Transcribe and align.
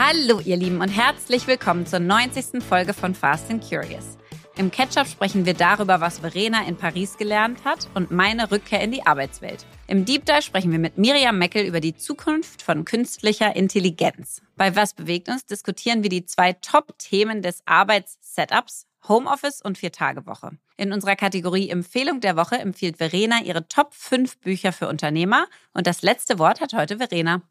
Hallo 0.00 0.38
ihr 0.38 0.56
Lieben 0.56 0.80
und 0.80 0.90
herzlich 0.90 1.48
willkommen 1.48 1.84
zur 1.84 1.98
90. 1.98 2.62
Folge 2.62 2.94
von 2.94 3.16
Fast 3.16 3.50
and 3.50 3.68
Curious. 3.68 4.16
Im 4.56 4.70
Ketchup 4.70 5.08
sprechen 5.08 5.44
wir 5.44 5.54
darüber, 5.54 6.00
was 6.00 6.20
Verena 6.20 6.64
in 6.68 6.76
Paris 6.76 7.16
gelernt 7.16 7.64
hat 7.64 7.88
und 7.94 8.12
meine 8.12 8.52
Rückkehr 8.52 8.80
in 8.80 8.92
die 8.92 9.04
Arbeitswelt. 9.04 9.66
Im 9.88 10.04
Deep 10.04 10.24
Dive 10.24 10.42
sprechen 10.42 10.70
wir 10.70 10.78
mit 10.78 10.98
Miriam 10.98 11.36
Meckel 11.36 11.66
über 11.66 11.80
die 11.80 11.96
Zukunft 11.96 12.62
von 12.62 12.84
künstlicher 12.84 13.56
Intelligenz. 13.56 14.40
Bei 14.56 14.76
Was 14.76 14.94
bewegt 14.94 15.28
uns 15.28 15.46
diskutieren 15.46 16.04
wir 16.04 16.10
die 16.10 16.24
zwei 16.24 16.52
Top-Themen 16.52 17.42
des 17.42 17.62
Arbeitssetups, 17.66 18.86
Homeoffice 19.08 19.60
und 19.62 19.78
Vier-Tage-Woche. 19.78 20.52
In 20.76 20.92
unserer 20.92 21.16
Kategorie 21.16 21.70
Empfehlung 21.70 22.20
der 22.20 22.36
Woche 22.36 22.58
empfiehlt 22.58 22.98
Verena 22.98 23.42
ihre 23.42 23.66
Top 23.66 23.92
5 23.94 24.38
Bücher 24.38 24.72
für 24.72 24.86
Unternehmer 24.86 25.46
und 25.74 25.88
das 25.88 26.02
letzte 26.02 26.38
Wort 26.38 26.60
hat 26.60 26.72
heute 26.72 26.98
Verena. 26.98 27.42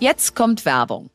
Jetzt 0.00 0.34
kommt 0.34 0.64
Werbung. 0.64 1.10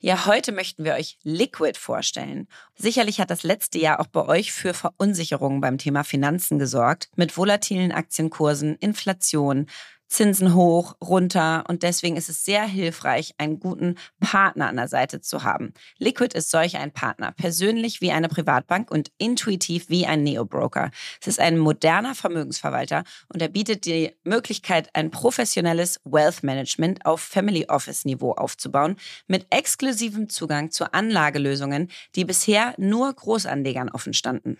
Ja, 0.00 0.26
heute 0.26 0.50
möchten 0.50 0.82
wir 0.82 0.94
euch 0.94 1.16
Liquid 1.22 1.78
vorstellen. 1.78 2.48
Sicherlich 2.74 3.20
hat 3.20 3.30
das 3.30 3.44
letzte 3.44 3.78
Jahr 3.78 4.00
auch 4.00 4.08
bei 4.08 4.26
euch 4.26 4.52
für 4.52 4.74
Verunsicherungen 4.74 5.60
beim 5.60 5.78
Thema 5.78 6.02
Finanzen 6.02 6.58
gesorgt, 6.58 7.08
mit 7.14 7.36
volatilen 7.36 7.92
Aktienkursen, 7.92 8.74
Inflation, 8.80 9.66
Zinsen 10.08 10.54
hoch, 10.54 10.94
runter 11.02 11.64
und 11.68 11.82
deswegen 11.82 12.16
ist 12.16 12.28
es 12.28 12.44
sehr 12.44 12.64
hilfreich, 12.64 13.34
einen 13.38 13.58
guten 13.58 13.96
Partner 14.20 14.68
an 14.68 14.76
der 14.76 14.88
Seite 14.88 15.20
zu 15.20 15.42
haben. 15.42 15.72
Liquid 15.98 16.36
ist 16.36 16.50
solch 16.50 16.76
ein 16.76 16.92
Partner, 16.92 17.32
persönlich 17.32 18.00
wie 18.00 18.12
eine 18.12 18.28
Privatbank 18.28 18.90
und 18.90 19.10
intuitiv 19.18 19.88
wie 19.88 20.06
ein 20.06 20.22
Neo-Broker. 20.22 20.90
Es 21.20 21.26
ist 21.26 21.40
ein 21.40 21.58
moderner 21.58 22.14
Vermögensverwalter 22.14 23.04
und 23.32 23.42
er 23.42 23.48
bietet 23.48 23.86
die 23.86 24.14
Möglichkeit, 24.24 24.88
ein 24.94 25.10
professionelles 25.10 26.00
Wealth 26.04 26.42
Management 26.42 27.04
auf 27.06 27.20
Family 27.20 27.66
Office 27.68 28.04
Niveau 28.04 28.32
aufzubauen, 28.32 28.96
mit 29.26 29.46
exklusivem 29.50 30.28
Zugang 30.28 30.70
zu 30.70 30.92
Anlagelösungen, 30.92 31.90
die 32.14 32.24
bisher 32.24 32.74
nur 32.78 33.12
Großanlegern 33.12 33.88
offen 33.88 34.14
standen. 34.14 34.58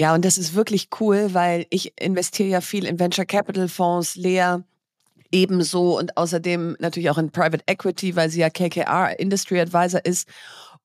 Ja, 0.00 0.14
und 0.14 0.24
das 0.24 0.38
ist 0.38 0.54
wirklich 0.54 0.88
cool, 1.00 1.34
weil 1.34 1.66
ich 1.70 1.92
investiere 2.00 2.48
ja 2.48 2.60
viel 2.60 2.86
in 2.86 2.98
Venture 2.98 3.26
Capital 3.26 3.68
Fonds, 3.68 4.16
Lea 4.16 4.58
ebenso 5.32 5.98
und 5.98 6.16
außerdem 6.16 6.76
natürlich 6.78 7.10
auch 7.10 7.18
in 7.18 7.30
Private 7.30 7.64
Equity, 7.66 8.14
weil 8.14 8.30
sie 8.30 8.40
ja 8.40 8.50
KKR 8.50 9.18
Industry 9.18 9.60
Advisor 9.60 10.04
ist. 10.04 10.28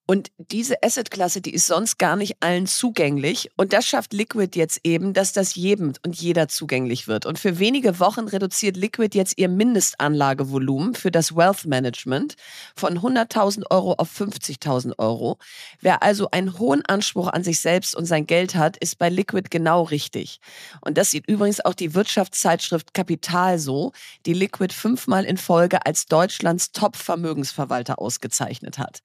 Und 0.10 0.32
diese 0.38 0.82
Assetklasse, 0.84 1.42
die 1.42 1.54
ist 1.54 1.68
sonst 1.68 2.00
gar 2.00 2.16
nicht 2.16 2.38
allen 2.40 2.66
zugänglich. 2.66 3.52
Und 3.58 3.74
das 3.74 3.86
schafft 3.86 4.14
Liquid 4.14 4.58
jetzt 4.58 4.80
eben, 4.86 5.14
dass 5.14 5.34
das 5.34 5.56
jedem 5.56 5.92
und 6.06 6.16
jeder 6.16 6.48
zugänglich 6.48 7.10
wird. 7.10 7.26
Und 7.26 7.38
für 7.38 7.60
wenige 7.60 8.00
Wochen 8.00 8.30
reduziert 8.30 8.78
Liquid 8.78 9.18
jetzt 9.18 9.38
ihr 9.38 9.50
Mindestanlagevolumen 9.50 10.96
für 10.96 11.12
das 11.12 11.36
Wealth 11.36 11.66
Management 11.66 12.36
von 12.74 13.00
100.000 13.00 13.70
Euro 13.70 13.96
auf 13.96 14.10
50.000 14.18 14.98
Euro. 14.98 15.40
Wer 15.82 16.02
also 16.04 16.32
einen 16.32 16.58
hohen 16.58 16.86
Anspruch 16.86 17.28
an 17.28 17.44
sich 17.44 17.60
selbst 17.60 17.94
und 17.94 18.06
sein 18.06 18.26
Geld 18.26 18.56
hat, 18.56 18.78
ist 18.78 18.98
bei 18.98 19.10
Liquid 19.10 19.50
genau 19.50 19.84
richtig. 19.84 20.40
Und 20.80 20.98
das 20.98 21.12
sieht 21.12 21.28
übrigens 21.28 21.60
auch 21.66 21.74
die 21.74 21.94
Wirtschaftszeitschrift 21.94 22.94
Kapital 22.94 23.60
so, 23.60 23.92
die 24.26 24.34
Liquid 24.34 24.74
fünfmal 24.74 25.26
in 25.26 25.36
Folge 25.36 25.86
als 25.86 26.06
Deutschlands 26.06 26.72
Top-Vermögensverwalter 26.72 28.00
ausgezeichnet 28.00 28.78
hat. 28.78 29.02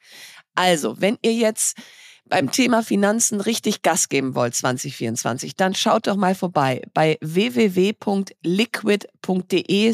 Also, 0.55 1.01
wenn 1.01 1.19
ihr 1.23 1.35
jetzt 1.35 1.77
beim 2.33 2.51
Thema 2.51 2.83
Finanzen 2.83 3.41
richtig 3.41 3.83
Gas 3.83 4.09
geben 4.09 4.35
wollt 4.35 4.55
2024, 4.55 5.55
dann 5.55 5.75
schaut 5.75 6.07
doch 6.07 6.17
mal 6.17 6.35
vorbei 6.35 6.81
bei 6.95 7.19
www.liquid.de 7.21 8.35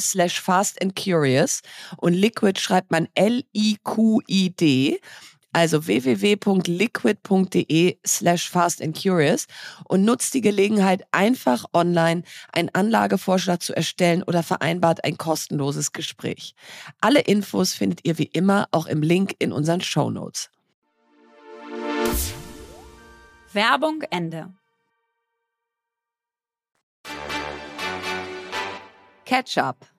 slash 0.01 0.41
fast 0.41 0.81
and 0.81 0.95
curious 0.95 1.63
und 1.97 2.13
Liquid 2.13 2.61
schreibt 2.61 2.93
man 2.93 3.09
L-I-Q-I-D 3.15 5.01
also 5.59 5.87
www.liquid.de 5.87 7.99
slash 8.07 8.49
fast 8.49 8.81
and 8.81 8.97
curious 8.97 9.47
und 9.89 10.05
nutzt 10.05 10.33
die 10.35 10.41
Gelegenheit, 10.41 11.03
einfach 11.11 11.65
online 11.73 12.23
einen 12.53 12.71
Anlagevorschlag 12.73 13.61
zu 13.63 13.75
erstellen 13.75 14.23
oder 14.23 14.45
vereinbart 14.45 15.03
ein 15.05 15.19
kostenloses 15.19 15.93
Gespräch. 15.93 16.55
Alle 17.01 17.21
Infos 17.21 17.75
findet 17.75 18.05
ihr 18.05 18.19
wie 18.19 18.31
immer 18.33 18.69
auch 18.71 18.87
im 18.87 19.03
Link 19.03 19.35
in 19.41 19.51
unseren 19.53 19.81
Show 19.81 20.11
Notes. 20.11 20.51
Werbung 23.53 24.03
Ende. 24.11 24.55
Ketchup. 29.25 29.98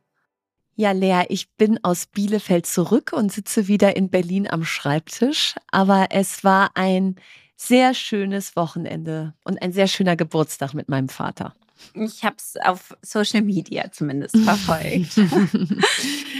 Ja, 0.79 0.93
Lea, 0.93 1.25
ich 1.27 1.49
bin 1.57 1.83
aus 1.83 2.05
Bielefeld 2.05 2.65
zurück 2.65 3.11
und 3.11 3.33
sitze 3.33 3.67
wieder 3.67 3.97
in 3.97 4.09
Berlin 4.09 4.49
am 4.49 4.63
Schreibtisch. 4.63 5.55
Aber 5.71 6.07
es 6.11 6.45
war 6.45 6.71
ein 6.75 7.17
sehr 7.57 7.93
schönes 7.93 8.55
Wochenende 8.55 9.33
und 9.43 9.61
ein 9.61 9.73
sehr 9.73 9.87
schöner 9.87 10.15
Geburtstag 10.15 10.73
mit 10.73 10.87
meinem 10.87 11.09
Vater. 11.09 11.53
Ich 11.95 12.23
habe 12.23 12.37
es 12.37 12.55
auf 12.63 12.95
Social 13.01 13.41
Media 13.41 13.91
zumindest 13.91 14.37
verfolgt. 14.37 15.17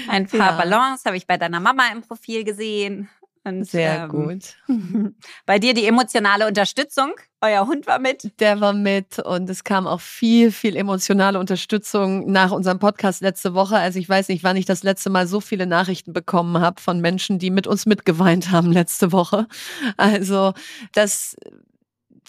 ein 0.08 0.26
paar 0.28 0.40
ja. 0.40 0.56
Ballons 0.56 1.04
habe 1.04 1.18
ich 1.18 1.28
bei 1.28 1.36
deiner 1.36 1.60
Mama 1.60 1.90
im 1.92 2.02
Profil 2.02 2.46
gesehen. 2.46 3.10
Und, 3.44 3.66
Sehr 3.66 4.04
ähm, 4.04 4.10
gut. 4.10 4.58
Bei 5.46 5.60
dir 5.60 5.74
die 5.74 5.86
emotionale 5.86 6.48
Unterstützung. 6.48 7.14
Euer 7.42 7.68
Hund 7.68 7.88
war 7.88 8.00
mit. 8.00 8.32
Der 8.40 8.60
war 8.60 8.74
mit 8.74 9.20
und 9.20 9.50
es 9.50 9.64
kam 9.64 9.88
auch 9.88 10.02
viel, 10.02 10.52
viel 10.52 10.76
emotionale 10.76 11.40
Unterstützung 11.40 12.30
nach 12.30 12.52
unserem 12.52 12.80
Podcast 12.80 13.22
letzte 13.22 13.54
Woche. 13.54 13.78
Also 13.78 13.98
ich 13.98 14.10
weiß 14.10 14.28
nicht, 14.28 14.44
wann 14.44 14.58
ich 14.58 14.66
das 14.66 14.84
letzte 14.84 15.10
Mal 15.10 15.26
so 15.26 15.40
viele 15.40 15.66
Nachrichten 15.66 16.12
bekommen 16.12 16.60
habe 16.60 16.82
von 16.82 17.00
Menschen, 17.00 17.40
die 17.40 17.50
mit 17.50 17.66
uns 17.66 17.86
mitgeweint 17.86 18.52
haben 18.52 18.72
letzte 18.74 19.14
Woche. 19.14 19.48
Also 19.96 20.54
das 20.94 21.38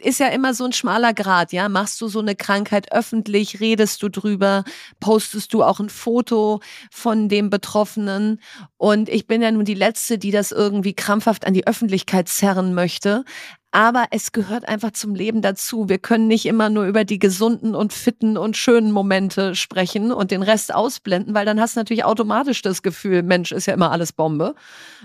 ist 0.01 0.21
ja 0.21 0.29
immer 0.29 0.55
so 0.55 0.65
ein 0.65 0.73
schmaler 0.73 1.13
Grad, 1.15 1.53
ja. 1.53 1.69
Machst 1.69 2.01
du 2.01 2.09
so 2.09 2.21
eine 2.21 2.35
Krankheit 2.35 2.93
öffentlich, 2.93 3.61
redest 3.61 4.03
du 4.03 4.09
drüber, 4.09 4.65
postest 5.01 5.53
du 5.55 5.63
auch 5.63 5.81
ein 5.81 5.91
Foto 5.91 6.61
von 6.91 7.29
dem 7.29 7.51
Betroffenen. 7.51 8.41
Und 8.77 9.09
ich 9.09 9.27
bin 9.27 9.43
ja 9.43 9.51
nun 9.51 9.65
die 9.65 9.75
Letzte, 9.75 10.19
die 10.19 10.31
das 10.31 10.53
irgendwie 10.53 10.95
krampfhaft 10.95 11.47
an 11.47 11.55
die 11.55 11.67
Öffentlichkeit 11.67 12.29
zerren 12.29 12.75
möchte. 12.75 13.25
Aber 13.73 14.07
es 14.11 14.33
gehört 14.33 14.67
einfach 14.67 14.91
zum 14.91 15.15
Leben 15.15 15.43
dazu. 15.43 15.89
Wir 15.89 15.99
können 15.99 16.27
nicht 16.27 16.47
immer 16.47 16.71
nur 16.71 16.87
über 16.87 17.05
die 17.05 17.21
gesunden 17.21 17.77
und 17.77 17.93
fitten 17.93 18.37
und 18.37 18.57
schönen 18.57 18.91
Momente 18.91 19.55
sprechen 19.55 20.11
und 20.11 20.33
den 20.33 20.43
Rest 20.43 20.75
ausblenden, 20.75 21.35
weil 21.35 21.47
dann 21.47 21.61
hast 21.61 21.77
du 21.77 21.81
natürlich 21.81 22.05
automatisch 22.05 22.63
das 22.63 22.83
Gefühl, 22.83 23.23
Mensch, 23.23 23.53
ist 23.53 23.67
ja 23.67 23.75
immer 23.75 23.93
alles 23.93 24.13
Bombe. 24.13 24.57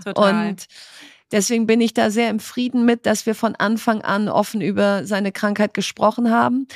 Total. 0.03 0.49
Und 0.49 0.65
Deswegen 1.31 1.65
bin 1.65 1.81
ich 1.81 1.93
da 1.93 2.11
sehr 2.11 2.29
im 2.29 2.39
Frieden 2.39 2.85
mit, 2.85 3.05
dass 3.05 3.25
wir 3.25 3.35
von 3.35 3.55
Anfang 3.55 4.01
an 4.01 4.29
offen 4.29 4.61
über 4.61 5.05
seine 5.05 5.31
Krankheit 5.31 5.73
gesprochen 5.73 6.29
haben. 6.31 6.67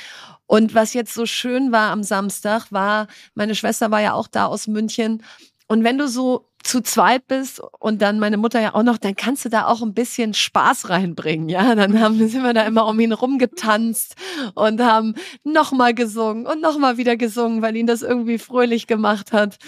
Und 0.46 0.74
was 0.74 0.94
jetzt 0.94 1.14
so 1.14 1.26
schön 1.26 1.70
war 1.70 1.90
am 1.92 2.02
Samstag, 2.02 2.72
war, 2.72 3.06
meine 3.34 3.54
Schwester 3.54 3.90
war 3.90 4.00
ja 4.00 4.14
auch 4.14 4.26
da 4.26 4.46
aus 4.46 4.66
München. 4.66 5.22
Und 5.68 5.84
wenn 5.84 5.98
du 5.98 6.08
so 6.08 6.49
zu 6.62 6.82
zweit 6.82 7.26
bist 7.26 7.60
und 7.78 8.02
dann 8.02 8.18
meine 8.18 8.36
Mutter 8.36 8.60
ja 8.60 8.74
auch 8.74 8.82
noch, 8.82 8.98
dann 8.98 9.16
kannst 9.16 9.44
du 9.44 9.48
da 9.48 9.66
auch 9.66 9.82
ein 9.82 9.94
bisschen 9.94 10.34
Spaß 10.34 10.90
reinbringen, 10.90 11.48
ja. 11.48 11.74
Dann 11.74 12.00
haben, 12.00 12.16
sind 12.28 12.42
wir 12.42 12.52
da 12.52 12.62
immer 12.62 12.86
um 12.86 13.00
ihn 13.00 13.12
rumgetanzt 13.12 14.14
und 14.54 14.80
haben 14.82 15.14
nochmal 15.42 15.94
gesungen 15.94 16.46
und 16.46 16.60
nochmal 16.60 16.96
wieder 16.96 17.16
gesungen, 17.16 17.62
weil 17.62 17.76
ihn 17.76 17.86
das 17.86 18.02
irgendwie 18.02 18.38
fröhlich 18.38 18.86
gemacht 18.86 19.32
hat. 19.32 19.58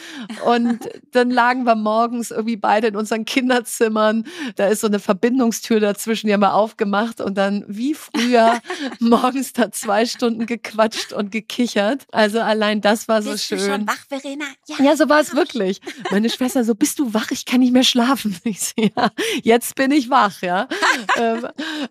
Und 0.44 0.88
dann 1.12 1.30
lagen 1.30 1.64
wir 1.64 1.76
morgens 1.76 2.30
irgendwie 2.30 2.56
beide 2.56 2.88
in 2.88 2.96
unseren 2.96 3.24
Kinderzimmern. 3.24 4.24
Da 4.56 4.66
ist 4.66 4.82
so 4.82 4.86
eine 4.86 4.98
Verbindungstür 4.98 5.80
dazwischen, 5.80 6.26
die 6.26 6.34
haben 6.34 6.40
wir 6.40 6.54
aufgemacht 6.54 7.20
und 7.20 7.36
dann 7.38 7.64
wie 7.68 7.94
früher 7.94 8.60
morgens 9.00 9.52
da 9.52 9.72
zwei 9.72 10.04
Stunden 10.04 10.46
gequatscht 10.46 11.12
und 11.12 11.30
gekichert. 11.30 12.06
Also 12.12 12.40
allein 12.40 12.80
das 12.80 13.08
war 13.08 13.22
so 13.22 13.30
Bist 13.30 13.44
schön. 13.44 13.58
Du 13.58 13.64
schon 13.64 13.86
wach, 13.86 14.04
Verena? 14.08 14.44
Ja, 14.68 14.84
ja 14.84 14.96
so 14.96 15.08
war 15.08 15.20
es 15.20 15.34
wirklich. 15.34 15.80
Meine 16.10 16.28
Schwester 16.28 16.64
so, 16.64 16.74
bist 16.82 16.98
du 16.98 17.14
wach? 17.14 17.30
Ich 17.30 17.44
kann 17.44 17.60
nicht 17.60 17.72
mehr 17.72 17.84
schlafen. 17.84 18.36
Ich 18.44 18.60
so, 18.60 18.72
ja, 18.76 19.10
jetzt 19.44 19.76
bin 19.76 19.92
ich 19.92 20.10
wach, 20.10 20.42
ja. 20.42 20.66
ähm, 21.16 21.46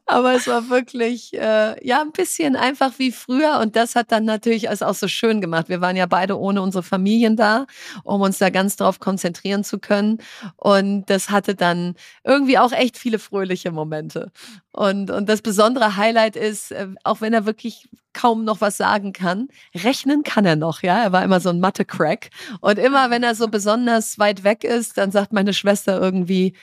aber 0.05 0.33
es 0.35 0.47
war 0.47 0.67
wirklich, 0.67 1.33
äh, 1.33 1.87
ja, 1.87 2.01
ein 2.01 2.11
bisschen 2.11 2.57
einfach 2.57 2.99
wie 2.99 3.13
früher. 3.13 3.59
Und 3.61 3.77
das 3.77 3.95
hat 3.95 4.11
dann 4.11 4.25
natürlich 4.25 4.67
es 4.67 4.81
auch 4.81 4.93
so 4.93 5.07
schön 5.07 5.39
gemacht. 5.39 5.69
Wir 5.69 5.79
waren 5.79 5.95
ja 5.95 6.07
beide 6.07 6.37
ohne 6.37 6.61
unsere 6.61 6.83
Familien 6.83 7.37
da, 7.37 7.67
um 8.03 8.19
uns 8.19 8.37
da 8.37 8.49
ganz 8.49 8.75
drauf 8.75 8.99
konzentrieren 8.99 9.63
zu 9.63 9.79
können. 9.79 10.17
Und 10.57 11.05
das 11.05 11.29
hatte 11.29 11.55
dann 11.55 11.95
irgendwie 12.25 12.57
auch 12.57 12.73
echt 12.73 12.97
viele 12.97 13.17
fröhliche 13.17 13.71
Momente. 13.71 14.29
Und, 14.73 15.11
und 15.11 15.27
das 15.27 15.41
besondere 15.41 15.97
Highlight 15.97 16.35
ist, 16.35 16.71
äh, 16.71 16.87
auch 17.03 17.21
wenn 17.21 17.33
er 17.33 17.45
wirklich 17.45 17.89
kaum 18.13 18.43
noch 18.45 18.61
was 18.61 18.77
sagen 18.77 19.13
kann. 19.13 19.49
Rechnen 19.75 20.23
kann 20.23 20.45
er 20.45 20.55
noch, 20.55 20.81
ja. 20.81 21.03
Er 21.03 21.11
war 21.11 21.23
immer 21.23 21.39
so 21.39 21.49
ein 21.49 21.59
Mathe-Crack. 21.59 22.29
Und 22.61 22.79
immer, 22.79 23.09
wenn 23.09 23.23
er 23.23 23.35
so 23.35 23.47
besonders 23.47 24.19
weit 24.19 24.43
weg 24.43 24.63
ist, 24.63 24.97
dann 24.97 25.11
sagt 25.11 25.33
meine 25.33 25.53
Schwester 25.53 25.99
irgendwie 25.99 26.55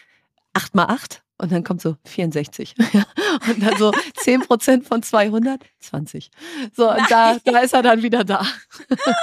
acht 0.55 0.75
mal 0.75 0.87
acht. 0.87 1.23
Und 1.41 1.53
dann 1.53 1.63
kommt 1.63 1.81
so 1.81 1.97
64. 2.05 2.75
und 3.49 3.63
dann 3.63 3.77
so 3.79 3.93
10 4.17 4.41
Prozent 4.41 4.87
von 4.89 5.05
200, 5.05 5.61
20. 5.79 6.31
So, 6.77 6.91
und 6.91 7.09
da, 7.09 7.39
da 7.45 7.59
ist 7.61 7.75
er 7.75 7.83
dann 7.83 8.03
wieder 8.03 8.25
da. 8.25 8.45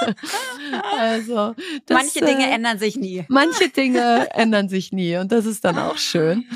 also, 0.98 1.54
das, 1.84 1.94
manche 1.94 2.20
Dinge 2.20 2.46
äh, 2.46 2.54
ändern 2.54 2.78
sich 2.78 2.96
nie. 2.96 3.26
Manche 3.28 3.68
Dinge 3.68 4.28
ändern 4.32 4.70
sich 4.70 4.92
nie. 4.92 5.18
Und 5.18 5.30
das 5.30 5.44
ist 5.44 5.62
dann 5.66 5.78
auch 5.78 5.98
schön. 5.98 6.46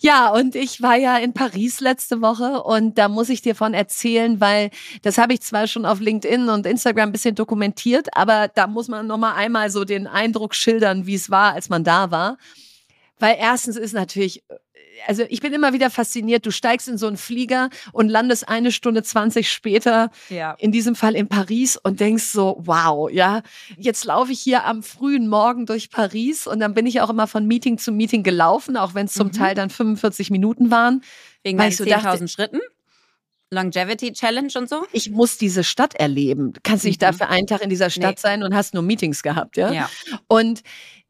Ja, 0.00 0.30
und 0.30 0.56
ich 0.56 0.82
war 0.82 0.96
ja 0.96 1.16
in 1.18 1.32
Paris 1.32 1.78
letzte 1.78 2.20
Woche 2.20 2.64
und 2.64 2.98
da 2.98 3.08
muss 3.08 3.28
ich 3.28 3.40
dir 3.40 3.54
von 3.54 3.72
erzählen, 3.72 4.40
weil 4.40 4.70
das 5.02 5.16
habe 5.16 5.32
ich 5.34 5.42
zwar 5.42 5.68
schon 5.68 5.86
auf 5.86 6.00
LinkedIn 6.00 6.48
und 6.48 6.66
Instagram 6.66 7.10
ein 7.10 7.12
bisschen 7.12 7.36
dokumentiert, 7.36 8.08
aber 8.16 8.48
da 8.48 8.66
muss 8.66 8.88
man 8.88 9.06
nochmal 9.06 9.34
einmal 9.36 9.70
so 9.70 9.84
den 9.84 10.08
Eindruck 10.08 10.56
schildern, 10.56 11.06
wie 11.06 11.14
es 11.14 11.30
war, 11.30 11.52
als 11.52 11.68
man 11.68 11.84
da 11.84 12.10
war. 12.10 12.36
Weil 13.20 13.36
erstens 13.38 13.76
ist 13.76 13.92
natürlich 13.92 14.42
also 15.06 15.24
ich 15.28 15.40
bin 15.40 15.52
immer 15.52 15.72
wieder 15.72 15.90
fasziniert, 15.90 16.46
du 16.46 16.50
steigst 16.50 16.88
in 16.88 16.98
so 16.98 17.06
einen 17.06 17.16
Flieger 17.16 17.70
und 17.92 18.08
landest 18.08 18.48
eine 18.48 18.72
Stunde 18.72 19.02
20 19.02 19.50
später, 19.50 20.10
ja. 20.28 20.54
in 20.58 20.72
diesem 20.72 20.94
Fall 20.94 21.14
in 21.14 21.28
Paris 21.28 21.76
und 21.76 22.00
denkst 22.00 22.24
so, 22.24 22.56
wow, 22.60 23.10
ja, 23.10 23.42
jetzt 23.76 24.04
laufe 24.04 24.32
ich 24.32 24.40
hier 24.40 24.64
am 24.64 24.82
frühen 24.82 25.28
Morgen 25.28 25.66
durch 25.66 25.90
Paris 25.90 26.46
und 26.46 26.60
dann 26.60 26.74
bin 26.74 26.86
ich 26.86 27.00
auch 27.00 27.10
immer 27.10 27.26
von 27.26 27.46
Meeting 27.46 27.78
zu 27.78 27.92
Meeting 27.92 28.22
gelaufen, 28.22 28.76
auch 28.76 28.94
wenn 28.94 29.06
es 29.06 29.14
zum 29.14 29.28
mhm. 29.28 29.32
Teil 29.32 29.54
dann 29.54 29.70
45 29.70 30.30
Minuten 30.30 30.70
waren. 30.70 31.02
Wegen 31.42 31.58
deinen 31.58 31.72
so 31.72 31.84
10.000 31.84 32.28
Schritten? 32.28 32.60
Longevity 33.54 34.12
Challenge 34.12 34.52
und 34.56 34.68
so? 34.68 34.84
Ich 34.92 35.10
muss 35.10 35.38
diese 35.38 35.64
Stadt 35.64 35.94
erleben. 35.94 36.52
Du 36.52 36.60
kannst 36.62 36.84
nicht 36.84 37.00
mhm. 37.00 37.06
dafür 37.06 37.28
einen 37.30 37.46
Tag 37.46 37.62
in 37.62 37.70
dieser 37.70 37.90
Stadt 37.90 38.16
nee. 38.16 38.20
sein 38.20 38.42
und 38.42 38.54
hast 38.54 38.74
nur 38.74 38.82
Meetings 38.82 39.22
gehabt, 39.22 39.56
ja? 39.56 39.72
ja. 39.72 39.90
Und 40.28 40.62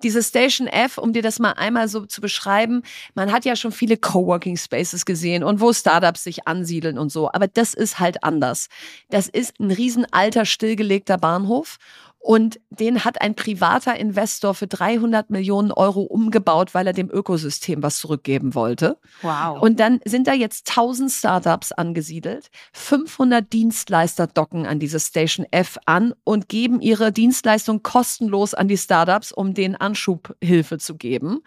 diese 0.03 0.23
Station 0.23 0.67
F, 0.67 0.99
um 0.99 1.13
dir 1.13 1.23
das 1.23 1.39
mal 1.39 1.53
einmal 1.53 1.89
so 1.89 2.05
zu 2.05 2.21
beschreiben, 2.21 2.83
man 3.15 3.33
hat 3.33 3.45
ja 3.45 3.57
schon 3.57 3.73
viele 3.73 3.97
Coworking 3.97 4.57
Spaces 4.57 5.07
gesehen 5.07 5.43
und 5.43 5.61
wo 5.61 5.73
Startups 5.73 6.25
sich 6.25 6.47
ansiedeln 6.47 6.99
und 6.99 7.11
so, 7.11 7.31
aber 7.33 7.49
das 7.49 7.75
ist 7.75 7.99
halt 7.99 8.23
anders. 8.23 8.69
Das 9.09 9.29
ist 9.29 9.59
ein 9.61 9.71
riesen 9.71 10.07
alter 10.13 10.45
stillgelegter 10.45 11.17
Bahnhof 11.17 11.79
und 12.25 12.59
den 12.71 13.05
hat 13.05 13.21
ein 13.21 13.35
privater 13.35 13.97
Investor 13.97 14.55
für 14.55 14.67
300 14.67 15.29
Millionen 15.29 15.71
Euro 15.71 16.01
umgebaut, 16.01 16.73
weil 16.73 16.87
er 16.87 16.95
dem 16.95 17.11
Ökosystem 17.11 17.83
was 17.83 17.99
zurückgeben 17.99 18.55
wollte. 18.55 18.97
Wow. 19.21 19.61
Und 19.61 19.79
dann 19.79 20.01
sind 20.07 20.27
da 20.27 20.33
jetzt 20.33 20.71
1000 20.71 21.13
Startups 21.13 21.73
angesiedelt. 21.73 22.49
500 22.73 23.53
Dienstleister 23.53 24.27
docken 24.27 24.65
an 24.65 24.79
diese 24.79 25.01
Station 25.01 25.45
F 25.51 25.77
an 25.85 26.15
und 26.25 26.49
geben 26.49 26.81
ihre 26.81 27.13
Dienstleistung 27.13 27.83
kostenlos 27.83 28.55
an 28.55 28.69
die 28.69 28.79
Startups, 28.79 29.31
um 29.31 29.53
denen 29.53 29.77
Anschubhilfe 29.77 30.79
zu 30.79 30.97
geben. 30.97 31.43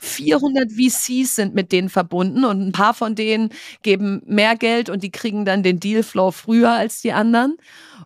400 0.00 0.70
VCs 0.70 1.34
sind 1.34 1.56
mit 1.56 1.72
denen 1.72 1.88
verbunden 1.88 2.44
und 2.44 2.60
ein 2.60 2.72
paar 2.72 2.94
von 2.94 3.16
denen 3.16 3.48
geben 3.82 4.22
mehr 4.26 4.54
Geld 4.54 4.90
und 4.90 5.02
die 5.02 5.10
kriegen 5.10 5.44
dann 5.44 5.64
den 5.64 5.80
Dealflow 5.80 6.30
früher 6.30 6.70
als 6.70 7.00
die 7.00 7.12
anderen. 7.12 7.56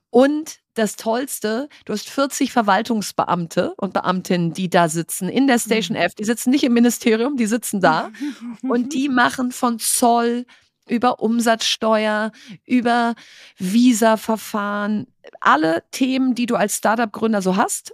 Und 0.09 0.61
das 0.79 0.97
Tollste, 0.97 1.69
du 1.85 1.93
hast 1.93 2.09
40 2.09 2.53
Verwaltungsbeamte 2.53 3.75
und 3.77 3.93
Beamtinnen, 3.93 4.53
die 4.53 4.71
da 4.71 4.89
sitzen 4.89 5.29
in 5.29 5.47
der 5.47 5.59
Station 5.59 5.97
mhm. 5.97 6.05
F. 6.05 6.15
Die 6.15 6.25
sitzen 6.25 6.51
nicht 6.51 6.65
im 6.65 6.73
Ministerium, 6.73 7.37
die 7.37 7.47
sitzen 7.47 7.81
da 7.81 8.11
und 8.63 8.95
die 8.95 9.09
machen 9.09 9.53
von 9.53 9.79
Zoll 9.79 10.47
über 10.89 11.21
Umsatzsteuer, 11.21 12.33
über 12.65 13.15
Visa-Verfahren, 13.59 15.07
alle 15.41 15.83
Themen, 15.91 16.35
die 16.35 16.47
du 16.47 16.57
als 16.57 16.77
Startup-Gründer 16.77 17.43
so 17.43 17.57
hast, 17.57 17.93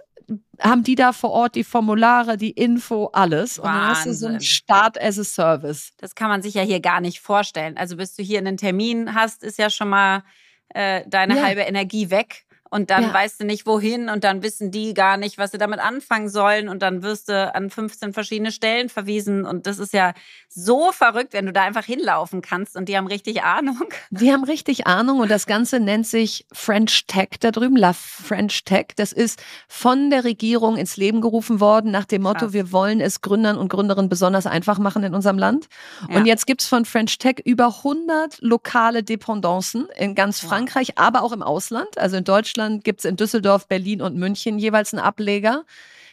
haben 0.59 0.83
die 0.83 0.95
da 0.95 1.11
vor 1.11 1.31
Ort 1.31 1.55
die 1.55 1.63
Formulare, 1.63 2.37
die 2.37 2.51
Info, 2.51 3.09
alles. 3.13 3.59
Und 3.59 3.65
dann 3.65 3.89
hast 3.89 4.05
du 4.05 4.13
so 4.13 4.27
einen 4.27 4.41
Start 4.41 4.99
as 5.01 5.19
a 5.19 5.23
Service. 5.23 5.91
Das 5.97 6.15
kann 6.15 6.29
man 6.29 6.41
sich 6.41 6.53
ja 6.53 6.61
hier 6.61 6.79
gar 6.79 7.01
nicht 7.01 7.19
vorstellen. 7.19 7.77
Also 7.77 7.97
bis 7.97 8.15
du 8.15 8.23
hier 8.23 8.39
einen 8.39 8.57
Termin 8.57 9.13
hast, 9.13 9.43
ist 9.43 9.59
ja 9.59 9.69
schon 9.69 9.89
mal 9.89 10.23
äh, 10.69 11.03
deine 11.07 11.37
ja. 11.37 11.43
halbe 11.43 11.61
Energie 11.61 12.09
weg 12.09 12.44
und 12.75 12.89
dann 12.89 13.03
ja. 13.03 13.13
weißt 13.13 13.39
du 13.39 13.45
nicht 13.45 13.65
wohin 13.65 14.09
und 14.09 14.25
dann 14.25 14.43
wissen 14.43 14.69
die 14.69 14.93
gar 14.93 15.15
nicht, 15.15 15.37
was 15.37 15.51
sie 15.51 15.57
damit 15.57 15.79
anfangen 15.79 16.27
sollen 16.27 16.67
und 16.67 16.81
dann 16.81 17.03
wirst 17.03 17.29
du 17.29 17.55
an 17.55 17.69
15 17.69 18.11
verschiedene 18.11 18.51
Stellen 18.51 18.89
verwiesen 18.89 19.45
und 19.45 19.65
das 19.65 19.79
ist 19.79 19.93
ja 19.93 20.13
so 20.49 20.91
verrückt, 20.91 21.31
wenn 21.31 21.45
du 21.45 21.53
da 21.53 21.63
einfach 21.63 21.85
hinlaufen 21.85 22.41
kannst 22.41 22.75
und 22.75 22.89
die 22.89 22.97
haben 22.97 23.07
richtig 23.07 23.43
Ahnung. 23.43 23.85
Die 24.09 24.31
haben 24.31 24.43
richtig 24.43 24.87
Ahnung 24.87 25.19
und 25.19 25.29
das 25.29 25.45
Ganze 25.45 25.79
nennt 25.79 26.07
sich 26.07 26.45
French 26.51 27.05
Tech 27.07 27.29
da 27.39 27.51
drüben, 27.51 27.75
La 27.75 27.93
French 27.93 28.63
Tech. 28.63 28.87
Das 28.95 29.11
ist 29.11 29.41
von 29.67 30.09
der 30.09 30.23
Regierung 30.23 30.77
ins 30.77 30.97
Leben 30.97 31.21
gerufen 31.21 31.59
worden 31.59 31.91
nach 31.91 32.05
dem 32.05 32.23
Motto, 32.23 32.45
Krass. 32.45 32.53
wir 32.53 32.71
wollen 32.71 33.01
es 33.01 33.21
Gründern 33.21 33.57
und 33.57 33.69
Gründerinnen 33.69 34.09
besonders 34.09 34.47
einfach 34.47 34.79
machen 34.79 35.03
in 35.03 35.13
unserem 35.13 35.37
Land. 35.37 35.67
Ja. 36.09 36.17
Und 36.17 36.25
jetzt 36.25 36.45
gibt's 36.45 36.67
von 36.67 36.85
French 36.85 37.17
Tech 37.17 37.35
über 37.45 37.67
100 37.67 38.41
lokale 38.41 39.03
Dependancen 39.03 39.87
in 39.97 40.15
ganz 40.15 40.39
Frankreich, 40.39 40.97
aber 40.97 41.23
auch 41.23 41.31
im 41.31 41.41
Ausland, 41.41 41.97
also 41.97 42.17
in 42.17 42.23
Deutschland 42.23 42.64
Deutschland 42.65 42.83
gibt 42.83 42.99
es 42.99 43.05
in 43.05 43.15
Düsseldorf, 43.15 43.67
Berlin 43.67 44.01
und 44.01 44.15
München 44.15 44.57
jeweils 44.57 44.93
einen 44.93 45.03
Ableger 45.03 45.65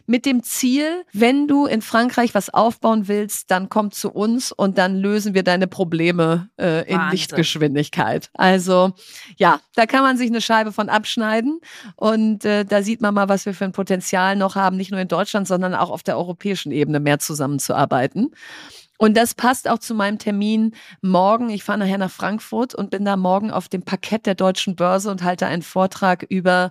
mit 0.06 0.26
dem 0.26 0.42
Ziel, 0.42 1.04
wenn 1.12 1.46
du 1.46 1.66
in 1.66 1.80
Frankreich 1.80 2.34
was 2.34 2.52
aufbauen 2.52 3.06
willst, 3.06 3.52
dann 3.52 3.68
komm 3.68 3.92
zu 3.92 4.10
uns 4.10 4.50
und 4.50 4.76
dann 4.76 4.96
lösen 4.96 5.32
wir 5.32 5.44
deine 5.44 5.68
Probleme 5.68 6.48
äh, 6.58 6.88
in 6.88 6.98
Wahnsinn. 6.98 7.10
Lichtgeschwindigkeit. 7.12 8.28
Also 8.34 8.94
ja, 9.36 9.60
da 9.76 9.86
kann 9.86 10.02
man 10.02 10.16
sich 10.16 10.28
eine 10.28 10.40
Scheibe 10.40 10.72
von 10.72 10.88
abschneiden 10.88 11.60
und 11.94 12.44
äh, 12.44 12.64
da 12.64 12.82
sieht 12.82 13.00
man 13.00 13.14
mal, 13.14 13.28
was 13.28 13.46
wir 13.46 13.54
für 13.54 13.64
ein 13.64 13.72
Potenzial 13.72 14.34
noch 14.34 14.56
haben, 14.56 14.76
nicht 14.76 14.90
nur 14.90 15.00
in 15.00 15.08
Deutschland, 15.08 15.46
sondern 15.46 15.72
auch 15.72 15.90
auf 15.90 16.02
der 16.02 16.18
europäischen 16.18 16.72
Ebene 16.72 16.98
mehr 16.98 17.20
zusammenzuarbeiten. 17.20 18.34
Und 19.02 19.16
das 19.16 19.34
passt 19.34 19.68
auch 19.68 19.80
zu 19.80 19.96
meinem 19.96 20.20
Termin 20.20 20.76
morgen. 21.00 21.50
Ich 21.50 21.64
fahre 21.64 21.80
nachher 21.80 21.98
nach 21.98 22.12
Frankfurt 22.12 22.72
und 22.72 22.90
bin 22.90 23.04
da 23.04 23.16
morgen 23.16 23.50
auf 23.50 23.68
dem 23.68 23.82
Parkett 23.82 24.26
der 24.26 24.36
Deutschen 24.36 24.76
Börse 24.76 25.10
und 25.10 25.24
halte 25.24 25.46
einen 25.46 25.62
Vortrag 25.62 26.22
über 26.22 26.70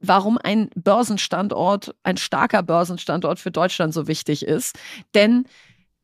warum 0.00 0.38
ein 0.42 0.70
Börsenstandort, 0.74 1.94
ein 2.02 2.16
starker 2.16 2.64
Börsenstandort 2.64 3.38
für 3.38 3.52
Deutschland 3.52 3.94
so 3.94 4.08
wichtig 4.08 4.44
ist. 4.44 4.76
Denn 5.14 5.44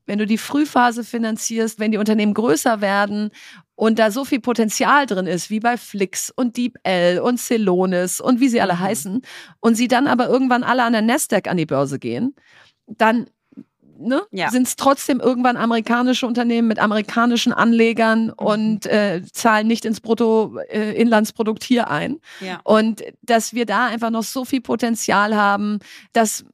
wenn 0.06 0.20
du 0.20 0.28
die 0.28 0.38
Frühphase 0.38 1.02
finanzierst, 1.02 1.80
wenn 1.80 1.90
die 1.90 1.98
Unternehmen 1.98 2.34
größer 2.34 2.80
werden 2.80 3.30
und 3.74 3.98
da 3.98 4.12
so 4.12 4.24
viel 4.24 4.40
Potenzial 4.40 5.06
drin 5.06 5.26
ist, 5.26 5.50
wie 5.50 5.58
bei 5.58 5.76
Flix 5.76 6.30
und 6.30 6.56
DeepL 6.56 7.18
und 7.18 7.40
Celonis 7.40 8.20
und 8.20 8.38
wie 8.38 8.48
sie 8.48 8.60
alle 8.60 8.74
mhm. 8.74 8.80
heißen, 8.80 9.22
und 9.58 9.74
sie 9.74 9.88
dann 9.88 10.06
aber 10.06 10.28
irgendwann 10.28 10.62
alle 10.62 10.84
an 10.84 10.92
der 10.92 11.02
Nasdaq 11.02 11.48
an 11.48 11.56
die 11.56 11.66
Börse 11.66 11.98
gehen, 11.98 12.36
dann 12.86 13.26
ne, 14.02 14.22
ja. 14.30 14.50
sind 14.50 14.66
es 14.66 14.76
trotzdem 14.76 15.20
irgendwann 15.20 15.56
amerikanische 15.56 16.26
Unternehmen 16.26 16.68
mit 16.68 16.78
amerikanischen 16.78 17.52
Anlegern 17.52 18.26
mhm. 18.26 18.32
und 18.36 18.86
äh, 18.86 19.22
zahlen 19.32 19.66
nicht 19.66 19.84
ins 19.84 20.00
Bruttoinlandsprodukt 20.00 21.62
äh, 21.62 21.66
hier 21.66 21.90
ein. 21.90 22.20
Ja. 22.40 22.60
Und 22.64 23.02
dass 23.22 23.54
wir 23.54 23.66
da 23.66 23.86
einfach 23.86 24.10
noch 24.10 24.24
so 24.24 24.44
viel 24.44 24.60
Potenzial 24.60 25.36
haben, 25.36 25.78
dass 26.12 26.44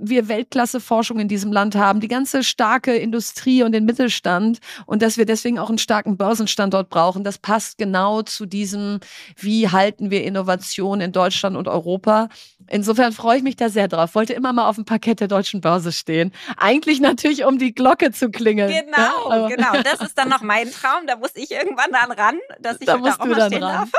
wir 0.00 0.28
Weltklasse-Forschung 0.28 1.18
in 1.18 1.28
diesem 1.28 1.52
Land 1.52 1.74
haben, 1.74 2.00
die 2.00 2.08
ganze 2.08 2.42
starke 2.42 2.94
Industrie 2.94 3.62
und 3.62 3.72
den 3.72 3.84
Mittelstand 3.84 4.58
und 4.86 5.02
dass 5.02 5.18
wir 5.18 5.26
deswegen 5.26 5.58
auch 5.58 5.68
einen 5.68 5.78
starken 5.78 6.16
Börsenstandort 6.16 6.88
brauchen, 6.88 7.24
das 7.24 7.38
passt 7.38 7.78
genau 7.78 8.22
zu 8.22 8.46
diesem, 8.46 9.00
wie 9.36 9.68
halten 9.68 10.10
wir 10.10 10.24
Innovation 10.24 11.00
in 11.00 11.12
Deutschland 11.12 11.56
und 11.56 11.68
Europa. 11.68 12.28
Insofern 12.68 13.12
freue 13.12 13.38
ich 13.38 13.42
mich 13.42 13.56
da 13.56 13.68
sehr 13.68 13.88
drauf. 13.88 14.14
Wollte 14.14 14.32
immer 14.32 14.52
mal 14.52 14.68
auf 14.68 14.76
dem 14.76 14.84
Parkett 14.84 15.20
der 15.20 15.28
deutschen 15.28 15.60
Börse 15.60 15.92
stehen. 15.92 16.32
Eigentlich 16.56 17.00
natürlich, 17.00 17.44
um 17.44 17.58
die 17.58 17.74
Glocke 17.74 18.10
zu 18.10 18.30
klingeln. 18.30 18.68
Genau, 18.70 19.30
ja, 19.30 19.48
genau. 19.48 19.82
Das 19.82 20.00
ist 20.00 20.18
dann 20.18 20.28
noch 20.28 20.42
mein 20.42 20.70
Traum. 20.70 21.06
Da 21.06 21.16
muss 21.16 21.30
ich 21.34 21.52
irgendwann 21.52 21.92
dann 21.92 22.10
ran, 22.10 22.38
dass 22.60 22.80
ich 22.80 22.86
da, 22.86 22.96
da 22.96 23.14
auch 23.14 23.24
mal 23.24 23.46
stehen 23.46 23.62
ran. 23.62 23.88
darf. 23.88 23.90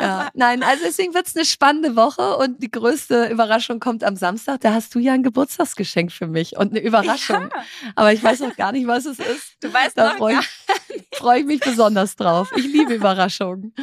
Ja, 0.00 0.28
nein, 0.34 0.62
also 0.62 0.84
deswegen 0.84 1.14
wird 1.14 1.26
es 1.26 1.36
eine 1.36 1.44
spannende 1.44 1.96
Woche 1.96 2.36
und 2.36 2.62
die 2.62 2.70
größte 2.70 3.26
Überraschung 3.26 3.80
kommt 3.80 4.04
am 4.04 4.16
Samstag. 4.16 4.60
Da 4.60 4.72
hast 4.72 4.94
du 4.94 4.98
ja 4.98 5.12
ein 5.12 5.22
Geburtstagsgeschenk 5.22 6.12
für 6.12 6.26
mich 6.26 6.56
und 6.56 6.70
eine 6.70 6.80
Überraschung. 6.80 7.50
Ja. 7.52 7.64
Aber 7.96 8.12
ich 8.12 8.22
weiß 8.22 8.40
noch 8.40 8.56
gar 8.56 8.72
nicht, 8.72 8.86
was 8.86 9.06
es 9.06 9.18
ist. 9.18 9.56
Du 9.60 9.72
weißt 9.72 9.96
da 9.96 10.10
freue 10.10 10.38
ich, 10.40 11.18
freu 11.18 11.38
ich 11.38 11.46
mich 11.46 11.60
besonders 11.60 12.16
drauf. 12.16 12.50
Ich 12.56 12.64
liebe 12.64 12.94
Überraschungen. 12.94 13.74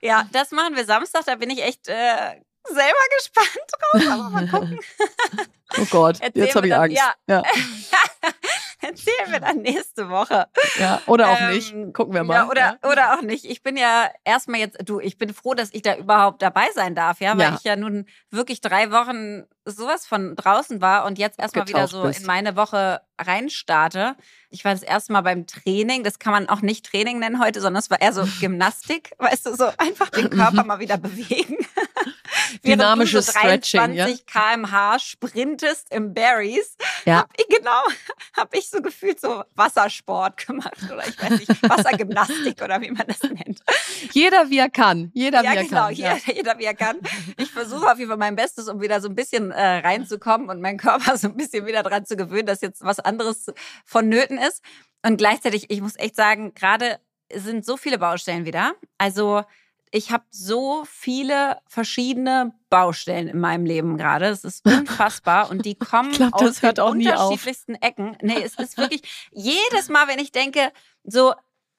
Ja, 0.00 0.28
das 0.32 0.50
machen 0.50 0.74
wir 0.74 0.84
Samstag. 0.84 1.24
Da 1.26 1.36
bin 1.36 1.50
ich 1.50 1.62
echt 1.62 1.88
äh, 1.88 2.40
selber 2.64 3.04
gespannt 3.18 3.68
drauf. 3.70 4.12
Aber 4.12 4.30
mal 4.30 4.48
gucken. 4.48 4.78
Oh 5.78 5.86
Gott, 5.88 6.18
Erzähl 6.20 6.44
jetzt 6.44 6.54
habe 6.54 6.66
ich 6.66 6.74
Angst. 6.74 6.98
Ja. 6.98 7.14
ja. 7.26 7.42
Erzählen 8.82 9.30
wir 9.30 9.40
dann 9.40 9.58
nächste 9.58 10.08
Woche. 10.10 10.46
Ja, 10.78 11.00
oder 11.06 11.30
auch 11.30 11.40
ähm, 11.40 11.50
nicht. 11.50 11.94
Gucken 11.94 12.14
wir 12.14 12.24
mal. 12.24 12.34
Ja, 12.34 12.48
oder, 12.48 12.60
ja. 12.82 12.90
oder 12.90 13.14
auch 13.14 13.22
nicht. 13.22 13.44
Ich 13.44 13.62
bin 13.62 13.76
ja 13.76 14.10
erstmal 14.24 14.60
jetzt, 14.60 14.78
du, 14.84 15.00
ich 15.00 15.18
bin 15.18 15.32
froh, 15.32 15.54
dass 15.54 15.70
ich 15.72 15.82
da 15.82 15.96
überhaupt 15.96 16.42
dabei 16.42 16.66
sein 16.74 16.94
darf, 16.94 17.20
ja, 17.20 17.38
weil 17.38 17.50
ja. 17.50 17.54
ich 17.56 17.64
ja 17.64 17.76
nun 17.76 18.06
wirklich 18.30 18.60
drei 18.60 18.90
Wochen 18.90 19.44
sowas 19.64 20.06
von 20.06 20.34
draußen 20.34 20.80
war 20.80 21.04
und 21.04 21.18
jetzt 21.18 21.38
erstmal 21.38 21.68
wieder 21.68 21.86
so 21.86 22.02
bist. 22.02 22.20
in 22.20 22.26
meine 22.26 22.56
Woche 22.56 23.00
reinstarte. 23.20 24.16
Ich 24.50 24.64
war 24.64 24.72
das 24.72 24.82
erste 24.82 25.12
Mal 25.12 25.20
beim 25.20 25.46
Training. 25.46 26.02
Das 26.02 26.18
kann 26.18 26.32
man 26.32 26.48
auch 26.48 26.62
nicht 26.62 26.86
Training 26.86 27.20
nennen 27.20 27.40
heute, 27.40 27.60
sondern 27.60 27.80
es 27.80 27.90
war 27.90 28.00
eher 28.00 28.12
so 28.12 28.24
Gymnastik, 28.40 29.12
weißt 29.18 29.46
du, 29.46 29.54
so 29.54 29.70
einfach 29.78 30.10
den 30.10 30.30
Körper 30.30 30.64
mal 30.64 30.80
wieder 30.80 30.98
bewegen. 30.98 31.58
Dynamisches 32.64 33.26
so 33.26 33.32
Stretching, 33.32 33.94
ja? 33.94 34.04
23 34.06 34.26
km/h 34.26 34.98
sprintest 34.98 35.92
im 35.92 36.14
Berries, 36.14 36.76
Ja. 37.04 37.18
hab 37.18 37.30
ich 37.36 37.46
genau, 37.48 37.82
habe 38.36 38.56
ich 38.56 38.68
so 38.70 38.80
gefühlt 38.82 39.20
so 39.20 39.42
Wassersport 39.54 40.46
gemacht 40.46 40.76
oder 40.84 41.06
ich 41.06 41.20
weiß 41.20 41.30
nicht, 41.30 41.62
Wassergymnastik 41.68 42.62
oder 42.62 42.80
wie 42.80 42.90
man 42.90 43.06
das 43.06 43.22
nennt. 43.22 43.60
Jeder 44.12 44.50
wie 44.50 44.58
er 44.58 44.70
kann. 44.70 45.10
Jeder 45.14 45.42
Ja, 45.42 45.52
wie 45.52 45.56
er 45.56 45.64
genau, 45.64 45.80
kann. 45.86 45.94
jeder, 45.94 46.18
jeder 46.34 46.58
wie 46.58 46.64
er 46.64 46.74
kann. 46.74 46.98
Ich 47.36 47.50
versuche 47.50 47.90
auf 47.90 47.98
jeden 47.98 48.08
Fall 48.08 48.18
mein 48.18 48.36
Bestes, 48.36 48.68
um 48.68 48.80
wieder 48.80 49.00
so 49.00 49.08
ein 49.08 49.14
bisschen 49.14 49.50
äh, 49.50 49.78
reinzukommen 49.78 50.48
und 50.48 50.60
meinen 50.60 50.78
Körper 50.78 51.16
so 51.16 51.28
ein 51.28 51.36
bisschen 51.36 51.66
wieder 51.66 51.82
dran 51.82 52.04
zu 52.06 52.16
gewöhnen, 52.16 52.46
dass 52.46 52.60
jetzt 52.60 52.82
was 52.84 53.00
anderes 53.00 53.46
vonnöten 53.84 54.38
ist. 54.38 54.62
Und 55.04 55.16
gleichzeitig, 55.16 55.70
ich 55.70 55.80
muss 55.80 55.96
echt 55.96 56.16
sagen, 56.16 56.54
gerade 56.54 56.98
sind 57.34 57.64
so 57.64 57.76
viele 57.76 57.98
Baustellen 57.98 58.44
wieder. 58.44 58.74
Also 58.98 59.42
ich 59.94 60.10
habe 60.10 60.24
so 60.30 60.84
viele 60.90 61.58
verschiedene 61.68 62.52
Baustellen 62.70 63.28
in 63.28 63.38
meinem 63.38 63.66
Leben 63.66 63.98
gerade. 63.98 64.26
Es 64.26 64.42
ist 64.42 64.66
unfassbar 64.66 65.50
und 65.50 65.66
die 65.66 65.74
kommen 65.74 66.10
Ich 66.12 66.16
glaub, 66.16 66.34
aus 66.34 66.60
den 66.60 66.78
unterschiedlichsten 66.80 67.74
Ecken. 67.74 68.16
Nee, 68.22 68.42
es 68.42 68.54
ist 68.54 68.78
wirklich 68.78 69.02
jedes 69.32 69.90
Mal, 69.90 70.08
wenn 70.08 70.18
ich 70.18 70.32
denke, 70.32 70.72
so 71.04 71.34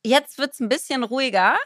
jetzt 0.06 0.38
wird's 0.38 0.60
ein 0.60 0.70
bisschen 0.70 1.04
ruhiger. 1.04 1.58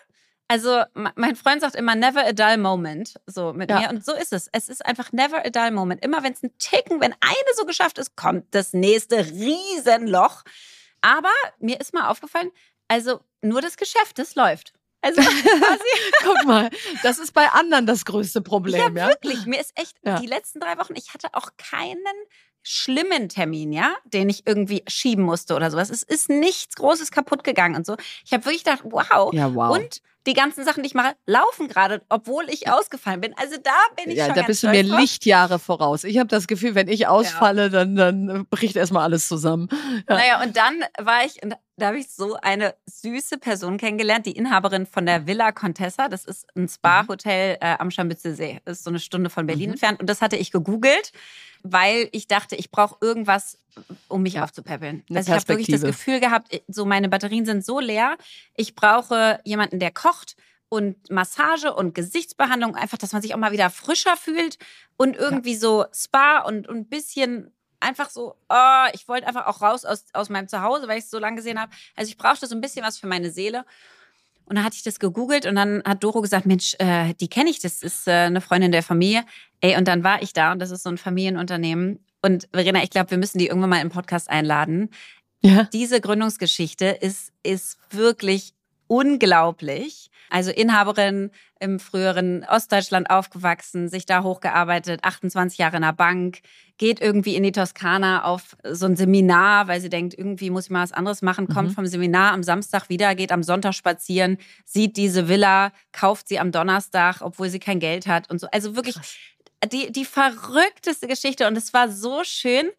Also 0.48 0.84
mein 0.94 1.36
Freund 1.36 1.60
sagt 1.60 1.76
immer 1.76 1.96
never 1.96 2.26
a 2.26 2.32
dull 2.32 2.56
moment 2.56 3.16
so 3.26 3.52
mit 3.52 3.70
Ja. 3.70 3.82
mir 3.82 3.90
und 3.90 4.06
so 4.06 4.14
ist 4.14 4.32
es. 4.32 4.48
Es 4.54 4.70
ist 4.70 4.86
einfach 4.86 5.12
never 5.12 5.46
a 5.46 5.50
dull 5.50 5.72
moment. 5.72 6.04
Immer 6.06 6.24
wenn 6.24 6.32
es 6.32 6.42
ein 6.42 6.58
Ticken, 6.58 7.02
wenn 7.02 7.12
eine 7.20 7.54
so 7.58 7.66
geschafft 7.66 7.98
ist, 7.98 8.16
kommt 8.16 8.46
das 8.56 8.72
nächste 8.72 9.18
Riesenloch. 9.26 10.44
Aber 11.02 11.32
mir 11.60 11.82
ist 11.82 11.94
mal 11.94 12.08
aufgefallen, 12.08 12.52
also 12.88 13.20
nur 13.42 13.60
das 13.62 13.76
Geschäft, 13.76 14.18
das 14.20 14.36
läuft. 14.36 14.72
Also 15.08 15.22
quasi 15.22 15.84
Guck 16.24 16.46
mal, 16.46 16.70
das 17.04 17.18
ist 17.20 17.34
bei 17.34 17.48
anderen 17.50 17.86
das 17.86 18.04
größte 18.06 18.42
Problem, 18.42 18.98
ja? 18.98 19.08
Wirklich, 19.08 19.46
mir 19.46 19.60
ist 19.60 19.72
echt 19.76 19.96
Ja. 20.04 20.20
die 20.20 20.28
letzten 20.28 20.60
drei 20.60 20.78
Wochen, 20.78 20.94
ich 20.96 21.14
hatte 21.14 21.30
auch 21.34 21.52
keinen 21.58 21.96
schlimmen 22.64 23.30
Termin, 23.30 23.72
ja, 23.72 23.96
den 24.04 24.28
ich 24.30 24.46
irgendwie 24.46 24.84
schieben 24.88 25.24
musste 25.24 25.56
oder 25.56 25.72
sowas. 25.72 25.90
Es 25.90 26.04
ist 26.04 26.30
nichts 26.30 26.76
Großes 26.76 27.12
kaputt 27.12 27.46
gegangen 27.46 27.76
und 27.78 27.86
so. 27.86 27.96
Ich 28.26 28.34
habe 28.34 28.44
wirklich 28.44 28.66
gedacht, 28.66 28.82
wow. 28.84 29.34
Ja, 29.34 29.56
wow. 29.56 29.74
Und 29.78 30.02
die 30.26 30.34
ganzen 30.34 30.66
Sachen, 30.66 30.84
die 30.84 30.88
ich 30.88 30.94
mache, 30.94 31.16
laufen 31.26 31.70
gerade, 31.70 32.02
obwohl 32.10 32.50
ich 32.50 32.70
ausgefallen 32.70 33.22
bin. 33.22 33.34
Also 33.38 33.56
da 33.64 33.72
bin 33.96 34.12
ich 34.12 34.18
ja, 34.18 34.26
schon 34.26 34.36
da 34.36 34.42
bist 34.42 34.64
du 34.64 34.68
mir 34.68 34.84
drauf. 34.84 35.00
Lichtjahre 35.00 35.60
voraus. 35.60 36.04
Ich 36.04 36.18
habe 36.18 36.28
das 36.28 36.48
Gefühl, 36.48 36.76
wenn 36.76 36.90
ich 36.90 37.08
ausfalle, 37.08 37.70
dann, 37.70 37.96
dann 37.96 38.46
bricht 38.50 38.76
erstmal 38.76 39.04
alles 39.04 39.30
zusammen. 39.30 39.70
Ja. 40.10 40.16
Naja, 40.16 40.44
und 40.44 40.58
dann 40.58 40.84
war 41.00 41.24
ich, 41.24 41.40
da 41.78 41.88
habe 41.88 42.00
ich 42.00 42.10
so 42.10 42.36
eine 42.42 42.76
süße 42.88 43.38
Person 43.38 43.78
kennengelernt, 43.78 44.26
die 44.26 44.32
Inhaberin 44.32 44.86
von 44.88 45.06
der 45.06 45.28
Villa 45.28 45.52
Contessa. 45.52 46.10
Das 46.10 46.26
ist 46.26 46.48
ein 46.56 46.68
Spa-Hotel 46.68 47.58
äh, 47.62 47.76
am 47.78 47.92
Scharmützel 47.92 48.34
See. 48.36 48.60
Das 48.66 48.80
ist 48.80 48.84
so 48.84 48.90
eine 48.90 49.00
Stunde 49.00 49.30
von 49.30 49.46
Berlin 49.46 49.68
Mhm. 49.70 49.74
entfernt. 49.74 50.00
Und 50.00 50.10
das 50.10 50.22
hatte 50.22 50.36
ich 50.38 50.52
gegoogelt, 50.52 51.12
weil 51.64 52.10
ich 52.12 52.28
dachte, 52.28 52.56
ich 52.56 52.72
brauche 52.72 52.98
irgendwas, 53.02 53.60
um 54.08 54.24
mich 54.24 54.40
aufzupäppeln. 54.40 55.04
Eine 55.10 55.20
also 55.20 55.32
ich 55.32 55.38
habe 55.38 55.48
wirklich 55.50 55.68
das. 55.68 55.82
Gefühl 55.84 56.20
gehabt, 56.20 56.60
so 56.68 56.86
meine 56.86 57.10
Batterien 57.10 57.46
sind 57.46 57.64
so 57.64 57.80
leer. 57.80 58.18
Ich 58.56 58.74
brauche 58.74 59.40
jemanden, 59.46 59.80
der 59.80 59.92
kocht 59.92 60.36
und 60.70 61.10
Massage 61.12 61.74
und 61.74 61.94
Gesichtsbehandlung, 61.96 62.76
einfach, 62.76 62.98
dass 62.98 63.14
man 63.14 63.22
sich 63.22 63.34
auch 63.36 63.40
mal 63.40 63.52
wieder 63.52 63.70
frischer 63.70 64.18
fühlt 64.18 64.58
und 64.98 65.16
irgendwie 65.16 65.56
so 65.56 65.86
Spa 65.94 66.40
und, 66.40 66.68
und 66.68 66.76
ein 66.78 66.90
bisschen 66.90 67.54
einfach 67.80 68.10
so, 68.10 68.36
oh, 68.50 68.86
ich 68.94 69.08
wollte 69.08 69.28
einfach 69.28 69.48
auch 69.48 69.62
raus 69.62 69.86
aus, 69.86 70.06
aus 70.14 70.30
meinem 70.30 70.48
Zuhause, 70.48 70.88
weil 70.88 70.98
ich 70.98 71.06
es 71.06 71.10
so 71.10 71.20
lange 71.20 71.38
gesehen 71.38 71.60
habe. 71.60 71.72
Also 71.96 72.10
ich 72.10 72.18
brauchte 72.18 72.48
so 72.48 72.56
ein 72.56 72.62
bisschen 72.62 72.86
was 72.86 72.98
für 72.98 73.08
meine 73.08 73.32
Seele. 73.32 73.66
Und 74.46 74.56
dann 74.56 74.64
hatte 74.64 74.78
ich 74.78 74.84
das 74.84 75.00
gegoogelt 75.00 75.46
und 75.46 75.56
dann 75.56 75.84
hat 75.86 76.04
Doro 76.04 76.22
gesagt, 76.22 76.46
Mensch, 76.46 76.76
äh, 76.80 77.14
die 77.16 77.28
kenne 77.28 77.50
ich, 77.50 77.60
das 77.60 77.84
ist 77.84 78.08
äh, 78.08 78.12
eine 78.12 78.40
Freundin 78.40 78.72
der 78.72 78.84
Familie. 78.84 79.26
Ey, 79.60 79.76
und 79.76 79.88
dann 79.88 80.04
war 80.04 80.22
ich 80.22 80.32
da 80.32 80.54
und 80.54 80.60
das 80.60 80.72
ist 80.72 80.84
so 80.84 80.90
ein 80.90 80.98
Familienunternehmen. 80.98 82.00
Und 82.22 82.48
Verena, 82.54 82.82
ich 82.82 82.90
glaube, 82.90 83.12
wir 83.12 83.18
müssen 83.18 83.40
die 83.40 83.48
irgendwann 83.48 83.72
mal 83.72 83.82
im 83.82 83.90
Podcast 83.90 84.30
einladen. 84.30 84.90
Ja. 85.42 85.64
Diese 85.74 86.00
Gründungsgeschichte 86.02 86.86
ist, 86.86 87.34
ist 87.44 87.78
wirklich 87.90 88.54
unglaublich. 88.88 90.10
Also 90.30 90.52
Inhaberin 90.52 91.32
im 91.60 91.80
früheren 91.80 92.44
Ostdeutschland 92.44 93.10
aufgewachsen, 93.10 93.88
sich 93.88 94.06
da 94.06 94.24
hochgearbeitet, 94.24 95.04
28 95.04 95.58
Jahre 95.58 95.78
in 95.78 95.84
der 95.84 95.94
Bank, 95.94 96.40
geht 96.78 97.00
irgendwie 97.00 97.36
in 97.36 97.44
die 97.44 97.54
Toskana 97.54 98.26
auf 98.26 98.58
so 98.64 98.86
ein 98.86 98.98
Seminar, 98.98 99.68
weil 99.70 99.80
sie 99.80 99.90
denkt, 99.90 100.14
irgendwie 100.18 100.50
muss 100.50 100.66
ich 100.66 100.70
mal 100.70 100.84
was 100.84 100.92
anderes 100.92 101.22
machen, 101.22 101.48
kommt 101.48 101.70
Mhm. 101.70 101.74
vom 101.76 101.86
Seminar 101.88 102.34
am 102.34 102.44
Samstag 102.44 102.90
wieder, 102.90 103.16
geht 103.16 103.32
am 103.32 103.42
Sonntag 103.42 103.74
spazieren, 103.74 104.38
sieht 104.66 104.98
diese 104.98 105.30
Villa, 105.30 105.72
kauft 105.94 106.28
sie 106.28 106.40
am 106.40 106.52
Donnerstag, 106.52 107.22
obwohl 107.22 107.50
sie 107.50 107.60
kein 107.60 107.80
Geld 107.80 108.06
hat 108.06 108.30
und 108.30 108.40
so. 108.40 108.48
Also 108.52 108.76
wirklich 108.76 108.96
die, 109.72 109.92
die 109.92 110.06
verrückteste 110.06 111.08
Geschichte 111.08 111.48
und 111.48 111.58
es 111.58 111.74
war 111.74 111.90
so 111.90 112.24
schön, 112.24 112.70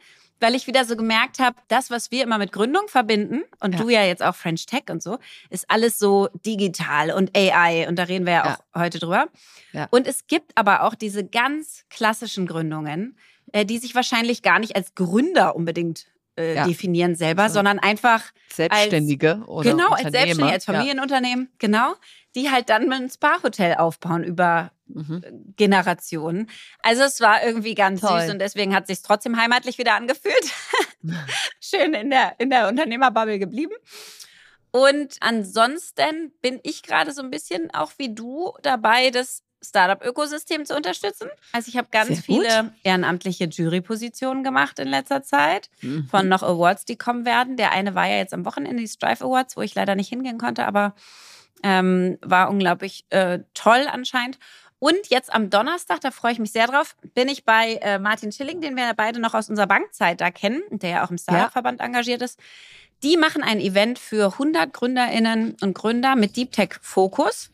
weil 0.40 0.54
ich 0.54 0.66
wieder 0.66 0.84
so 0.84 0.96
gemerkt 0.96 1.38
habe, 1.38 1.56
das, 1.68 1.90
was 1.90 2.10
wir 2.10 2.22
immer 2.22 2.38
mit 2.38 2.52
Gründung 2.52 2.88
verbinden 2.88 3.42
und 3.60 3.72
Ja. 3.74 3.80
du 3.80 3.88
ja 3.88 4.04
jetzt 4.04 4.22
auch 4.22 4.34
French 4.34 4.66
Tech 4.66 4.84
und 4.90 5.02
so, 5.02 5.18
ist 5.50 5.70
alles 5.70 5.98
so 5.98 6.28
digital 6.46 7.10
und 7.10 7.36
AI 7.36 7.86
und 7.88 7.96
da 7.96 8.04
reden 8.04 8.26
wir 8.26 8.32
ja, 8.34 8.44
Ja. 8.46 8.54
auch 8.74 8.80
heute 8.80 8.98
drüber. 8.98 9.26
Ja. 9.72 9.88
Und 9.90 10.06
es 10.06 10.26
gibt 10.26 10.52
aber 10.56 10.82
auch 10.84 10.94
diese 10.94 11.24
ganz 11.24 11.84
klassischen 11.90 12.46
Gründungen, 12.46 13.16
äh, 13.52 13.64
die 13.64 13.78
sich 13.78 13.94
wahrscheinlich 13.94 14.42
gar 14.42 14.58
nicht 14.58 14.76
als 14.76 14.94
Gründer 14.94 15.56
unbedingt 15.56 16.06
äh, 16.38 16.54
Ja. 16.54 16.66
definieren 16.66 17.14
selber, 17.16 17.48
So. 17.48 17.54
sondern 17.54 17.78
einfach 17.78 18.22
Selbstständige 18.52 19.42
oder 19.46 19.70
genau 19.70 19.90
als. 19.90 20.02
Selbstständige, 20.12 20.46
als 20.52 20.64
Familienunternehmen, 20.64 21.50
genau, 21.58 21.94
die 22.34 22.50
halt 22.50 22.68
dann 22.70 22.90
ein 22.92 23.10
Spa-Hotel 23.10 23.74
aufbauen 23.74 24.22
über 24.24 24.44
Ja. 24.46 24.70
Mhm. 25.02 25.22
Generationen. 25.56 26.48
Also 26.82 27.02
es 27.02 27.20
war 27.20 27.44
irgendwie 27.44 27.74
ganz 27.74 28.00
Toll. 28.00 28.22
süß 28.22 28.30
und 28.30 28.38
deswegen 28.38 28.74
hat 28.74 28.86
sich 28.86 29.02
trotzdem 29.02 29.36
heimatlich 29.38 29.76
wieder 29.76 29.94
angefühlt. 29.94 30.50
Schön 31.60 31.92
in 31.92 32.08
der, 32.10 32.34
in 32.38 32.48
der 32.48 32.68
Unternehmerbubble 32.68 33.38
geblieben. 33.38 33.74
Und 34.70 35.16
ansonsten 35.20 36.32
bin 36.40 36.60
ich 36.62 36.82
gerade 36.82 37.12
so 37.12 37.22
ein 37.22 37.30
bisschen 37.30 37.70
auch 37.72 37.92
wie 37.98 38.14
du 38.14 38.52
dabei, 38.62 39.10
das 39.10 39.42
Startup-Ökosystem 39.62 40.64
zu 40.64 40.74
unterstützen. 40.76 41.28
Also 41.52 41.68
ich 41.68 41.76
habe 41.76 41.88
ganz 41.90 42.20
viele 42.20 42.72
ehrenamtliche 42.84 43.44
Jurypositionen 43.46 44.44
gemacht 44.44 44.78
in 44.78 44.88
letzter 44.88 45.22
Zeit 45.22 45.70
Mhm. 45.82 46.08
von 46.10 46.28
noch 46.28 46.42
Awards, 46.42 46.84
die 46.84 46.96
kommen 46.96 47.24
werden. 47.26 47.56
Der 47.56 47.72
eine 47.72 47.94
war 47.94 48.06
ja 48.06 48.16
jetzt 48.16 48.34
am 48.34 48.44
Wochenende, 48.44 48.80
die 48.82 48.88
Strive 48.88 49.24
Awards, 49.24 49.56
wo 49.56 49.62
ich 49.62 49.74
leider 49.74 49.94
nicht 49.94 50.08
hingehen 50.08 50.38
konnte, 50.38 50.66
aber 50.66 50.94
ähm, 51.62 52.18
war 52.22 52.50
unglaublich 52.50 53.04
äh, 53.10 53.40
toll 53.54 53.86
anscheinend. 53.90 54.38
Und 54.80 55.08
jetzt 55.08 55.34
am 55.34 55.50
Donnerstag, 55.50 56.00
da 56.02 56.12
freue 56.12 56.30
ich 56.32 56.38
mich 56.38 56.52
sehr 56.52 56.68
drauf, 56.68 56.94
bin 57.14 57.28
ich 57.28 57.44
bei 57.44 57.74
äh, 57.82 57.98
Martin 57.98 58.30
Schilling, 58.30 58.60
den 58.60 58.76
wir 58.76 58.84
ja 58.84 58.92
beide 58.96 59.18
noch 59.18 59.34
aus 59.34 59.48
unserer 59.50 59.66
Bankzeit 59.66 60.20
da 60.20 60.30
kennen, 60.30 60.62
der 60.70 60.90
ja 60.90 61.04
auch 61.04 61.10
im 61.10 61.18
Startup-Verband 61.18 61.80
engagiert 61.80 62.22
ist. 62.22 62.38
Die 63.02 63.16
machen 63.16 63.42
ein 63.42 63.60
Event 63.60 63.98
für 63.98 64.32
100 64.34 64.72
GründerInnen 64.72 65.56
und 65.62 65.74
Gründer 65.74 66.14
mit 66.14 66.36
Deep 66.36 66.52
Tech 66.52 66.76
Fokus, 66.80 67.50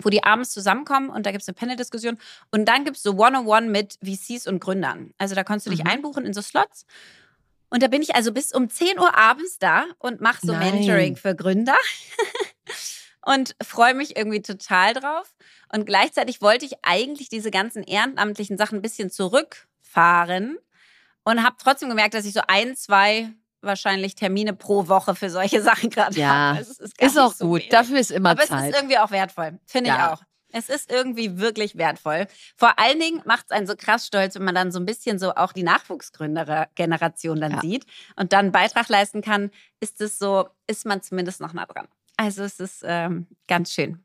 wo 0.00 0.10
die 0.10 0.22
abends 0.24 0.50
zusammenkommen 0.50 1.10
und 1.10 1.26
da 1.26 1.30
gibt 1.32 1.42
es 1.42 1.48
eine 1.48 1.54
Panel-Diskussion. 1.54 2.18
Und 2.50 2.66
dann 2.66 2.84
gibt 2.84 2.96
es 2.96 3.02
so 3.02 3.12
One-on-One 3.14 3.68
mit 3.68 3.98
VCs 4.04 4.46
und 4.46 4.60
Gründern. 4.60 5.12
Also 5.18 5.34
da 5.34 5.44
kannst 5.44 5.66
du 5.66 5.70
dich 5.70 5.84
Mhm. 5.84 5.90
einbuchen 5.90 6.24
in 6.26 6.32
so 6.32 6.42
Slots. 6.42 6.86
Und 7.70 7.82
da 7.82 7.88
bin 7.88 8.00
ich 8.00 8.14
also 8.14 8.32
bis 8.32 8.52
um 8.52 8.70
10 8.70 8.98
Uhr 8.98 9.14
abends 9.16 9.58
da 9.58 9.84
und 9.98 10.20
mache 10.20 10.46
so 10.46 10.52
Nein. 10.52 10.74
Mentoring 10.76 11.16
für 11.16 11.34
Gründer. 11.34 11.76
und 13.24 13.54
freue 13.62 13.94
mich 13.94 14.16
irgendwie 14.16 14.40
total 14.40 14.94
drauf. 14.94 15.34
Und 15.70 15.84
gleichzeitig 15.84 16.40
wollte 16.40 16.64
ich 16.64 16.76
eigentlich 16.82 17.28
diese 17.28 17.50
ganzen 17.50 17.82
ehrenamtlichen 17.82 18.56
Sachen 18.56 18.78
ein 18.78 18.82
bisschen 18.82 19.10
zurückfahren 19.10 20.58
und 21.24 21.42
habe 21.44 21.56
trotzdem 21.62 21.90
gemerkt, 21.90 22.14
dass 22.14 22.24
ich 22.24 22.32
so 22.32 22.40
ein, 22.48 22.74
zwei 22.76 23.30
wahrscheinlich 23.62 24.14
Termine 24.14 24.54
pro 24.54 24.88
Woche 24.88 25.14
für 25.14 25.30
solche 25.30 25.60
Sachen 25.62 25.90
gerade 25.90 26.18
Ja, 26.18 26.28
habe. 26.28 26.58
Also 26.58 26.72
es 26.72 26.78
ist, 26.80 27.00
Ist 27.02 27.18
auch 27.18 27.32
so 27.32 27.46
gut. 27.48 27.60
wenig. 27.60 27.70
Dafür 27.70 27.98
ist 27.98 28.10
immer 28.10 28.30
Aber 28.30 28.42
es 28.42 28.48
Zeit. 28.48 28.70
ist 28.70 28.76
irgendwie 28.78 28.98
auch 28.98 29.10
wertvoll, 29.10 29.58
finde 29.66 29.90
ich 29.90 29.96
Ja. 29.96 30.12
auch. 30.14 30.22
Es 30.50 30.70
ist 30.70 30.90
irgendwie 30.90 31.38
wirklich 31.38 31.76
wertvoll. 31.76 32.26
Vor 32.56 32.78
allen 32.78 32.98
Dingen 32.98 33.20
macht 33.26 33.44
es 33.44 33.50
einen 33.50 33.66
so 33.66 33.74
krass 33.76 34.06
stolz, 34.06 34.34
wenn 34.34 34.44
man 34.44 34.54
dann 34.54 34.72
so 34.72 34.78
ein 34.80 34.86
bisschen 34.86 35.18
so 35.18 35.34
auch 35.34 35.52
die 35.52 35.62
Nachwuchsgründer-Generation 35.62 37.40
dann 37.40 37.52
Ja. 37.52 37.60
sieht 37.60 37.84
und 38.16 38.32
dann 38.32 38.46
einen 38.46 38.52
Beitrag 38.52 38.88
leisten 38.88 39.20
kann, 39.20 39.50
ist 39.80 40.00
es 40.00 40.18
so, 40.18 40.48
ist 40.66 40.86
man 40.86 41.02
zumindest 41.02 41.40
noch 41.40 41.52
nah 41.52 41.66
dran. 41.66 41.86
Also 42.16 42.42
es 42.44 42.60
ist 42.60 42.82
ähm, 42.86 43.26
ganz 43.46 43.72
schön. 43.74 44.02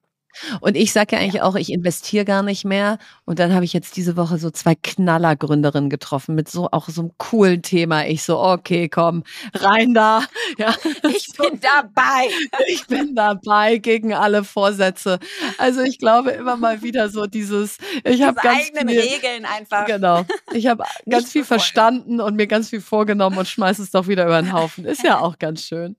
Und 0.62 0.76
ich 0.76 0.92
sage 0.94 1.16
ja 1.16 1.22
eigentlich 1.22 1.42
auch, 1.42 1.56
ich 1.56 1.72
investiere 1.72 2.26
gar 2.26 2.44
nicht 2.44 2.66
mehr. 2.66 2.98
Und 3.26 3.40
dann 3.40 3.54
habe 3.54 3.66
ich 3.66 3.74
jetzt 3.74 3.96
diese 3.96 4.18
Woche 4.18 4.38
so 4.38 4.50
zwei 4.50 4.76
Knallergründerinnen 4.76 5.90
getroffen 5.90 6.36
mit 6.36 6.50
so 6.50 6.70
auch 6.72 6.90
so 6.90 7.02
einem 7.02 7.12
coolen 7.18 7.62
Thema. 7.62 8.06
Ich 8.06 8.24
so, 8.24 8.40
okay, 8.40 8.90
komm, 8.90 9.24
rein 9.54 9.94
da. 9.94 10.24
Ja, 10.58 10.76
Ich 11.10 11.34
bin 11.36 11.60
dabei. 11.60 12.30
ich 12.68 12.86
bin 12.86 13.16
dabei 13.16 13.78
gegen 13.78 14.14
alle 14.14 14.44
Vorsätze. 14.44 15.20
Also 15.58 15.82
ich 15.82 15.98
glaube 15.98 16.32
immer 16.32 16.58
mal 16.58 16.84
wieder 16.84 17.10
so 17.10 17.26
dieses, 17.26 17.78
ich 18.04 18.22
habe 18.22 18.40
ganz 18.42 18.68
eigenen 18.68 18.90
viel, 18.90 19.00
Regeln 19.00 19.46
einfach. 19.46 19.86
Genau. 19.86 20.26
Ich 20.52 20.68
habe 20.68 20.84
ganz 21.10 21.32
viel 21.32 21.42
befolgen. 21.42 21.62
verstanden 21.62 22.22
und 22.22 22.36
mir 22.36 22.48
ganz 22.48 22.70
viel 22.70 22.82
vorgenommen 22.82 23.38
und 23.38 23.48
schmeiß 23.48 23.80
es 23.80 23.92
doch 23.92 24.08
wieder 24.08 24.26
über 24.26 24.42
den 24.42 24.54
Haufen. 24.54 24.86
Ist 24.86 25.04
ja 25.04 25.20
auch 25.20 25.40
ganz 25.40 25.64
schön. 25.64 25.96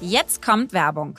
Jetzt 0.00 0.42
kommt 0.42 0.72
Werbung. 0.72 1.18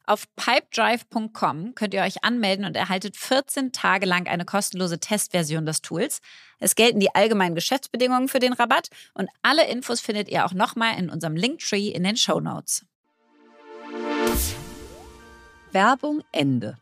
Auf 0.11 0.27
pipedrive.com 0.35 1.73
könnt 1.73 1.93
ihr 1.93 2.01
euch 2.01 2.25
anmelden 2.25 2.65
und 2.65 2.75
erhaltet 2.75 3.15
14 3.15 3.71
Tage 3.71 4.05
lang 4.05 4.27
eine 4.27 4.43
kostenlose 4.43 4.99
Testversion 4.99 5.65
des 5.65 5.81
Tools. 5.81 6.19
Es 6.59 6.75
gelten 6.75 6.99
die 6.99 7.15
allgemeinen 7.15 7.55
Geschäftsbedingungen 7.55 8.27
für 8.27 8.39
den 8.39 8.51
Rabatt 8.51 8.89
und 9.13 9.29
alle 9.41 9.69
Infos 9.69 10.01
findet 10.01 10.27
ihr 10.27 10.45
auch 10.45 10.51
nochmal 10.51 10.99
in 10.99 11.09
unserem 11.09 11.37
Linktree 11.37 11.87
in 11.87 12.03
den 12.03 12.17
Show 12.17 12.41
Notes. 12.41 12.85
Werbung 15.71 16.21
Ende. 16.33 16.77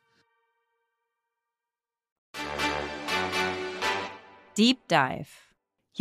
Deep 4.57 4.79
Dive. 4.87 5.48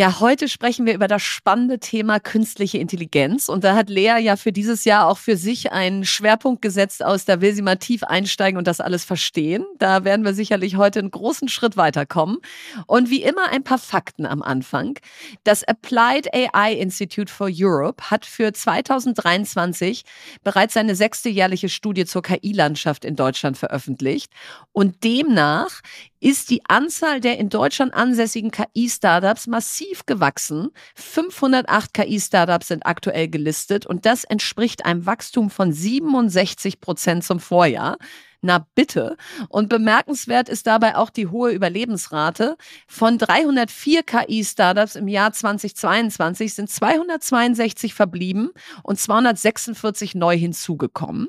Ja, 0.01 0.21
heute 0.21 0.47
sprechen 0.47 0.87
wir 0.87 0.95
über 0.95 1.09
das 1.09 1.23
spannende 1.23 1.81
Thema 1.81 2.21
künstliche 2.21 2.79
Intelligenz. 2.79 3.49
Und 3.49 3.65
da 3.65 3.75
hat 3.75 3.91
Lea 3.91 4.21
ja 4.21 4.37
für 4.37 4.53
dieses 4.53 4.85
Jahr 4.85 5.09
auch 5.09 5.19
für 5.19 5.37
sich 5.37 5.73
einen 5.73 6.05
Schwerpunkt 6.05 6.63
gesetzt 6.63 7.05
aus, 7.05 7.25
da 7.25 7.41
will 7.41 7.53
sie 7.53 7.63
mal 7.63 7.79
tief 7.79 8.05
einsteigen 8.05 8.59
und 8.59 8.69
das 8.69 8.79
alles 8.81 9.05
verstehen. 9.05 9.67
Da 9.81 10.05
werden 10.05 10.25
wir 10.25 10.35
sicherlich 10.35 10.77
heute 10.77 11.01
einen 11.01 11.11
großen 11.11 11.49
Schritt 11.49 11.77
weiterkommen. 11.77 12.39
Und 12.87 13.11
wie 13.11 13.25
immer 13.25 13.49
ein 13.51 13.65
paar 13.65 13.81
Fakten 13.81 14.25
am 14.25 14.41
Anfang. 14.41 15.01
Das 15.43 15.65
Applied 15.65 16.33
AI 16.33 16.75
Institute 16.75 17.33
for 17.33 17.51
Europe 17.53 18.09
hat 18.09 18.25
für 18.25 18.53
2023 18.53 20.05
bereits 20.45 20.75
seine 20.75 20.95
sechste 20.95 21.29
jährliche 21.29 21.69
Studie 21.69 22.05
zur 22.05 22.23
KI-Landschaft 22.23 23.05
in 23.05 23.17
Deutschland 23.17 23.59
veröffentlicht. 23.59 24.31
Und 24.71 25.03
demnach 25.03 25.81
ist 26.21 26.51
die 26.51 26.63
Anzahl 26.69 27.21
der 27.21 27.39
in 27.39 27.49
Deutschland 27.49 27.95
ansässigen 27.95 28.51
KI-Startups 28.51 29.47
massiv 29.47 30.07
gewachsen. 30.07 30.71
508 30.95 31.95
KI-Startups 31.95 32.69
sind 32.69 32.87
aktuell 32.87 33.29
gelistet 33.29 33.87
und 33.87 34.07
das 34.07 34.25
entspricht 34.25 34.85
einem 34.85 35.07
Wachstum 35.07 35.51
von 35.51 35.73
67 35.73 36.81
Prozent 36.81 37.25
zum 37.25 37.41
Vorjahr. 37.41 37.99
Na 38.41 38.65
bitte. 38.77 39.17
Und 39.49 39.69
bemerkenswert 39.69 40.49
ist 40.49 40.69
dabei 40.69 40.95
auch 40.95 41.11
die 41.11 41.27
hohe 41.27 41.51
Überlebensrate. 41.51 42.57
Von 42.87 43.19
304 43.19 44.05
KI-Startups 44.05 44.95
im 44.95 45.09
Jahr 45.09 45.33
2022 45.33 46.55
sind 46.55 46.71
262 46.71 47.95
verblieben 47.95 48.51
und 48.85 49.01
246 49.01 50.15
neu 50.15 50.39
hinzugekommen. 50.39 51.29